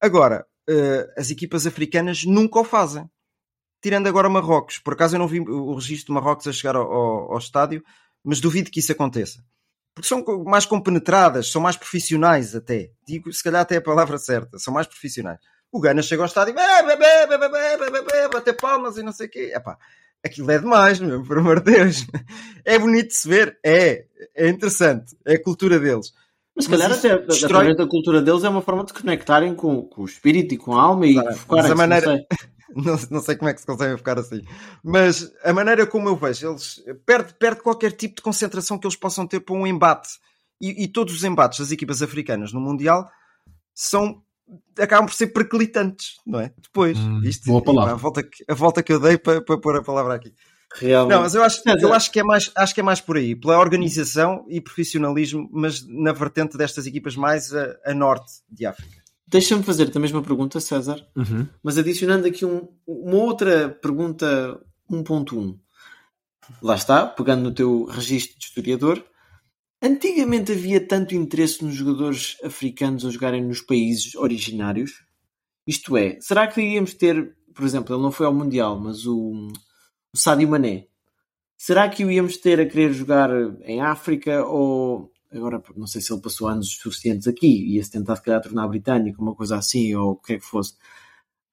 Agora, 0.00 0.46
uh, 0.68 1.20
as 1.20 1.30
equipas 1.30 1.66
africanas 1.66 2.24
nunca 2.24 2.60
o 2.60 2.64
fazem. 2.64 3.08
Tirando 3.82 4.06
agora 4.06 4.28
Marrocos. 4.28 4.78
Por 4.78 4.92
acaso 4.92 5.14
eu 5.14 5.18
não 5.18 5.28
vi 5.28 5.40
o 5.40 5.74
registro 5.74 6.06
de 6.06 6.12
Marrocos 6.12 6.46
a 6.46 6.52
chegar 6.52 6.76
ao, 6.76 6.90
ao, 6.90 7.32
ao 7.32 7.38
estádio, 7.38 7.82
mas 8.22 8.40
duvido 8.40 8.70
que 8.70 8.80
isso 8.80 8.92
aconteça. 8.92 9.42
Porque 9.94 10.08
são 10.08 10.24
mais 10.44 10.66
compenetradas, 10.66 11.50
são 11.50 11.60
mais 11.60 11.76
profissionais 11.76 12.54
até. 12.54 12.90
Digo, 13.06 13.32
se 13.32 13.42
calhar 13.42 13.62
até 13.62 13.76
a 13.76 13.82
palavra 13.82 14.18
certa. 14.18 14.58
São 14.58 14.72
mais 14.72 14.86
profissionais. 14.86 15.38
O 15.72 15.80
Gana 15.80 16.02
chega 16.02 16.22
ao 16.22 16.26
estádio 16.26 16.54
e 16.54 18.28
bater 18.28 18.56
palmas 18.56 18.96
e 18.96 19.02
não 19.02 19.12
sei 19.12 19.26
o 19.26 19.30
quê. 19.30 19.52
Epá, 19.54 19.78
aquilo 20.24 20.50
é 20.50 20.58
demais, 20.58 21.00
meu, 21.00 21.22
por 21.22 21.38
amor 21.38 21.60
de 21.60 21.72
Deus. 21.72 22.06
É 22.64 22.78
bonito 22.78 23.08
de 23.08 23.14
se 23.14 23.28
ver, 23.28 23.58
é, 23.64 24.04
é 24.36 24.48
interessante, 24.48 25.16
é 25.26 25.34
a 25.34 25.42
cultura 25.42 25.78
deles. 25.78 26.12
Mas 26.54 26.64
se 26.64 26.70
calhar 26.70 26.92
até 26.92 27.18
destrói... 27.18 27.50
através 27.50 27.76
da 27.76 27.86
cultura 27.86 28.20
deles 28.20 28.44
é 28.44 28.48
uma 28.48 28.62
forma 28.62 28.84
de 28.84 28.92
conectarem 28.92 29.54
com, 29.54 29.82
com 29.82 30.02
o 30.02 30.04
espírito 30.04 30.54
e 30.54 30.58
com 30.58 30.74
a 30.74 30.82
alma 30.82 31.06
e 31.06 31.14
claro, 31.14 31.36
focarem 31.36 31.72
a 31.72 31.74
maneira... 31.74 32.06
não, 32.06 32.16
sei. 32.16 32.26
não, 32.74 32.98
não, 33.10 33.22
sei 33.22 33.36
como 33.36 33.48
é 33.48 33.54
que 33.54 33.60
se 33.60 33.66
conseguem 33.66 33.96
ficar 33.96 34.18
assim. 34.18 34.42
Mas 34.84 35.32
a 35.42 35.52
maneira 35.52 35.86
como 35.86 36.08
eu 36.08 36.16
vejo, 36.16 36.50
eles 36.50 36.82
perde, 37.06 37.34
perde 37.34 37.62
qualquer 37.62 37.92
tipo 37.92 38.16
de 38.16 38.22
concentração 38.22 38.78
que 38.78 38.86
eles 38.86 38.96
possam 38.96 39.26
ter 39.26 39.40
para 39.40 39.54
um 39.54 39.66
embate. 39.66 40.10
E, 40.60 40.84
e 40.84 40.88
todos 40.88 41.14
os 41.14 41.24
embates 41.24 41.58
das 41.58 41.70
equipas 41.70 42.02
africanas 42.02 42.52
no 42.52 42.60
Mundial 42.60 43.08
são 43.74 44.22
acabam 44.78 45.06
por 45.06 45.14
ser 45.14 45.28
perclitantes, 45.28 46.16
não 46.26 46.40
é? 46.40 46.52
Depois, 46.60 46.98
hum, 46.98 47.20
isto, 47.24 47.46
boa 47.46 47.62
palavra. 47.62 47.92
A 47.92 47.96
volta, 47.96 48.22
que, 48.22 48.44
a 48.48 48.54
volta 48.54 48.82
que 48.82 48.92
eu 48.92 49.00
dei 49.00 49.18
para, 49.18 49.40
para 49.42 49.58
pôr 49.58 49.76
a 49.76 49.82
palavra 49.82 50.14
aqui. 50.14 50.32
Realmente. 50.72 51.14
Não, 51.14 51.22
mas 51.22 51.34
eu 51.34 51.42
acho, 51.42 51.62
eu 51.66 51.92
acho, 51.92 52.12
que 52.12 52.20
é 52.20 52.22
mais, 52.22 52.50
acho 52.54 52.74
que 52.74 52.80
é 52.80 52.82
mais 52.82 53.00
por 53.00 53.16
aí, 53.16 53.34
pela 53.34 53.58
organização 53.58 54.46
e 54.48 54.60
profissionalismo, 54.60 55.48
mas 55.52 55.84
na 55.86 56.12
vertente 56.12 56.56
destas 56.56 56.86
equipas 56.86 57.16
mais 57.16 57.52
a, 57.52 57.76
a 57.84 57.92
norte 57.92 58.32
de 58.48 58.66
África. 58.66 59.00
Deixa-me 59.26 59.62
fazer-te 59.62 59.96
a 59.96 60.00
mesma 60.00 60.22
pergunta, 60.22 60.60
César, 60.60 61.04
uhum. 61.16 61.46
mas 61.62 61.76
adicionando 61.78 62.26
aqui 62.26 62.44
um, 62.44 62.68
uma 62.86 63.16
outra 63.16 63.68
pergunta 63.68 64.60
1.1. 64.90 65.56
Lá 66.62 66.74
está, 66.74 67.06
pegando 67.06 67.42
no 67.42 67.52
teu 67.52 67.84
registro 67.84 68.38
de 68.38 68.46
historiador, 68.46 69.04
Antigamente 69.82 70.52
havia 70.52 70.86
tanto 70.86 71.14
interesse 71.14 71.64
nos 71.64 71.74
jogadores 71.74 72.36
africanos 72.44 73.04
a 73.06 73.10
jogarem 73.10 73.42
nos 73.42 73.62
países 73.62 74.14
originários? 74.14 75.04
Isto 75.66 75.96
é, 75.96 76.18
será 76.20 76.46
que 76.46 76.60
iríamos 76.60 76.92
ter, 76.94 77.34
por 77.54 77.64
exemplo, 77.64 77.94
ele 77.94 78.02
não 78.02 78.12
foi 78.12 78.26
ao 78.26 78.34
Mundial, 78.34 78.78
mas 78.78 79.06
o, 79.06 79.48
o 80.12 80.18
Sadio 80.18 80.48
Mané, 80.48 80.86
será 81.56 81.88
que 81.88 82.04
o 82.04 82.10
íamos 82.10 82.36
ter 82.36 82.60
a 82.60 82.66
querer 82.66 82.92
jogar 82.92 83.30
em 83.62 83.80
África 83.80 84.44
ou 84.44 85.10
agora 85.32 85.62
não 85.76 85.86
sei 85.86 86.00
se 86.02 86.12
ele 86.12 86.20
passou 86.20 86.48
anos 86.48 86.76
suficientes 86.76 87.26
aqui, 87.28 87.74
ia-se 87.74 87.90
tentar 87.90 88.16
se 88.16 88.22
calhar 88.22 88.42
tornar 88.42 88.68
britânico, 88.68 89.22
uma 89.22 89.34
coisa 89.34 89.56
assim, 89.56 89.94
ou 89.94 90.12
o 90.12 90.16
que 90.16 90.34
é 90.34 90.38
que 90.38 90.44
fosse. 90.44 90.74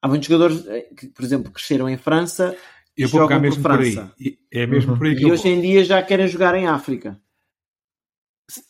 Há 0.02 0.08
muitos 0.08 0.28
jogadores 0.28 0.66
eh, 0.68 0.90
que, 0.98 1.08
por 1.08 1.24
exemplo, 1.24 1.52
cresceram 1.52 1.88
em 1.90 1.98
França 1.98 2.58
Eu 2.96 3.08
vou 3.08 3.22
jogam 3.22 3.40
pegar 3.40 3.40
por 3.40 3.58
mesmo 3.58 3.64
por 3.64 3.80
aí. 3.80 3.92
França. 3.94 4.14
E- 4.20 4.38
É 4.52 4.66
mesmo 4.66 4.92
Uhum. 4.94 4.98
por 4.98 5.08
aí 5.08 5.16
que 5.16 5.22
E 5.26 5.32
hoje 5.32 5.48
em 5.48 5.62
dia 5.62 5.84
já 5.86 6.02
querem 6.04 6.28
jogar 6.28 6.56
em 6.56 6.68
África. 6.68 7.22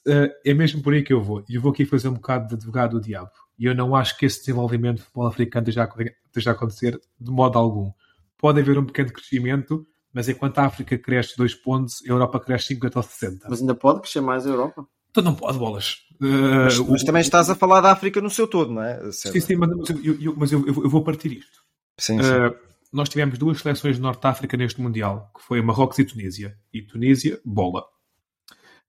Uh, 0.08 0.30
é 0.46 0.54
mesmo 0.54 0.82
por 0.82 0.94
aí 0.94 1.04
que 1.04 1.14
eu 1.14 1.22
vou. 1.22 1.44
E 1.48 1.56
eu 1.56 1.62
vou 1.62 1.72
aqui 1.72 1.86
fazer 1.86 2.08
um 2.08 2.14
bocado 2.14 2.48
de 2.48 2.56
advogado 2.56 3.00
do 3.00 3.06
diabo. 3.06 3.30
E 3.60 3.66
eu 3.66 3.76
não 3.76 3.96
acho 3.96 4.18
que 4.18 4.26
esse 4.26 4.40
desenvolvimento 4.40 4.98
do 4.98 5.04
futebol 5.04 5.28
africano 5.28 5.64
esteja 5.68 5.84
a, 5.84 6.04
esteja 6.28 6.50
a 6.52 6.54
acontecer 6.54 7.00
de 7.20 7.32
modo 7.32 7.58
algum. 7.58 7.92
Pode 8.38 8.60
haver 8.60 8.78
um 8.78 8.86
pequeno 8.86 9.12
crescimento, 9.12 9.86
mas 10.14 10.28
enquanto 10.30 10.58
a 10.60 10.66
África 10.66 10.98
cresce 10.98 11.36
2 11.38 11.54
pontos, 11.56 12.02
a 12.08 12.10
Europa 12.12 12.40
cresce 12.40 12.68
50 12.68 13.00
ou 13.00 13.04
60. 13.04 13.48
Mas 13.50 13.62
ainda 13.62 13.76
pode 13.76 14.02
crescer 14.02 14.22
mais 14.22 14.46
a 14.46 14.50
Europa. 14.50 14.88
Então 15.12 15.24
não 15.24 15.34
pode 15.36 15.58
bolas. 15.58 16.04
Uh, 16.22 16.26
Mas, 16.66 16.80
mas 16.80 17.02
o- 17.02 17.06
também 17.06 17.22
estás 17.22 17.50
a 17.50 17.56
falar 17.56 17.82
da 17.82 17.92
África 17.92 18.20
no 18.22 18.30
seu 18.30 18.48
todo, 18.48 18.72
não 18.74 18.82
é? 18.84 19.12
Sim, 19.12 19.40
sim, 19.40 19.56
mas, 19.56 19.70
mas 19.70 19.90
eu, 19.90 20.22
eu- 20.22 20.36
mas 20.36 20.52
eu- 20.52 20.68
eu- 20.68 20.84
eu 20.84 20.90
vou 20.90 21.04
partir 21.04 21.32
isto. 21.32 21.60
Sim, 22.00 22.22
sim. 22.22 22.30
Uh, 22.30 22.56
nós 22.94 23.10
tivemos 23.10 23.38
duas 23.38 23.60
seleções 23.60 23.96
de 23.98 24.02
Norte 24.02 24.26
África 24.26 24.56
neste 24.58 24.82
Mundial, 24.82 25.32
que 25.36 25.44
foi 25.44 25.62
Marrocos 25.62 25.98
e 26.00 26.06
Tunísia. 26.06 26.58
E 26.74 26.82
Tunísia, 26.82 27.40
bola. 27.46 27.84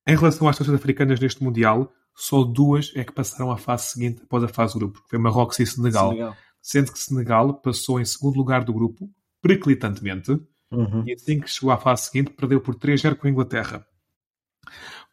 Em 0.09 0.17
relação 0.17 0.49
às 0.49 0.57
seleções 0.57 0.79
africanas 0.79 1.21
neste 1.21 1.45
Mundial, 1.45 1.93
só 2.15 2.43
duas 2.43 2.93
é 2.97 3.05
que 3.05 3.13
passaram 3.13 3.53
à 3.53 3.59
fase 3.59 3.93
seguinte 3.93 4.23
após 4.25 4.43
a 4.43 4.49
fase 4.49 4.73
do 4.73 4.79
grupo, 4.79 5.03
que 5.03 5.11
foi 5.11 5.19
Marrocos 5.19 5.59
e 5.59 5.67
Senegal. 5.67 6.09
Senegal. 6.09 6.37
Sendo 6.63 6.93
que 6.93 6.99
Senegal 6.99 7.55
passou 7.61 8.01
em 8.01 8.05
segundo 8.07 8.37
lugar 8.37 8.65
do 8.65 8.73
grupo, 8.73 9.09
preclitantemente, 9.43 10.41
Uhum. 10.71 11.03
e 11.07 11.15
assim 11.15 11.41
que 11.41 11.49
chegou 11.49 11.71
à 11.71 11.79
fase 11.79 12.07
seguinte, 12.07 12.31
perdeu 12.31 12.61
por 12.61 12.75
3-0 12.75 13.17
com 13.17 13.27
a 13.27 13.31
Inglaterra. 13.31 13.87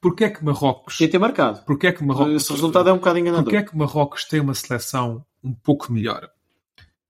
Porquê 0.02 0.26
é 0.26 0.30
que 0.30 0.44
Marrocos... 0.44 0.96
Podia 0.96 1.10
ter 1.10 1.18
marcado. 1.18 1.64
Porquê 1.64 1.88
é 1.88 1.92
que 1.92 2.04
Marrocos... 2.04 2.34
Esse 2.34 2.52
resultado 2.52 2.90
é 2.90 2.94
um 2.94 2.98
bocado 2.98 3.20
enganador. 3.20 3.46
Porquê 3.46 3.58
é 3.58 3.64
que 3.64 3.78
Marrocos 3.78 4.26
tem 4.26 4.40
uma 4.40 4.54
seleção 4.54 5.26
um 5.44 5.54
pouco 5.54 5.92
melhor? 5.92 6.30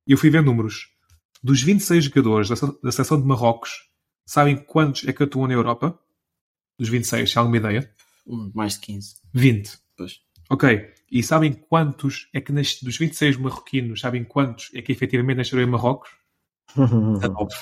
Eu 0.08 0.18
fui 0.18 0.30
ver 0.30 0.44
números. 0.44 0.90
Dos 1.44 1.62
26 1.62 2.06
jogadores 2.06 2.50
da 2.50 2.92
seleção 2.92 3.20
de 3.20 3.28
Marrocos, 3.28 3.90
sabem 4.26 4.56
quantos 4.56 5.08
é 5.08 5.14
que 5.14 5.24
atuam 5.24 5.48
na 5.48 5.54
Europa? 5.54 6.00
Dos 6.78 6.90
26, 6.90 7.32
se 7.32 7.38
há 7.38 7.42
alguma 7.42 7.58
ideia? 7.58 7.90
Mais 8.54 8.74
de 8.74 8.80
15. 8.82 9.16
20. 9.34 9.78
Pois. 9.98 10.20
Ok. 10.50 10.92
E 11.12 11.24
sabem 11.24 11.54
quantos 11.54 12.28
é 12.34 12.42
que 12.42 12.52
nas- 12.52 12.82
dos 12.82 12.98
26 12.98 13.38
marroquinos, 13.38 14.02
sabem 14.02 14.24
quantos 14.24 14.70
é 14.74 14.82
que 14.82 14.92
efetivamente 14.92 15.38
nasceram 15.38 15.64
em 15.64 15.68
Marrocos? 15.68 16.10
19. 16.76 17.56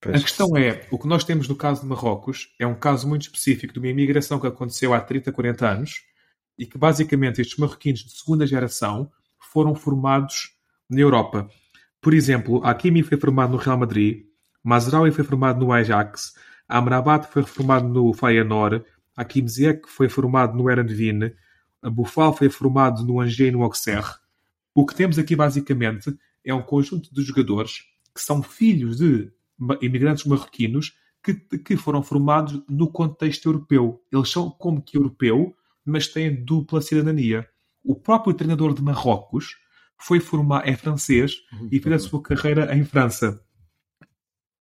Pois. 0.00 0.16
A 0.16 0.20
questão 0.20 0.56
é, 0.56 0.86
o 0.90 0.98
que 0.98 1.06
nós 1.06 1.24
temos 1.24 1.48
no 1.48 1.56
caso 1.56 1.80
de 1.80 1.86
Marrocos 1.86 2.54
é 2.58 2.66
um 2.66 2.74
caso 2.74 3.08
muito 3.08 3.22
específico 3.22 3.72
de 3.72 3.78
uma 3.78 3.88
imigração 3.88 4.38
que 4.38 4.46
aconteceu 4.46 4.92
há 4.92 5.00
30, 5.00 5.32
40 5.32 5.66
anos 5.68 6.02
e 6.58 6.66
que 6.66 6.76
basicamente 6.76 7.40
estes 7.40 7.56
marroquinos 7.58 8.00
de 8.00 8.10
segunda 8.12 8.46
geração 8.46 9.10
foram 9.50 9.74
formados 9.74 10.50
na 10.90 11.00
Europa. 11.00 11.48
Por 12.02 12.12
exemplo, 12.12 12.62
Hakimi 12.64 13.02
foi 13.02 13.18
formado 13.18 13.52
no 13.52 13.56
Real 13.56 13.78
Madrid, 13.78 14.26
Mazraoui 14.62 15.10
foi 15.10 15.24
formado 15.24 15.58
no 15.64 15.72
Ajax, 15.72 16.34
Amrabat 16.68 17.26
foi 17.30 17.42
formado 17.42 17.88
no 17.88 18.12
Feyenoord, 18.12 18.84
Hakim 19.16 19.46
Ziyech 19.46 19.82
foi 19.88 20.08
formado 20.08 20.56
no 20.56 20.70
Erenvin, 20.70 21.30
Boufal 21.82 22.34
foi 22.36 22.48
formado 22.48 23.04
no 23.04 23.20
Angers 23.20 23.48
e 23.48 23.50
no 23.50 23.62
Auxerre. 23.62 24.14
O 24.74 24.84
que 24.86 24.94
temos 24.94 25.18
aqui 25.18 25.36
basicamente 25.36 26.16
é 26.44 26.52
um 26.54 26.62
conjunto 26.62 27.12
de 27.14 27.22
jogadores 27.22 27.82
que 28.14 28.20
são 28.20 28.42
filhos 28.42 28.96
de 28.98 29.30
imigrantes 29.82 30.24
marroquinos 30.24 30.96
que, 31.22 31.34
que 31.34 31.76
foram 31.76 32.02
formados 32.02 32.62
no 32.68 32.90
contexto 32.90 33.46
europeu. 33.48 34.02
Eles 34.12 34.30
são 34.30 34.50
como 34.50 34.82
que 34.82 34.96
europeu, 34.96 35.54
mas 35.84 36.08
têm 36.08 36.44
dupla 36.44 36.80
cidadania. 36.80 37.48
O 37.82 37.94
próprio 37.94 38.34
treinador 38.34 38.74
de 38.74 38.82
Marrocos 38.82 39.56
foi 39.98 40.18
formar, 40.20 40.66
é 40.68 40.76
francês 40.76 41.36
e 41.70 41.78
fez 41.78 41.94
a 41.94 42.08
sua 42.08 42.22
carreira 42.22 42.74
em 42.76 42.84
França. 42.84 43.40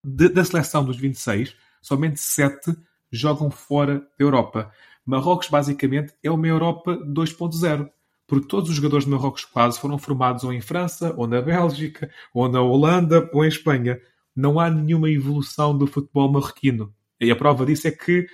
De- 0.04 0.30
da 0.30 0.43
seleção 0.43 0.84
dos 0.86 0.97
26, 0.97 1.56
somente 1.84 2.20
7 2.20 2.76
jogam 3.12 3.52
fora 3.52 4.00
da 4.00 4.26
Europa. 4.26 4.72
Marrocos, 5.06 5.50
basicamente, 5.50 6.14
é 6.24 6.32
uma 6.32 6.48
Europa 6.48 6.98
2.0. 7.06 7.90
Porque 8.26 8.48
todos 8.48 8.70
os 8.70 8.78
jogadores 8.78 9.06
de 9.06 9.12
Marrocos 9.12 9.46
quase 9.46 9.80
foram 9.80 10.00
formados 10.00 10.44
ou 10.44 10.52
em 10.52 10.62
França, 10.62 11.14
ou 11.16 11.28
na 11.28 11.42
Bélgica, 11.42 12.10
ou 12.34 12.50
na 12.50 12.62
Holanda, 12.62 13.30
ou 13.32 13.46
em 13.46 13.48
Espanha. 13.48 14.00
Não 14.36 14.60
há 14.60 14.70
nenhuma 14.70 15.10
evolução 15.10 15.78
do 15.78 15.86
futebol 15.86 16.32
marroquino. 16.32 16.92
E 17.20 17.30
a 17.30 17.36
prova 17.36 17.66
disso 17.66 17.88
é 17.88 17.92
que 17.92 18.26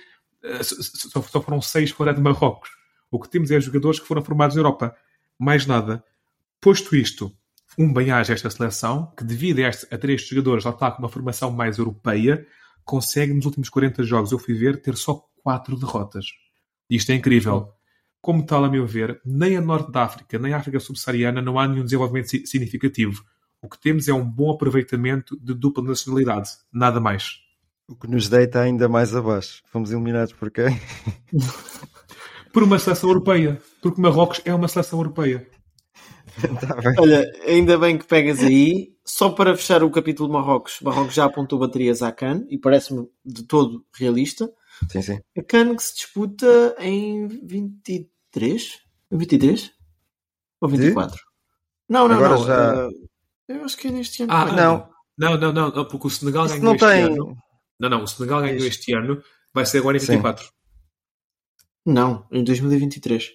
eh, 0.42 0.62
só- 0.62 1.42
foram 1.42 1.60
seis 1.60 1.90
fora 1.90 2.14
de 2.14 2.20
Marrocos. 2.20 2.70
O 3.10 3.18
que 3.18 3.28
temos 3.28 3.50
é 3.50 3.60
jogadores 3.60 3.98
que 4.00 4.06
foram 4.06 4.22
formados 4.22 4.56
na 4.56 4.60
Europa. 4.60 4.96
Mais 5.38 5.66
nada. 5.66 6.02
Posto 6.60 6.94
isto, 6.94 7.32
um 7.76 7.92
bem-aja 7.92 8.32
esta 8.32 8.48
seleção, 8.48 9.12
que 9.16 9.24
devido 9.24 9.58
a, 9.58 9.68
este, 9.68 9.86
a 9.92 10.16
jogadores 10.16 10.64
já 10.64 10.70
está 10.70 10.90
com 10.90 11.02
uma 11.02 11.08
formação 11.08 11.50
mais 11.50 11.78
europeia, 11.78 12.46
consegue 12.90 13.32
nos 13.32 13.46
últimos 13.46 13.68
40 13.68 14.02
jogos, 14.02 14.32
eu 14.32 14.38
fui 14.38 14.52
ver, 14.52 14.82
ter 14.82 14.96
só 14.96 15.22
4 15.44 15.76
derrotas. 15.76 16.26
Isto 16.90 17.12
é 17.12 17.14
incrível. 17.14 17.68
Como 18.20 18.44
tal, 18.44 18.64
a 18.64 18.68
meu 18.68 18.84
ver, 18.84 19.20
nem 19.24 19.56
a 19.56 19.60
Norte 19.60 19.92
da 19.92 20.02
África, 20.02 20.40
nem 20.40 20.52
a 20.52 20.56
África 20.56 20.80
Subsaariana 20.80 21.40
não 21.40 21.56
há 21.56 21.68
nenhum 21.68 21.84
desenvolvimento 21.84 22.30
si- 22.30 22.44
significativo. 22.44 23.22
O 23.62 23.68
que 23.68 23.80
temos 23.80 24.08
é 24.08 24.12
um 24.12 24.24
bom 24.28 24.50
aproveitamento 24.50 25.38
de 25.40 25.54
dupla 25.54 25.84
nacionalidade. 25.84 26.50
Nada 26.72 26.98
mais. 26.98 27.36
O 27.88 27.94
que 27.94 28.08
nos 28.08 28.28
deita 28.28 28.60
ainda 28.60 28.88
mais 28.88 29.14
abaixo. 29.14 29.62
Fomos 29.70 29.92
eliminados 29.92 30.32
por 30.32 30.50
quem? 30.50 30.80
Por 32.52 32.64
uma 32.64 32.80
seleção 32.80 33.10
europeia. 33.10 33.60
Porque 33.80 34.00
Marrocos 34.00 34.40
é 34.44 34.52
uma 34.52 34.66
seleção 34.66 34.98
europeia. 34.98 35.46
Tá 36.66 36.74
bem. 36.76 36.94
Olha, 36.98 37.32
ainda 37.46 37.78
bem 37.78 37.98
que 37.98 38.04
pegas 38.06 38.40
aí. 38.40 38.94
Só 39.04 39.30
para 39.30 39.56
fechar 39.56 39.82
o 39.82 39.90
capítulo 39.90 40.28
de 40.28 40.34
Marrocos, 40.34 40.78
Marrocos 40.82 41.14
já 41.14 41.24
apontou 41.24 41.58
baterias 41.58 42.02
à 42.02 42.12
CAN 42.12 42.44
e 42.48 42.56
parece-me 42.58 43.08
de 43.24 43.42
todo 43.44 43.84
realista. 43.92 44.50
Sim, 44.90 45.02
sim. 45.02 45.20
A 45.36 45.42
CAN 45.42 45.74
que 45.74 45.82
se 45.82 45.94
disputa 45.96 46.76
em 46.78 47.26
23? 47.26 48.78
23? 49.10 49.72
Ou 50.60 50.68
24? 50.68 51.20
Não, 51.88 52.06
não, 52.06 52.16
Agora 52.16 52.34
não. 52.36 52.44
já- 52.46 52.88
eh, 53.48 53.56
eu 53.56 53.64
acho 53.64 53.76
que 53.76 53.88
é 53.88 53.90
neste 53.90 54.22
ano. 54.22 54.32
Ah, 54.32 54.44
não. 54.52 54.88
Não, 55.18 55.36
não, 55.38 55.52
não, 55.52 55.70
não, 55.72 55.84
porque 55.88 56.06
o 56.06 56.10
Senegal 56.10 56.46
Isso 56.46 56.54
ganhou 56.54 56.66
não 56.66 56.74
este 56.76 56.86
tem- 56.86 57.02
ano. 57.02 57.36
Não, 57.80 57.88
não, 57.90 58.02
o 58.04 58.06
Senegal 58.06 58.40
ganhou 58.42 58.56
Isso. 58.58 58.68
este 58.68 58.92
ano, 58.94 59.22
vai 59.52 59.66
ser 59.66 59.78
agora 59.78 59.96
em 59.96 60.00
Sim. 60.00 60.12
24. 60.12 60.48
Não, 61.84 62.26
em 62.30 62.44
2023. 62.44 63.30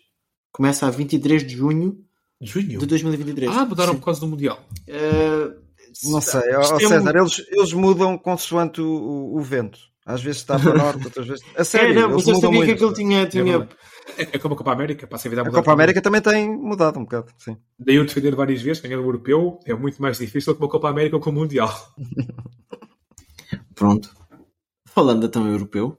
Começa 0.51 0.88
a 0.88 0.89
23 0.89 1.45
de 1.45 1.56
junho 1.56 2.03
Junho? 2.41 2.79
de 2.79 2.86
2023. 2.86 3.51
Ah, 3.51 3.65
mudaram 3.65 3.93
Sim. 3.93 3.99
por 3.99 4.05
causa 4.05 4.19
do 4.19 4.27
Mundial. 4.27 4.59
Eh, 4.88 5.49
Não 6.03 6.19
sei, 6.21 6.41
ó, 6.55 6.61
é 6.61 6.75
um- 6.75 6.88
César, 6.89 7.15
eles, 7.15 7.45
eles 7.49 7.73
mudam 7.73 8.17
consoante 8.17 8.81
o, 8.81 8.86
o- 8.88 9.38
o 9.38 9.41
vento. 9.41 9.79
Às 10.05 10.21
vezes 10.21 10.41
está 10.41 10.59
para 10.59 10.73
norte, 10.77 11.03
outras 11.05 11.25
vezes. 11.25 11.43
A 11.57 11.61
É, 11.61 11.63
sério, 11.63 11.95
não, 11.95 12.09
mas 12.11 12.27
eu 12.27 12.36
mudam 12.36 12.41
sabia 12.41 12.49
que 12.59 12.65
muito. 12.67 12.71
aquilo 12.73 12.93
tinha. 12.93 13.25
tinha... 13.27 13.43
verdade. 13.43 13.69
É, 14.17 14.21
é 14.33 14.38
como 14.38 14.53
a 14.53 14.57
Copa 14.57 14.71
América, 14.71 15.07
passa 15.07 15.27
a 15.27 15.29
vida 15.29 15.41
a 15.41 15.43
A 15.43 15.45
mudar. 15.45 15.57
Copa 15.59 15.71
América 15.73 15.99
também 16.01 16.21
tem 16.21 16.47
mudado 16.55 16.99
um 16.99 17.03
bocado, 17.05 17.31
sim. 17.39 17.57
Daí 17.79 17.95
eu 17.95 18.05
defender 18.05 18.36
várias 18.36 18.61
vezes, 18.61 18.83
ganhar 18.83 18.99
o 18.99 19.03
europeu 19.03 19.59
é 19.65 19.73
muito 19.73 19.99
mais 19.99 20.19
difícil 20.19 20.53
que 20.53 20.61
uma 20.61 20.69
Copa 20.69 20.89
América 20.89 21.15
ou 21.15 21.21
com 21.21 21.31
o 21.31 21.33
Mundial. 21.33 21.73
Pronto. 23.73 24.13
Falando 24.88 25.25
então 25.25 25.47
europeu, 25.49 25.97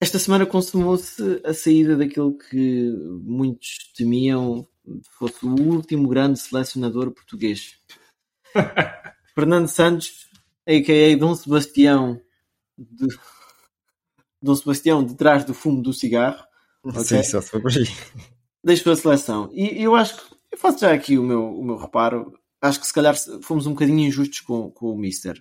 esta 0.00 0.18
semana 0.18 0.46
consumou-se 0.46 1.40
a 1.44 1.52
saída 1.52 1.96
daquele 1.96 2.32
que 2.50 2.92
muitos 3.24 3.92
temiam 3.96 4.66
fosse 5.18 5.44
o 5.44 5.54
último 5.54 6.08
grande 6.08 6.38
selecionador 6.38 7.10
português. 7.10 7.78
Fernando 9.34 9.68
Santos, 9.68 10.28
a.k.a. 10.66 11.16
Dom 11.16 11.34
Sebastião, 11.34 12.20
de... 12.76 13.06
Dom 14.40 14.54
Sebastião 14.54 15.04
de 15.04 15.14
trás 15.14 15.44
do 15.44 15.54
fumo 15.54 15.80
do 15.80 15.92
cigarro, 15.92 16.44
Ok. 16.84 17.04
Sim, 17.04 17.22
só 17.22 17.38
aí. 17.38 17.86
deixou 18.62 18.92
a 18.92 18.96
seleção. 18.96 19.50
E 19.52 19.82
eu 19.82 19.94
acho 19.94 20.16
que, 20.16 20.34
eu 20.50 20.58
faço 20.58 20.80
já 20.80 20.92
aqui 20.92 21.16
o 21.16 21.22
meu, 21.22 21.44
o 21.44 21.64
meu 21.64 21.76
reparo, 21.76 22.32
acho 22.60 22.80
que 22.80 22.86
se 22.86 22.92
calhar 22.92 23.14
fomos 23.42 23.66
um 23.66 23.72
bocadinho 23.72 24.00
injustos 24.00 24.40
com, 24.40 24.70
com 24.70 24.92
o 24.92 24.98
Mister. 24.98 25.40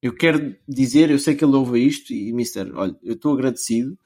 Eu 0.00 0.14
quero 0.14 0.56
dizer, 0.66 1.10
eu 1.10 1.18
sei 1.18 1.34
que 1.34 1.44
ele 1.44 1.56
ouve 1.56 1.84
isto 1.84 2.12
e 2.12 2.32
Mister, 2.32 2.70
olha, 2.74 2.96
eu 3.02 3.14
estou 3.14 3.34
agradecido. 3.34 3.98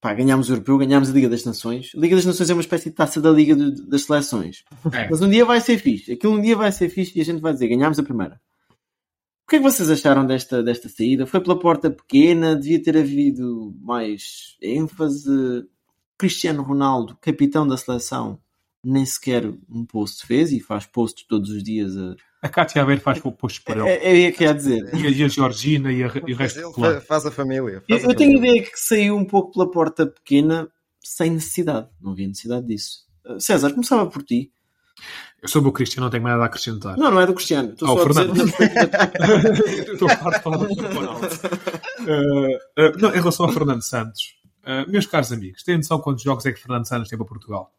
Pá, 0.00 0.14
ganhámos 0.14 0.48
o 0.48 0.52
Europeu, 0.52 0.78
ganhámos 0.78 1.10
a 1.10 1.12
Liga 1.12 1.28
das 1.28 1.44
Nações. 1.44 1.90
A 1.96 1.98
Liga 1.98 2.14
das 2.14 2.24
Nações 2.24 2.48
é 2.48 2.52
uma 2.54 2.60
espécie 2.60 2.88
de 2.90 2.94
taça 2.94 3.20
da 3.20 3.30
Liga 3.30 3.56
de- 3.56 3.84
das 3.88 4.02
Seleções. 4.04 4.64
É. 4.92 5.08
Mas 5.10 5.20
um 5.20 5.28
dia 5.28 5.44
vai 5.44 5.60
ser 5.60 5.78
fixe. 5.78 6.12
Aquilo 6.12 6.34
um 6.34 6.40
dia 6.40 6.56
vai 6.56 6.70
ser 6.70 6.88
fixe 6.88 7.18
e 7.18 7.20
a 7.20 7.24
gente 7.24 7.40
vai 7.40 7.52
dizer, 7.52 7.66
ganhámos 7.68 7.98
a 7.98 8.02
primeira. 8.02 8.40
O 8.70 9.50
que 9.50 9.56
é 9.56 9.58
que 9.58 9.64
vocês 9.64 9.90
acharam 9.90 10.24
desta, 10.26 10.62
desta 10.62 10.88
saída? 10.88 11.26
Foi 11.26 11.40
pela 11.40 11.58
porta 11.58 11.90
pequena? 11.90 12.54
Devia 12.54 12.80
ter 12.82 12.96
havido 12.96 13.74
mais 13.80 14.56
ênfase? 14.62 15.66
Cristiano 16.18 16.62
Ronaldo, 16.62 17.16
capitão 17.20 17.66
da 17.66 17.76
seleção, 17.76 18.38
nem 18.84 19.04
sequer 19.04 19.44
um 19.68 19.84
post 19.84 20.26
fez 20.26 20.52
e 20.52 20.60
faz 20.60 20.86
posts 20.86 21.26
todos 21.26 21.50
os 21.50 21.62
dias. 21.62 21.96
A... 21.96 22.14
A 22.42 22.48
Cátia 22.48 22.80
Aveiro 22.82 23.00
faz 23.00 23.18
postos 23.18 23.58
para 23.58 23.80
ele. 23.80 23.88
É, 23.88 24.26
é, 24.26 24.28
o 24.28 24.32
que 24.32 24.44
ia 24.44 24.54
dizer. 24.54 24.94
E 24.94 25.06
a, 25.06 25.10
e 25.10 25.22
a 25.24 25.28
Georgina 25.28 25.92
e, 25.92 26.04
a, 26.04 26.12
e 26.26 26.32
o 26.32 26.36
resto 26.36 26.58
ele 26.58 26.66
do 26.68 26.72
clã. 26.72 26.94
fa- 26.94 27.00
faz 27.00 27.26
a 27.26 27.30
família. 27.32 27.82
Eu, 27.88 27.98
faz 27.98 28.04
a 28.04 28.06
eu 28.12 28.14
tenho 28.16 28.32
família. 28.34 28.50
ideia 28.60 28.70
que 28.70 28.78
saiu 28.78 29.16
um 29.16 29.24
pouco 29.24 29.52
pela 29.52 29.70
porta 29.70 30.06
pequena 30.06 30.68
sem 31.02 31.30
necessidade. 31.32 31.88
Não 32.00 32.12
havia 32.12 32.28
necessidade 32.28 32.66
disso. 32.66 33.00
Uh, 33.26 33.40
César, 33.40 33.70
começava 33.72 34.06
por 34.08 34.22
ti. 34.22 34.52
Eu 35.42 35.48
sobre 35.48 35.68
o 35.68 35.72
Cristiano 35.72 36.06
não 36.06 36.10
tenho 36.10 36.22
mais 36.22 36.34
nada 36.34 36.44
a 36.44 36.46
acrescentar. 36.46 36.96
Não, 36.96 37.10
não 37.10 37.20
é 37.20 37.26
do 37.26 37.34
Cristiano. 37.34 37.70
Estou 37.72 37.88
Ah, 37.88 37.92
o 37.94 38.12
só 38.12 38.20
a 38.20 38.24
dizer 38.24 38.52
Fernando. 38.52 38.90
na 38.90 39.06
perspectiva- 39.06 39.92
Estou 39.92 40.08
farto 40.08 40.36
de 40.36 40.42
falar 40.42 40.56
do 40.56 40.74
Ronaldo. 40.74 41.26
Uh, 42.00 42.56
uh, 42.86 42.98
não, 43.00 43.10
em 43.10 43.18
relação 43.18 43.46
ao 43.46 43.52
Fernando 43.52 43.82
Santos, 43.82 44.34
uh, 44.64 44.90
meus 44.90 45.06
caros 45.06 45.32
amigos, 45.32 45.62
têm 45.62 45.76
noção 45.76 46.00
quantos 46.00 46.22
jogos 46.22 46.46
é 46.46 46.52
que 46.52 46.60
Fernando 46.60 46.86
Santos 46.86 47.08
tem 47.08 47.18
para 47.18 47.26
Portugal? 47.26 47.72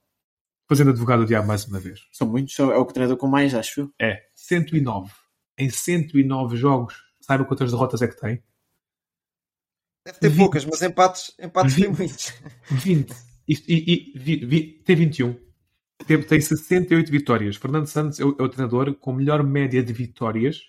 Fazendo 0.70 0.91
advogado 0.91 1.22
do 1.22 1.26
diabo 1.26 1.47
mais 1.47 1.65
uma 1.65 1.80
vez. 1.80 2.01
São 2.11 2.28
muitos, 2.28 2.57
é 2.59 2.63
o 2.63 2.86
que 2.86 2.93
treinador 2.93 3.17
com 3.17 3.28
mais, 3.28 3.55
acho 3.55 3.82
eu. 3.82 3.93
É 3.99 4.22
109. 4.36 5.11
Em 5.57 5.70
109 5.70 6.55
jogos, 6.55 6.93
saiba 7.20 7.43
quantas 7.43 7.72
derrotas 7.72 8.01
é 8.03 8.07
que 8.07 8.15
tem? 8.20 8.41
Deve 10.05 10.20
ter 10.20 10.30
Vi- 10.30 10.38
poucas, 10.38 10.65
mas 10.65 10.82
empates, 10.82 11.34
empates 11.39 11.76
tem 11.76 11.91
Vi- 11.91 11.97
muitos. 11.97 12.34
20. 12.72 13.13
Isto- 13.47 13.70
E, 13.72 14.13
e- 14.15 14.17
vi- 14.20 14.45
vi- 14.45 14.82
tem 14.86 14.95
21. 14.95 15.36
Tem, 16.05 16.22
tem 16.22 16.39
68 16.39 17.11
vitórias. 17.11 17.55
Fernando 17.57 17.88
Santos 17.88 18.20
é 18.20 18.24
o, 18.24 18.36
é 18.39 18.43
o 18.43 18.47
treinador 18.49 18.93
com 18.93 19.11
melhor 19.11 19.43
média 19.43 19.84
de 19.84 19.91
vitórias 19.91 20.61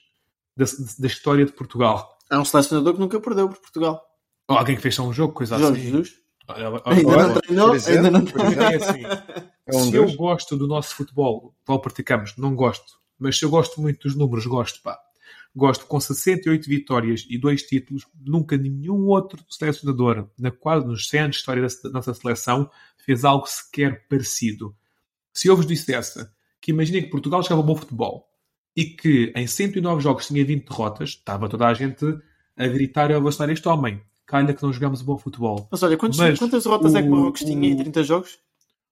da, 0.57 0.64
da 0.98 1.07
história 1.07 1.44
de 1.44 1.53
Portugal. 1.53 2.18
Há 2.30 2.40
um 2.40 2.44
selecionador 2.44 2.94
que 2.94 3.01
nunca 3.01 3.20
perdeu 3.20 3.48
por 3.48 3.59
Portugal. 3.61 4.03
Ou 4.48 4.57
alguém 4.57 4.76
que 4.76 4.82
fez 4.82 4.94
só 4.94 5.07
um 5.07 5.12
jogo, 5.12 5.34
coisa 5.34 5.59
Jorge 5.59 5.80
assim. 5.80 5.90
Jesus. 5.90 6.14
Olha, 6.48 6.70
olha, 6.70 6.82
Ainda 6.86 7.09
olha, 7.11 7.26
não 7.28 7.34
treinou, 7.40 7.72
ainda 7.72 8.11
não 8.11 8.20
exemplo. 8.20 8.42
É 8.42 8.74
assim, 8.76 9.03
É 9.75 9.77
um 9.77 9.91
se 9.91 9.95
eu 9.97 10.12
gosto 10.16 10.57
do 10.57 10.66
nosso 10.66 10.95
futebol, 10.95 11.55
qual 11.64 11.81
praticamos, 11.81 12.37
não 12.37 12.55
gosto. 12.55 12.99
Mas 13.18 13.39
se 13.39 13.45
eu 13.45 13.51
gosto 13.51 13.81
muito 13.81 14.07
dos 14.09 14.16
números, 14.16 14.47
gosto, 14.47 14.81
pá. 14.83 14.99
Gosto 15.55 15.85
com 15.87 15.99
68 15.99 16.68
vitórias 16.68 17.27
e 17.29 17.37
dois 17.37 17.62
títulos. 17.64 18.07
Nunca 18.25 18.57
nenhum 18.57 19.07
outro 19.09 19.45
selecionador, 19.49 20.29
na 20.39 20.51
quase 20.51 20.87
nos 20.87 21.09
100 21.09 21.21
anos 21.21 21.37
de 21.37 21.41
história 21.41 21.62
da, 21.62 21.91
nossa 21.91 22.14
seleção, 22.14 22.71
fez 23.05 23.25
algo 23.25 23.47
sequer 23.47 24.07
parecido. 24.09 24.75
Se 25.33 25.49
eu 25.49 25.57
vos 25.57 25.66
dissesse 25.66 26.27
que 26.61 26.71
imaginem 26.71 27.03
que 27.03 27.11
Portugal 27.11 27.43
jogava 27.43 27.62
bom 27.62 27.75
futebol 27.75 28.29
e 28.77 28.85
que 28.85 29.33
em 29.35 29.47
109 29.47 30.01
jogos 30.03 30.27
tinha 30.29 30.45
20 30.45 30.68
derrotas, 30.68 31.09
estava 31.11 31.49
toda 31.49 31.66
a 31.66 31.75
gente 31.75 32.05
a 32.57 32.66
gritar 32.68 33.11
e 33.11 33.14
a 33.14 33.18
ovacionar 33.18 33.53
este 33.53 33.68
homem. 33.68 34.01
Calha 34.27 34.55
que 34.55 34.62
não 34.62 34.73
jogamos 34.73 35.03
bom 35.03 35.18
futebol. 35.18 35.66
Mas 35.71 35.83
olha, 35.83 35.97
quantos- 35.97 36.18
Mas 36.18 36.39
quantas 36.39 36.62
derrotas 36.62 36.95
é 36.95 37.03
que 37.03 37.09
o- 37.09 37.11
Marrocos 37.11 37.41
tinha 37.43 37.68
em 37.68 37.77
30 37.77 38.05
jogos? 38.05 38.39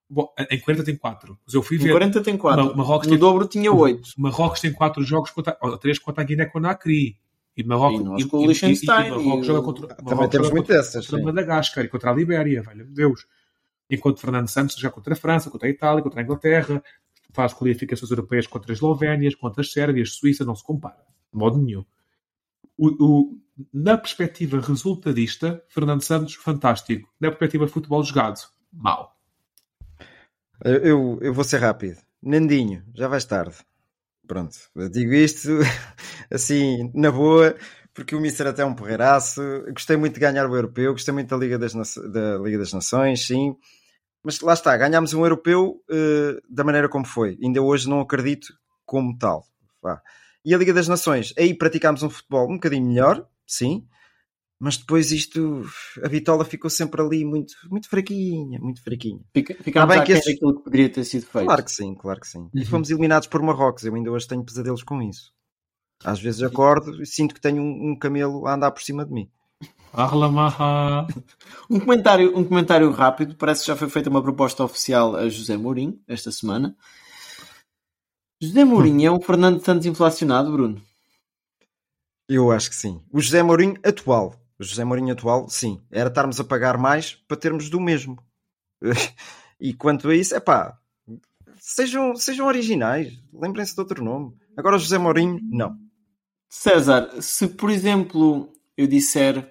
Bom, 0.09 0.33
em 0.49 0.59
40 0.59 0.83
tem 0.83 0.95
4. 0.95 1.37
Mas 1.45 1.53
eu 1.53 1.61
fui 1.61 1.77
Em 1.77 1.81
ver. 1.81 1.91
40 1.91 2.21
tem 2.23 2.35
4. 2.35 2.65
Ma- 2.65 2.73
Marrocos 2.77 3.07
no 3.07 3.11
tem- 3.13 3.19
dobro 3.19 3.47
tinha 3.47 3.71
8. 3.71 4.09
Marrocos 4.17 4.59
tem 4.59 4.73
4 4.73 5.03
jogos 5.03 5.29
contra, 5.31 5.55
ou 5.61 5.77
3 5.77 5.99
contra 5.99 6.23
a 6.23 6.25
Guiné-Conakry. 6.25 7.15
E 7.55 7.63
Marrocos, 7.63 7.99
E 8.23 8.27
o 8.31 8.45
Liechtenstein 8.45 9.07
e 9.07 9.09
Marrocos 9.11 9.43
e 9.43 9.47
joga 9.47 9.59
o- 9.59 9.63
contra, 9.63 9.87
Também 9.87 10.05
Marrocos 10.05 10.29
temos 10.31 10.47
joga 10.47 10.55
muito 10.55 10.67
contra, 10.67 10.81
dessas. 10.83 11.07
contra. 11.07 11.25
Madagascar 11.25 11.85
e 11.85 11.87
contra 11.89 12.09
a 12.11 12.13
Libéria, 12.15 12.63
valha-me 12.63 12.91
Deus. 12.91 13.27
Enquanto 13.89 14.19
Fernando 14.19 14.47
Santos 14.47 14.75
joga 14.77 14.95
contra 14.95 15.13
a 15.13 15.17
França, 15.17 15.49
contra 15.51 15.67
a 15.67 15.71
Itália, 15.71 16.01
contra 16.01 16.21
a 16.21 16.23
Inglaterra, 16.23 16.81
faz 17.31 17.53
qualificações 17.53 18.09
europeias 18.09 18.47
contra 18.47 18.71
as 18.71 18.77
Eslovénias, 18.77 19.35
contra 19.35 19.61
as 19.61 19.71
Sérvias, 19.71 20.13
Suíça, 20.15 20.43
não 20.45 20.55
se 20.55 20.63
compara. 20.63 20.97
De 21.31 21.37
modo 21.37 21.57
nenhum. 21.59 21.85
O, 22.77 22.87
o- 23.05 23.37
na 23.73 23.97
perspectiva 23.97 24.59
resultadista, 24.61 25.61
Fernando 25.67 26.01
Santos, 26.01 26.35
fantástico. 26.35 27.09
Na 27.19 27.27
perspectiva 27.29 27.65
de 27.65 27.71
futebol 27.71 28.01
jogado, 28.03 28.39
mau. 28.71 29.11
Eu, 30.63 31.19
eu, 31.21 31.33
vou 31.33 31.43
ser 31.43 31.57
rápido. 31.59 31.97
Nandinho, 32.21 32.83
já 32.93 33.07
vais 33.07 33.25
tarde. 33.25 33.55
Pronto, 34.27 34.57
digo 34.91 35.13
isto 35.13 35.49
assim, 36.31 36.91
na 36.95 37.11
boa, 37.11 37.55
porque 37.93 38.15
o 38.15 38.21
Mister 38.21 38.47
até 38.47 38.63
é 38.63 38.65
um 38.65 38.75
porreiraço. 38.75 39.41
Gostei 39.73 39.97
muito 39.97 40.15
de 40.15 40.19
ganhar 40.21 40.49
o 40.49 40.55
europeu, 40.55 40.93
gostei 40.93 41.13
muito 41.13 41.29
da 41.29 41.37
Liga 41.37 41.59
das, 41.59 41.73
Naço- 41.73 42.09
da 42.11 42.37
Liga 42.39 42.57
das 42.59 42.73
Nações, 42.73 43.25
sim. 43.27 43.55
Mas 44.23 44.41
lá 44.41 44.53
está, 44.53 44.75
ganhámos 44.77 45.13
um 45.13 45.23
europeu 45.23 45.81
eh, 45.91 46.39
da 46.49 46.63
maneira 46.63 46.89
como 46.89 47.05
foi. 47.05 47.37
Ainda 47.43 47.61
hoje 47.61 47.89
não 47.89 48.01
acredito 48.01 48.53
como 48.85 49.17
tal. 49.17 49.45
Vá. 49.81 50.01
E 50.45 50.53
a 50.55 50.57
Liga 50.57 50.73
das 50.73 50.87
Nações, 50.87 51.33
aí 51.37 51.53
praticámos 51.53 52.03
um 52.03 52.09
futebol 52.09 52.45
um 52.49 52.55
bocadinho 52.55 52.87
melhor, 52.87 53.27
sim. 53.47 53.87
Mas 54.61 54.75
depois 54.75 55.11
isto, 55.13 55.63
a 56.03 56.07
Vitola 56.09 56.43
ficou 56.43 56.69
sempre 56.69 57.01
ali 57.01 57.23
muito, 57.23 57.53
muito 57.71 57.87
fraquinha, 57.89 58.59
muito 58.59 58.83
fraquinha. 58.83 59.21
Fica, 59.33 59.55
ficámos 59.63 59.95
bem 59.95 60.03
que 60.03 60.11
esses- 60.11 60.33
daquilo 60.33 60.57
que 60.57 60.63
poderia 60.63 60.89
ter 60.89 61.05
sido 61.05 61.25
feito. 61.25 61.45
Claro 61.45 61.63
que 61.63 61.71
sim, 61.71 61.95
claro 61.95 62.19
que 62.19 62.27
sim. 62.27 62.49
E 62.53 62.59
Uhum. 62.59 62.65
fomos 62.65 62.89
eliminados 62.89 63.27
por 63.29 63.41
Marrocos. 63.41 63.85
Eu 63.85 63.95
ainda 63.95 64.11
hoje 64.11 64.27
tenho 64.27 64.43
pesadelos 64.43 64.83
com 64.83 65.01
isso. 65.01 65.31
Às 66.03 66.19
vezes 66.21 66.43
acordo 66.43 67.01
e 67.01 67.05
sinto 67.05 67.33
que 67.33 67.39
tenho 67.41 67.61
um, 67.61 67.91
um 67.91 67.95
camelo 67.97 68.45
a 68.47 68.53
andar 68.55 68.71
por 68.71 68.81
cima 68.81 69.05
de 69.05 69.11
mim. 69.13 69.29
Arlamaha. 69.93 71.07
Um 71.69 71.79
comentário, 71.79 72.37
um 72.37 72.43
comentário 72.43 72.89
rápido. 72.91 73.35
Parece 73.35 73.61
que 73.61 73.67
já 73.67 73.75
foi 73.75 73.89
feita 73.89 74.09
uma 74.09 74.21
proposta 74.23 74.63
oficial 74.63 75.15
a 75.15 75.29
José 75.29 75.55
Mourinho 75.55 76.01
esta 76.07 76.31
semana. 76.31 76.75
José 78.41 78.63
Mourinho 78.65 79.07
é 79.07 79.11
um 79.11 79.21
Fernando 79.21 79.63
Santos 79.63 79.85
inflacionado, 79.85 80.51
Bruno. 80.51 80.81
Eu 82.27 82.51
acho 82.51 82.69
que 82.69 82.75
sim. 82.75 83.01
O 83.11 83.21
José 83.21 83.41
Mourinho 83.43 83.75
atual. 83.83 84.35
O 84.59 84.63
José 84.63 84.83
Mourinho 84.83 85.13
atual, 85.13 85.47
sim. 85.49 85.81
Era 85.89 86.09
estarmos 86.09 86.39
a 86.39 86.43
pagar 86.43 86.77
mais 86.77 87.15
para 87.27 87.37
termos 87.37 87.69
do 87.69 87.79
mesmo. 87.79 88.17
E 89.61 89.73
quanto 89.73 90.07
a 90.07 90.15
isso, 90.15 90.33
é 90.33 90.39
pá, 90.39 90.79
sejam, 91.57 92.15
sejam 92.15 92.47
originais. 92.47 93.11
Lembrem-se 93.33 93.75
de 93.75 93.81
outro 93.81 94.01
nome. 94.01 94.33
Agora 94.55 94.77
o 94.77 94.79
José 94.79 94.97
Mourinho, 94.97 95.37
não. 95.43 95.75
César, 96.47 97.21
se 97.21 97.45
por 97.45 97.69
exemplo 97.69 98.53
eu 98.77 98.87
disser 98.87 99.45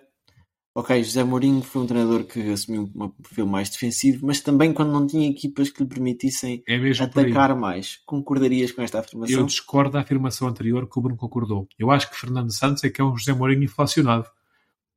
ok, 0.78 1.02
José 1.02 1.24
Mourinho 1.24 1.60
foi 1.60 1.82
um 1.82 1.86
treinador 1.86 2.24
que 2.24 2.40
assumiu 2.52 2.88
um 2.94 3.08
perfil 3.08 3.46
mais 3.46 3.68
defensivo, 3.68 4.24
mas 4.24 4.40
também 4.40 4.72
quando 4.72 4.92
não 4.92 5.06
tinha 5.06 5.28
equipas 5.28 5.70
que 5.70 5.82
lhe 5.82 5.88
permitissem 5.88 6.62
É 6.68 6.76
atacar 7.02 7.56
mais, 7.56 7.96
concordarias 8.06 8.70
com 8.70 8.82
esta 8.82 9.00
afirmação? 9.00 9.40
Eu 9.40 9.44
discordo 9.44 9.90
da 9.90 10.00
afirmação 10.00 10.46
anterior 10.46 10.88
que 10.88 10.98
o 10.98 11.02
Bruno 11.02 11.16
concordou. 11.16 11.66
Eu 11.76 11.90
acho 11.90 12.08
que 12.08 12.16
Fernando 12.16 12.52
Santos 12.52 12.84
é 12.84 12.90
que 12.90 13.00
é 13.00 13.04
um 13.04 13.16
José 13.16 13.32
Mourinho 13.32 13.64
inflacionado. 13.64 14.30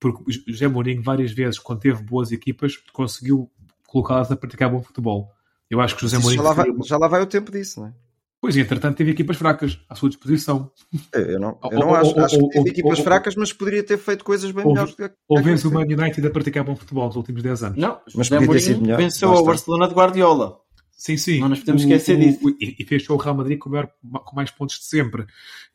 Porque 0.01 0.23
o 0.27 0.51
José 0.51 0.67
Mourinho, 0.67 1.01
várias 1.03 1.31
vezes, 1.31 1.59
quando 1.59 1.79
teve 1.79 2.01
boas 2.03 2.31
equipas, 2.31 2.75
conseguiu 2.91 3.49
colocá-las 3.87 4.31
a 4.31 4.35
praticar 4.35 4.67
bom 4.69 4.81
futebol. 4.81 5.29
Eu 5.69 5.79
acho 5.79 5.95
que 5.95 6.01
o 6.01 6.07
José 6.07 6.17
Isso 6.17 6.23
Mourinho. 6.25 6.43
já, 6.43 6.49
lá 6.49 6.53
vai, 6.55 6.67
já 6.83 6.97
lá 6.97 7.07
vai 7.07 7.21
o 7.21 7.25
tempo 7.27 7.51
disso, 7.51 7.79
não 7.81 7.87
é? 7.87 7.93
Pois, 8.41 8.57
entretanto, 8.57 8.97
teve 8.97 9.11
equipas 9.11 9.37
fracas 9.37 9.79
à 9.87 9.93
sua 9.93 10.09
disposição. 10.09 10.71
Eu 11.13 11.39
não, 11.39 11.59
eu 11.71 11.79
não 11.79 11.89
ou- 11.89 11.95
acho. 11.95 12.15
ou- 12.17 12.25
acho 12.25 12.35
que 12.37 12.43
ou- 12.43 12.49
teve 12.49 12.59
ou- 12.61 12.67
equipas 12.67 12.97
ou- 12.97 13.03
fracas, 13.03 13.35
mas 13.35 13.53
poderia 13.53 13.83
ter 13.83 13.99
feito 13.99 14.25
coisas 14.25 14.49
bem 14.51 14.65
ou- 14.65 14.71
melhores. 14.73 14.95
que- 14.95 15.11
Ou 15.29 15.37
que 15.37 15.43
vês 15.43 15.63
o. 15.63 15.71
Man 15.71 15.81
United 15.83 16.25
a 16.25 16.29
praticar 16.31 16.63
bom 16.63 16.75
futebol 16.75 17.05
nos 17.05 17.15
últimos 17.15 17.43
10 17.43 17.61
anos. 17.61 17.77
Não, 17.77 17.99
Mas 18.15 18.25
José 18.27 18.39
podia 18.39 18.53
ter 18.53 18.59
sido 18.59 18.67
Mourinho 18.77 18.81
melhor. 18.87 18.97
venceu 18.97 19.29
ao 19.29 19.35
está. 19.35 19.45
Barcelona 19.45 19.87
de 19.87 19.93
Guardiola. 19.93 20.57
Sim, 21.03 21.17
sim. 21.17 21.39
Não 21.39 21.49
nos 21.49 21.61
podemos 21.61 21.81
O- 21.81 21.85
esquecer 21.87 22.15
o- 22.15 22.19
disso. 22.19 22.55
E, 22.61 22.75
e 22.79 22.85
fechou 22.85 23.17
o 23.17 23.19
Real 23.19 23.35
Madrid 23.35 23.57
com, 23.57 23.69
o 23.69 23.71
maior- 23.71 23.89
com 24.23 24.35
mais 24.35 24.51
pontos 24.51 24.77
de 24.77 24.85
sempre. 24.85 25.25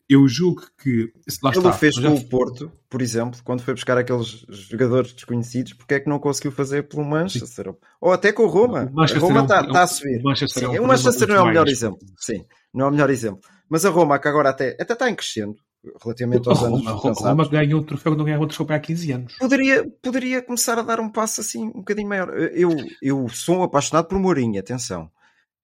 Eu 0.09 0.29
julgo 0.29 0.63
que. 0.81 1.13
Lá 1.43 1.51
Ele 1.51 1.59
está. 1.59 1.69
o 1.71 1.73
fez 1.73 1.97
já- 1.97 2.09
com 2.09 2.15
o 2.15 2.25
Porto, 2.29 2.71
por 2.89 3.03
exemplo, 3.03 3.41
quando 3.43 3.61
foi 3.61 3.75
buscar 3.75 3.99
aqueles 3.99 4.47
jogadores 4.49 5.13
desconhecidos, 5.13 5.73
porque 5.73 5.95
é 5.95 5.99
que 6.01 6.09
não 6.09 6.21
conseguiu 6.21 6.53
fazer 6.53 6.85
pelo 6.85 7.05
Manchester? 7.05 7.75
Ou 8.01 8.13
até 8.13 8.31
com 8.31 8.45
o 8.45 8.47
Roma. 8.47 8.85
O 8.85 8.95
Manchester 8.95 9.17
a 9.25 9.27
Roma 9.27 9.39
é 9.39 9.41
um- 9.41 9.45
está 9.47 9.57
é 9.57 9.63
um- 9.73 9.77
a 9.77 9.87
subir. 9.89 10.21
o 10.21 10.23
Manchester 10.23 10.63
é 10.63 10.67
um 10.69 10.71
Sim, 10.71 10.77
o 10.79 10.81
problema 10.83 10.93
Manchester 11.03 11.29
não 11.29 11.35
é 11.37 11.41
o 11.41 11.47
melhor 11.47 11.65
mais. 11.65 11.77
exemplo. 11.77 11.99
Sim, 12.19 12.45
não 12.73 12.87
é 12.87 12.89
o 12.89 12.93
melhor 12.93 13.11
exemplo. 13.11 13.41
Mas 13.69 13.85
a 13.85 13.91
Roma, 13.91 14.19
que 14.21 14.29
agora 14.29 14.51
até, 14.51 14.77
até 14.81 14.93
está 14.93 15.11
em 15.11 15.15
crescendo, 15.17 15.57
relativamente 16.05 16.49
aos 16.49 16.63
anos 16.63 16.87
a 16.87 16.91
Roma 16.93 17.15
passados, 17.15 17.49
ganhou 17.49 17.81
um 17.81 17.83
troféu 17.85 18.13
que 18.13 18.19
não 18.19 18.25
ganhava 18.25 18.45
outro 18.45 18.57
troféu 18.57 18.77
há 18.77 18.79
15 18.79 19.11
anos. 19.11 19.35
poderia, 19.41 19.85
poderia 20.01 20.41
começar 20.41 20.79
a 20.79 20.83
dar 20.83 21.01
um 21.01 21.09
passo 21.11 21.41
assim 21.41 21.65
um 21.67 21.73
bocadinho 21.79 22.09
maior. 22.09 22.29
Eu, 22.53 22.71
eu 23.03 23.29
sou 23.29 23.57
um 23.59 23.63
apaixonado 23.65 24.07
por 24.07 24.21
Mourinho, 24.21 24.61
atenção. 24.61 25.11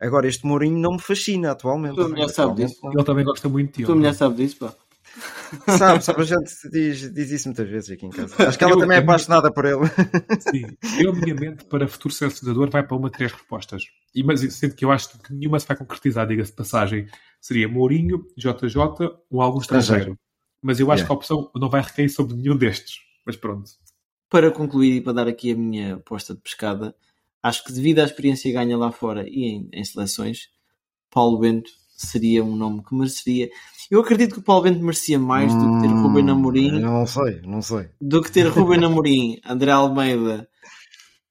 Agora, 0.02 0.26
este 0.26 0.44
Mourinho 0.46 0.78
não 0.78 0.92
me 0.92 1.00
fascina 1.00 1.52
atualmente. 1.52 1.94
Tu 1.94 2.08
mulher 2.08 2.28
sabe 2.28 2.50
Atualmente 2.52 2.68
disso. 2.74 2.90
Ele 2.92 3.04
também 3.04 3.24
gosta 3.24 3.48
muito 3.48 3.76
de 3.76 3.82
A 3.84 3.86
tua 3.86 3.94
mulher 3.96 4.14
sabe 4.14 4.36
disso, 4.36 4.56
pá. 4.58 4.74
Sabe, 5.76 6.02
sabe, 6.02 6.22
a 6.22 6.24
gente 6.24 6.50
diz, 6.70 7.12
diz 7.12 7.30
isso 7.30 7.48
muitas 7.48 7.68
vezes 7.68 7.90
aqui 7.90 8.06
em 8.06 8.10
casa. 8.10 8.48
Acho 8.48 8.56
que 8.56 8.64
ela 8.64 8.72
Eu- 8.72 8.78
também 8.78 8.96
é 8.96 9.00
minha- 9.00 9.10
apaixonada 9.12 9.52
por 9.52 9.66
ele. 9.66 9.80
Sim. 10.40 10.64
Eu, 10.98 11.12
minha 11.14 11.34
mente, 11.34 11.66
para 11.66 11.86
futuro 11.86 12.14
selecionador, 12.14 12.70
vai 12.70 12.82
para 12.82 12.96
uma 12.96 13.10
de 13.10 13.16
três 13.18 13.30
respostas. 13.30 13.82
E, 14.14 14.22
mas 14.24 14.40
sendo 14.54 14.74
que 14.74 14.84
eu 14.86 14.90
acho 14.90 15.10
que 15.18 15.32
nenhuma 15.34 15.60
se 15.60 15.66
vai 15.66 15.76
concretizar, 15.76 16.26
diga-se 16.26 16.50
de 16.52 16.56
passagem. 16.56 17.06
Seria 17.42 17.68
Mourinho, 17.68 18.24
JJ 18.38 18.78
ou 19.30 19.42
algum 19.42 19.60
estrangeiro. 19.60 20.00
Estrangeiro. 20.00 20.18
Mas 20.62 20.80
eu 20.80 20.90
acho 20.90 21.00
Yeah. 21.02 21.06
que 21.06 21.12
a 21.12 21.16
opção 21.16 21.50
não 21.60 21.68
vai 21.68 21.82
recair 21.82 22.08
sobre 22.08 22.34
nenhum 22.34 22.56
destes. 22.56 23.00
Mas 23.26 23.36
pronto. 23.36 23.70
Para 24.30 24.50
concluir 24.50 24.96
e 24.96 25.00
para 25.02 25.12
dar 25.12 25.28
aqui 25.28 25.52
a 25.52 25.56
minha 25.56 25.96
aposta 25.96 26.34
de 26.34 26.40
pescada, 26.40 26.94
acho 27.42 27.64
que 27.64 27.72
devido 27.72 27.98
à 28.00 28.04
experiência 28.04 28.52
ganha 28.52 28.76
lá 28.76 28.92
fora 28.92 29.28
e 29.28 29.44
em, 29.44 29.68
em 29.72 29.84
seleções, 29.84 30.48
Paulo 31.10 31.38
Bento 31.38 31.70
seria 31.96 32.42
um 32.44 32.56
nome 32.56 32.82
que 32.82 32.94
mereceria. 32.94 33.50
Eu 33.90 34.00
acredito 34.00 34.34
que 34.34 34.40
o 34.40 34.42
Paulo 34.42 34.62
Bento 34.62 34.80
merecia 34.82 35.18
mais 35.18 35.52
do 35.52 35.58
que 35.60 35.80
ter 35.82 35.88
Hum, 35.94 36.02
Ruben 36.02 36.30
Amorim, 36.30 36.80
Não 36.80 37.06
sei, 37.06 37.40
não 37.42 37.60
sei. 37.62 37.88
do 38.00 38.22
que 38.22 38.30
ter 38.32 38.46
Ruben 38.48 38.84
Amorim, 38.84 39.38
André 39.44 39.70
Almeida, 39.70 40.48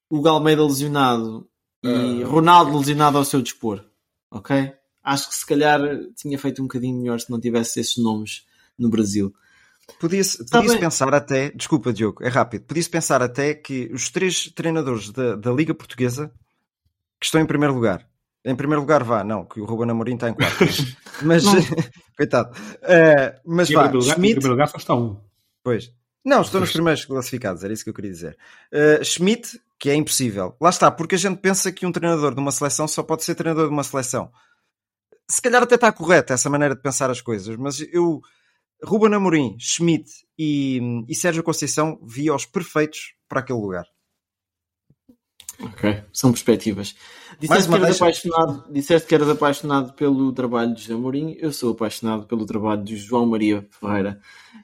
Hugo 0.09 0.27
Almeida 0.27 0.63
lesionado 0.63 1.47
e 1.83 2.21
Ronaldo 2.23 2.77
lesionado 2.77 3.17
ao 3.17 3.25
seu 3.25 3.41
dispor. 3.41 3.83
Ok? 4.29 4.71
Acho 5.03 5.29
que 5.29 5.35
se 5.35 5.45
calhar 5.45 5.81
tinha 6.15 6.37
feito 6.37 6.61
um 6.61 6.65
bocadinho 6.65 6.99
melhor 6.99 7.19
se 7.19 7.29
não 7.31 7.39
tivesse 7.39 7.79
esses 7.79 7.97
nomes 7.97 8.45
no 8.77 8.89
Brasil. 8.89 9.33
Podia-se 9.99 10.45
Tá 10.45 10.61
podia 10.61 10.79
pensar 10.79 11.13
até, 11.13 11.49
desculpa 11.51 11.93
Diogo, 11.93 12.23
é 12.23 12.27
rápido, 12.27 12.65
podia-se 12.65 12.89
pensar 12.89 13.21
até 13.21 13.53
que 13.53 13.89
os 13.93 14.09
três 14.09 14.51
treinadores 14.53 15.11
da, 15.11 15.35
da 15.35 15.51
Liga 15.51 15.73
Portuguesa 15.73 16.31
que 17.19 17.25
estão 17.25 17.39
em 17.39 17.45
primeiro 17.45 17.73
lugar, 17.75 18.07
Em 18.43 18.55
primeiro 18.55 18.81
lugar, 18.81 19.03
vá, 19.03 19.23
não, 19.23 19.45
que 19.45 19.59
o 19.59 19.65
Ruben 19.65 19.91
Amorim 19.91 20.15
está 20.15 20.29
em 20.29 20.33
quarto. 20.33 20.57
mas, 21.21 21.43
coitado. 22.17 22.51
Uh, 22.77 23.39
mas 23.45 23.69
em 23.69 23.73
vá, 23.75 23.83
primeiro 23.83 23.99
lugar, 23.99 24.15
Schmidt, 24.15 24.31
Em 24.31 24.35
primeiro 24.35 24.53
lugar 24.53 24.67
só 24.67 24.77
está 24.77 24.95
um. 24.95 25.21
Pois. 25.63 25.93
Não, 26.25 26.41
estou 26.41 26.59
nos 26.59 26.71
primeiros 26.71 27.05
classificados, 27.05 27.63
era 27.63 27.73
isso 27.73 27.83
que 27.83 27.89
eu 27.89 27.93
queria 27.93 28.11
dizer. 28.11 28.37
Uh, 28.71 29.03
Schmidt, 29.03 29.59
que 29.79 29.89
é 29.89 29.95
impossível. 29.95 30.55
Lá 30.59 30.69
está, 30.69 30.89
porque 30.91 31.15
a 31.15 31.17
gente 31.17 31.37
pensa 31.39 31.71
que 31.71 31.85
um 31.85 31.91
treinador 31.91 32.33
de 32.33 32.39
uma 32.39 32.51
seleção 32.51 32.87
só 32.87 33.01
pode 33.01 33.23
ser 33.23 33.35
treinador 33.35 33.67
de 33.67 33.73
uma 33.73 33.83
seleção. 33.83 34.31
Se 35.27 35.41
calhar 35.41 35.63
até 35.63 35.75
está 35.75 35.91
correta 35.91 36.33
essa 36.33 36.49
maneira 36.49 36.75
de 36.75 36.81
pensar 36.81 37.09
as 37.09 37.21
coisas, 37.21 37.55
mas 37.55 37.79
eu, 37.91 38.21
Ruben 38.83 39.13
Amorim, 39.13 39.55
Schmidt 39.59 40.09
e, 40.37 41.03
e 41.07 41.15
Sérgio 41.15 41.43
Conceição 41.43 41.99
via 42.03 42.33
os 42.33 42.45
perfeitos 42.45 43.13
para 43.27 43.39
aquele 43.39 43.59
lugar. 43.59 43.85
Ok, 45.63 46.03
são 46.11 46.31
perspectivas. 46.31 46.95
Disseste 47.39 47.69
que, 47.69 47.75
eras 47.75 48.01
apaixonado, 48.01 48.65
disseste 48.71 49.07
que 49.07 49.15
eras 49.15 49.29
apaixonado 49.29 49.93
pelo 49.93 50.31
trabalho 50.31 50.73
de 50.73 50.81
José 50.81 50.95
Mourinho, 50.95 51.35
eu 51.39 51.51
sou 51.53 51.71
apaixonado 51.71 52.25
pelo 52.25 52.45
trabalho 52.45 52.83
de 52.83 52.95
João 52.97 53.25
Maria 53.27 53.67
Ferreira, 53.69 54.19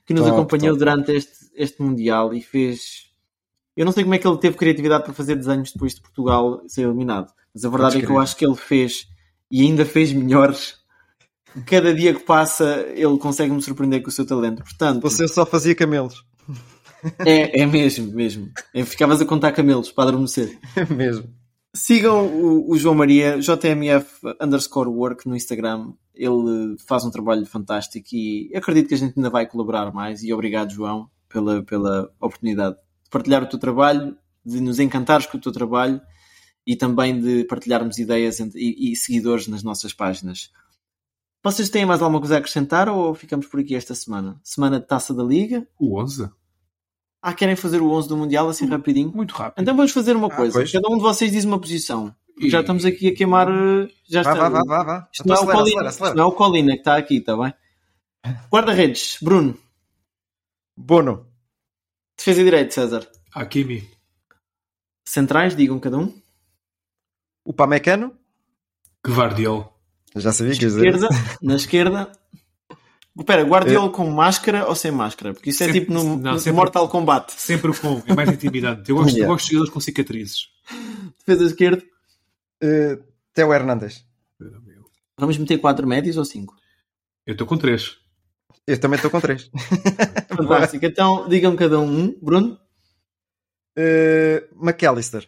que 0.06 0.14
nos 0.14 0.24
top, 0.24 0.34
acompanhou 0.34 0.76
top. 0.76 0.80
durante 0.80 1.12
este, 1.12 1.52
este 1.56 1.82
Mundial 1.82 2.34
e 2.34 2.42
fez. 2.42 3.08
Eu 3.76 3.86
não 3.86 3.92
sei 3.92 4.04
como 4.04 4.16
é 4.16 4.18
que 4.18 4.28
ele 4.28 4.38
teve 4.40 4.58
criatividade 4.58 5.04
para 5.04 5.14
fazer 5.14 5.36
desenhos 5.36 5.72
depois 5.72 5.94
de 5.94 6.02
Portugal 6.02 6.64
ser 6.68 6.82
eliminado, 6.82 7.32
mas 7.54 7.64
a 7.64 7.70
verdade 7.70 8.00
é 8.00 8.02
que 8.02 8.10
eu 8.10 8.20
acho 8.20 8.36
que 8.36 8.46
ele 8.46 8.56
fez 8.56 9.08
e 9.52 9.62
ainda 9.62 9.86
fez 9.86 10.12
melhores. 10.12 10.77
Cada 11.66 11.94
dia 11.94 12.14
que 12.14 12.24
passa, 12.24 12.86
ele 12.94 13.18
consegue 13.18 13.52
me 13.52 13.62
surpreender 13.62 14.02
com 14.02 14.10
o 14.10 14.12
seu 14.12 14.26
talento. 14.26 14.64
Portanto, 14.64 15.02
você 15.02 15.28
só 15.28 15.46
fazia 15.46 15.76
camelos. 15.76 16.26
É, 17.26 17.62
é 17.62 17.66
mesmo, 17.66 18.12
mesmo. 18.12 18.52
É, 18.74 18.84
ficavas 18.84 19.22
a 19.22 19.26
contar 19.26 19.52
camelos 19.52 19.92
para 19.92 20.10
adormecer. 20.10 20.58
É 20.76 20.86
mesmo. 20.86 21.30
Sigam 21.76 22.26
o, 22.26 22.72
o, 22.72 22.78
João 22.78 22.96
Maria, 22.96 23.40
JMF 23.40 24.08
underscore 24.42 24.90
work 24.90 25.28
no 25.28 25.36
Instagram. 25.36 25.94
Ele 26.16 26.76
faz 26.88 27.06
um 27.06 27.12
trabalho 27.12 27.46
fantástico 27.46 28.08
e 28.14 28.52
acredito 28.56 28.88
que 28.88 28.96
a 28.96 28.98
gente 28.98 29.14
ainda 29.16 29.30
vai 29.30 29.46
colaborar 29.46 29.92
mais. 29.94 30.24
E 30.24 30.34
obrigado, 30.34 30.72
João, 30.72 31.10
pela, 31.30 31.62
pela 31.64 32.12
oportunidade 32.20 32.76
de 32.76 33.10
partilhar 33.12 33.44
o 33.44 33.48
teu 33.48 33.60
trabalho, 33.60 34.18
de 34.44 34.60
nos 34.60 34.80
encantares 34.80 35.28
com 35.28 35.38
o 35.38 35.42
teu 35.42 35.52
trabalho 35.52 36.02
e 36.66 36.76
também 36.76 37.20
de 37.20 37.44
partilharmos 37.44 37.98
ideias 38.00 38.40
e, 38.40 38.92
e 38.92 38.96
seguidores 38.96 39.48
nas 39.48 39.62
nossas 39.62 39.94
páginas. 39.94 40.50
Vocês 41.44 41.70
têm 41.70 41.86
mais 41.86 42.02
alguma 42.02 42.20
coisa 42.20 42.36
a 42.36 42.38
acrescentar 42.40 42.90
ou 42.90 43.14
ficamos 43.14 43.48
por 43.48 43.60
aqui 43.60 43.76
esta 43.76 43.96
semana? 43.96 44.40
Semana 44.44 44.80
de 44.80 44.88
taça 44.88 45.14
da 45.14 45.24
Liga? 45.24 45.68
O 45.80 46.00
11? 46.02 46.30
Ah, 47.22 47.34
querem 47.34 47.56
fazer 47.56 47.82
o 47.82 47.90
11 47.92 48.10
do 48.10 48.18
Mundial 48.18 48.50
assim 48.50 48.68
rapidinho? 48.68 49.12
Muito 49.14 49.34
rápido. 49.34 49.62
Então 49.62 49.76
vamos 49.76 49.92
fazer 49.92 50.16
uma 50.16 50.28
ah, 50.28 50.36
coisa. 50.36 50.54
Pois. 50.54 50.72
Cada 50.72 50.88
um 50.90 50.98
de 50.98 51.02
vocês 51.02 51.32
diz 51.32 51.46
uma 51.46 51.60
posição. 51.60 52.14
E... 52.40 52.50
Já 52.50 52.62
estamos 52.62 52.86
aqui 52.86 53.08
a 53.08 53.16
queimar. 53.16 53.48
Eh, 53.50 53.90
já 54.08 54.24
vá, 54.24 54.34
está... 54.34 54.50
vá, 54.50 54.62
vá, 54.66 54.84
vá, 54.84 55.10
Isto 55.12 55.28
não, 55.28 55.36
é 55.36 55.38
acelera, 55.38 55.58
Colina, 55.58 55.70
acelera, 55.70 55.90
acelera. 55.90 56.16
não 56.16 56.24
é 56.24 56.28
o 56.28 56.32
Colina 56.32 56.72
que 56.74 56.80
está 56.80 56.98
aqui, 56.98 57.18
está 57.18 57.36
bem? 57.36 57.54
Guarda-redes, 58.52 59.18
Bruno. 59.22 59.58
Bono. 60.76 61.28
Defesa 62.18 62.44
direito, 62.44 62.74
César. 62.74 63.08
Hakimi. 63.34 63.90
Centrais, 65.06 65.56
digam 65.56 65.80
cada 65.80 65.98
um. 65.98 66.14
O 67.44 67.54
Pamecano. 67.54 68.14
Guardiol. 69.08 69.77
Já 70.16 70.32
sabia 70.32 70.56
que 70.56 70.66
esquerda, 70.66 71.10
Na 71.42 71.56
esquerda, 71.56 72.12
Espera, 73.20 73.44
Guardiola 73.44 73.88
é... 73.88 73.92
com 73.92 74.10
máscara 74.10 74.68
ou 74.68 74.76
sem 74.76 74.92
máscara? 74.92 75.34
Porque 75.34 75.50
isso 75.50 75.64
é 75.64 75.66
sempre, 75.66 75.80
é 75.80 75.82
tipo 75.82 75.94
no, 75.94 76.18
não, 76.18 76.36
no 76.36 76.54
Mortal 76.54 76.88
Kombat. 76.88 77.34
Sempre 77.34 77.76
com, 77.78 78.02
é 78.06 78.14
mais 78.14 78.30
intimidante. 78.30 78.90
Eu 78.90 78.98
gosto, 78.98 79.10
yeah. 79.10 79.26
eu 79.26 79.34
gosto 79.34 79.46
de 79.46 79.52
jogadores 79.52 79.74
com 79.74 79.80
cicatrizes. 79.80 80.50
Defesa 81.18 81.46
esquerda? 81.46 81.84
Uh, 82.64 83.04
Teo 83.34 83.54
Hernandes. 83.54 84.06
Vamos 85.18 85.38
meter 85.38 85.58
4 85.58 85.88
médios 85.88 86.16
ou 86.18 86.26
5? 86.26 86.56
Eu 87.26 87.32
estou 87.32 87.48
com 87.48 87.58
3. 87.58 87.98
Eu 88.68 88.80
também 88.80 88.98
estou 88.98 89.10
com 89.10 89.20
3. 89.20 89.50
Fantástico. 90.30 90.86
então 90.86 91.28
digam 91.28 91.56
cada 91.56 91.80
um. 91.80 92.16
Bruno? 92.22 92.60
Uh, 93.78 94.64
McAllister. 94.64 95.28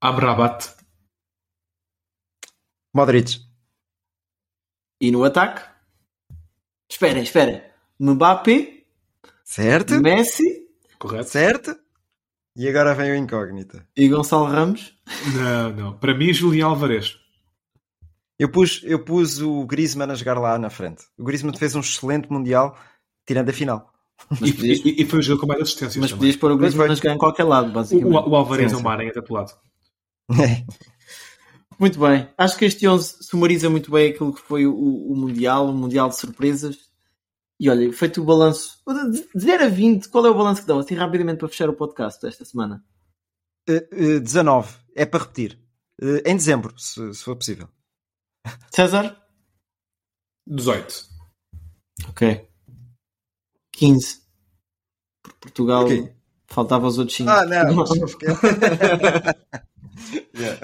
Amrabat. 0.00 0.74
Modric. 2.94 3.40
E 5.00 5.10
no 5.10 5.24
ataque? 5.24 5.62
Esperem, 6.88 7.22
esperem. 7.22 7.62
Mbappé. 7.98 8.84
Certo. 9.42 10.00
Messi. 10.00 10.66
Correto. 10.98 11.30
Certo. 11.30 11.76
E 12.54 12.68
agora 12.68 12.94
vem 12.94 13.12
o 13.12 13.16
incógnita. 13.16 13.86
E 13.96 14.08
Gonçalo 14.08 14.44
Ramos? 14.44 14.94
Não, 15.34 15.72
não. 15.72 15.98
Para 15.98 16.14
mim, 16.14 16.32
Julião 16.34 16.70
Alvarez. 16.70 17.18
Eu 18.38 18.50
pus, 18.50 18.82
eu 18.84 19.02
pus 19.02 19.40
o 19.40 19.64
Griezmann 19.64 20.10
a 20.10 20.14
jogar 20.14 20.38
lá 20.38 20.58
na 20.58 20.68
frente. 20.68 21.04
O 21.16 21.24
Griezmann 21.24 21.56
fez 21.56 21.74
um 21.74 21.80
excelente 21.80 22.30
Mundial, 22.30 22.76
tirando 23.26 23.48
a 23.48 23.52
final. 23.52 23.90
E, 24.42 24.52
podias... 24.52 24.78
e, 24.84 25.02
e, 25.02 25.06
foi 25.06 25.20
o 25.20 25.22
jogo 25.22 25.40
com 25.40 25.46
mais 25.46 25.62
assistências 25.62 25.96
Mas 25.96 26.10
também. 26.10 26.20
podias 26.20 26.36
pôr 26.36 26.50
o 26.50 26.58
Griezmann 26.58 26.90
a 26.90 26.94
jogar 26.94 27.14
em 27.14 27.18
qualquer 27.18 27.44
lado, 27.44 27.72
basicamente. 27.72 28.14
O, 28.14 28.30
o 28.30 28.36
Alvarez 28.36 28.70
sim, 28.70 28.76
é 28.76 28.80
uma 28.80 28.92
aranha 28.92 29.12
do 29.12 29.32
lado. 29.32 29.52
Muito 31.78 31.98
bem. 31.98 32.28
Acho 32.36 32.56
que 32.56 32.64
este 32.64 32.86
11 32.86 33.22
sumariza 33.22 33.68
muito 33.68 33.90
bem 33.90 34.10
aquilo 34.10 34.34
que 34.34 34.40
foi 34.40 34.66
o, 34.66 34.74
o 34.74 35.16
Mundial, 35.16 35.68
o 35.68 35.72
Mundial 35.72 36.08
de 36.08 36.16
surpresas. 36.18 36.76
E 37.58 37.70
olha, 37.70 37.92
feito 37.92 38.20
o 38.20 38.24
balanço. 38.24 38.78
De 39.10 39.40
0 39.40 39.64
a 39.64 39.68
20, 39.68 40.08
qual 40.08 40.26
é 40.26 40.30
o 40.30 40.34
balanço 40.34 40.62
que 40.62 40.66
dão? 40.66 40.78
Assim 40.78 40.94
rapidamente 40.94 41.38
para 41.38 41.48
fechar 41.48 41.68
o 41.68 41.74
podcast 41.76 42.20
desta 42.20 42.44
semana. 42.44 42.84
Uh, 43.68 44.16
uh, 44.16 44.20
19. 44.20 44.76
É 44.94 45.06
para 45.06 45.20
repetir. 45.20 45.58
Uh, 46.00 46.20
em 46.24 46.36
dezembro, 46.36 46.76
se, 46.78 47.14
se, 47.14 47.22
for 47.22 47.36
possível. 47.36 47.68
César? 48.74 49.16
18. 50.46 51.06
Ok. 52.08 52.48
15. 53.72 54.22
Por 55.22 55.34
Portugal 55.34 55.84
okay. 55.84 56.12
faltava 56.48 56.88
os 56.88 56.98
outros 56.98 57.16
5. 57.16 57.30
Ah, 57.30 57.44
não. 57.44 57.84
yeah. 60.34 60.58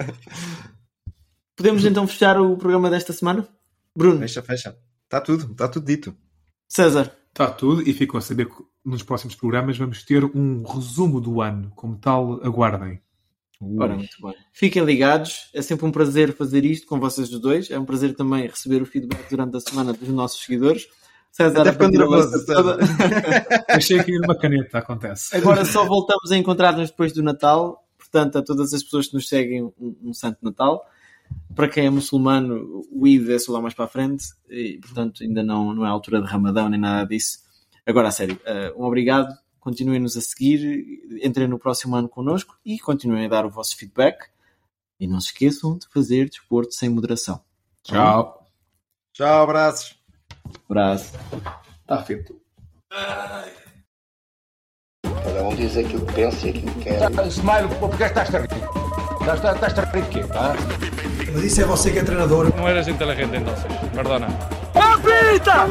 Podemos 1.59 1.83
então 1.83 2.07
fechar 2.07 2.39
o 2.39 2.55
programa 2.55 2.89
desta 2.89 3.11
semana? 3.11 3.45
Bruno? 3.93 4.19
Fecha, 4.19 4.41
fecha. 4.41 4.77
Está 5.03 5.19
tudo, 5.19 5.51
está 5.51 5.67
tudo 5.67 5.85
dito. 5.85 6.15
César? 6.69 7.13
Está 7.27 7.51
tudo 7.51 7.81
e 7.81 7.91
ficam 7.91 8.17
a 8.17 8.21
saber 8.21 8.45
que 8.45 8.63
nos 8.85 9.03
próximos 9.03 9.35
programas 9.35 9.77
vamos 9.77 10.01
ter 10.05 10.23
um 10.23 10.63
resumo 10.63 11.19
do 11.19 11.41
ano. 11.41 11.69
Como 11.75 11.97
tal, 11.97 12.39
aguardem. 12.45 13.01
Ora, 13.77 13.97
muito 13.97 14.15
bem. 14.21 14.33
Fiquem 14.53 14.85
ligados. 14.85 15.49
É 15.53 15.61
sempre 15.61 15.85
um 15.85 15.91
prazer 15.91 16.33
fazer 16.33 16.63
isto 16.63 16.87
com 16.87 16.97
vocês 16.97 17.29
os 17.29 17.41
dois. 17.41 17.69
É 17.69 17.77
um 17.77 17.83
prazer 17.83 18.15
também 18.15 18.47
receber 18.47 18.81
o 18.81 18.85
feedback 18.85 19.29
durante 19.29 19.57
a 19.57 19.59
semana 19.59 19.91
dos 19.91 20.07
nossos 20.07 20.41
seguidores. 20.41 20.87
César, 21.29 21.59
Até 21.59 21.73
ficando 21.73 21.97
nervoso, 21.97 22.45
toda... 22.45 22.77
Achei 23.67 24.01
que 24.01 24.17
uma 24.17 24.37
caneta 24.37 24.77
acontece. 24.77 25.35
Agora 25.35 25.65
só 25.65 25.83
voltamos 25.83 26.31
a 26.31 26.37
encontrar-nos 26.37 26.89
depois 26.89 27.11
do 27.11 27.21
Natal. 27.21 27.85
Portanto, 27.97 28.37
a 28.37 28.41
todas 28.41 28.73
as 28.73 28.81
pessoas 28.81 29.07
que 29.07 29.13
nos 29.15 29.27
seguem, 29.27 29.61
um, 29.61 29.73
um 30.01 30.13
Santo 30.13 30.37
Natal 30.41 30.85
para 31.55 31.67
quem 31.67 31.85
é 31.85 31.89
muçulmano, 31.89 32.85
o 32.89 33.05
Eid 33.05 33.33
é 33.33 33.37
só 33.37 33.51
lá 33.51 33.61
mais 33.61 33.73
para 33.73 33.83
a 33.85 33.89
frente 33.89 34.27
e, 34.49 34.77
portanto, 34.77 35.23
ainda 35.23 35.43
não, 35.43 35.73
não 35.73 35.85
é 35.85 35.89
a 35.89 35.91
altura 35.91 36.21
de 36.21 36.27
Ramadão 36.27 36.69
nem 36.69 36.79
nada 36.79 37.05
disso. 37.05 37.39
Agora, 37.85 38.07
a 38.07 38.11
sério, 38.11 38.39
uh, 38.45 38.81
um 38.81 38.85
obrigado. 38.85 39.37
Continuem-nos 39.59 40.15
a 40.15 40.21
seguir, 40.21 41.01
entrem 41.21 41.49
no 41.49 41.59
próximo 41.59 41.97
ano 41.97 42.07
connosco 42.07 42.57
e 42.65 42.79
continuem 42.79 43.25
a 43.25 43.29
dar 43.29 43.45
o 43.45 43.49
vosso 43.49 43.75
feedback. 43.75 44.29
E 44.99 45.05
não 45.07 45.19
se 45.19 45.27
esqueçam 45.27 45.77
de 45.77 45.85
fazer 45.89 46.29
desporto 46.29 46.73
sem 46.73 46.87
moderação. 46.87 47.41
Tchau. 47.83 48.45
Tchau, 49.13 49.43
abraços. 49.43 49.97
Abraço. 50.69 51.13
Está 51.81 52.03
feito. 52.03 52.39
Cada 55.03 55.43
um 55.43 55.55
diz 55.55 55.75
aquilo 55.75 56.05
que 56.05 56.13
pensa 56.13 56.47
e 56.47 56.49
aquilo 56.51 56.73
que 56.75 56.83
quer. 56.83 57.27
Smile, 57.27 57.67
porque 57.79 58.03
estás 58.03 58.33
a 58.33 58.39
rir? 58.39 58.47
Estás, 59.21 59.55
estás 59.55 59.73
qué? 60.09 60.98
¿Ah? 61.29 61.35
Lo 61.35 61.41
dice 61.41 61.63
você 61.63 61.91
que 61.91 61.99
é 61.99 62.03
treinador. 62.03 62.53
No 62.55 62.67
eres 62.67 62.87
inteligente 62.87 63.37
entonces, 63.37 63.65
perdona. 63.93 64.27
¡Apita! 64.73 65.67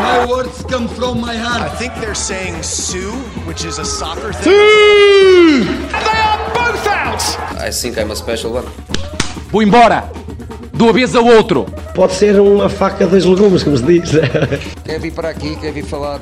My 0.00 0.26
words 0.26 0.64
come 0.68 0.88
from 0.88 1.20
my 1.20 1.36
heart. 1.36 1.62
I 1.62 1.76
think 1.76 1.94
they're 2.00 2.14
saying 2.14 2.62
Sue, 2.62 3.12
which 3.46 3.64
is 3.64 3.78
a 3.78 3.84
soccer 3.84 4.32
thing. 4.32 4.44
Sue! 4.44 5.66
And 5.94 6.04
they 6.04 6.18
are 6.20 6.38
both 6.54 6.86
out! 6.86 7.22
I 7.60 7.70
think 7.70 7.98
I'm 7.98 8.10
a 8.10 8.16
special 8.16 8.52
one. 8.52 8.66
Vou 9.50 9.62
embora! 9.62 10.10
De 10.72 10.82
uma 10.82 10.92
vez 10.92 11.14
ao 11.14 11.24
outro! 11.24 11.66
Pode 11.94 12.14
ser 12.14 12.40
uma 12.40 12.68
faca 12.68 13.06
dos 13.06 13.24
legumes, 13.24 13.62
como 13.62 13.76
se 13.76 13.84
diz. 13.84 14.10
quer 14.84 15.00
vir 15.00 15.12
para 15.12 15.30
aqui, 15.30 15.56
quer 15.56 15.72
vir 15.72 15.84
falar 15.84 16.20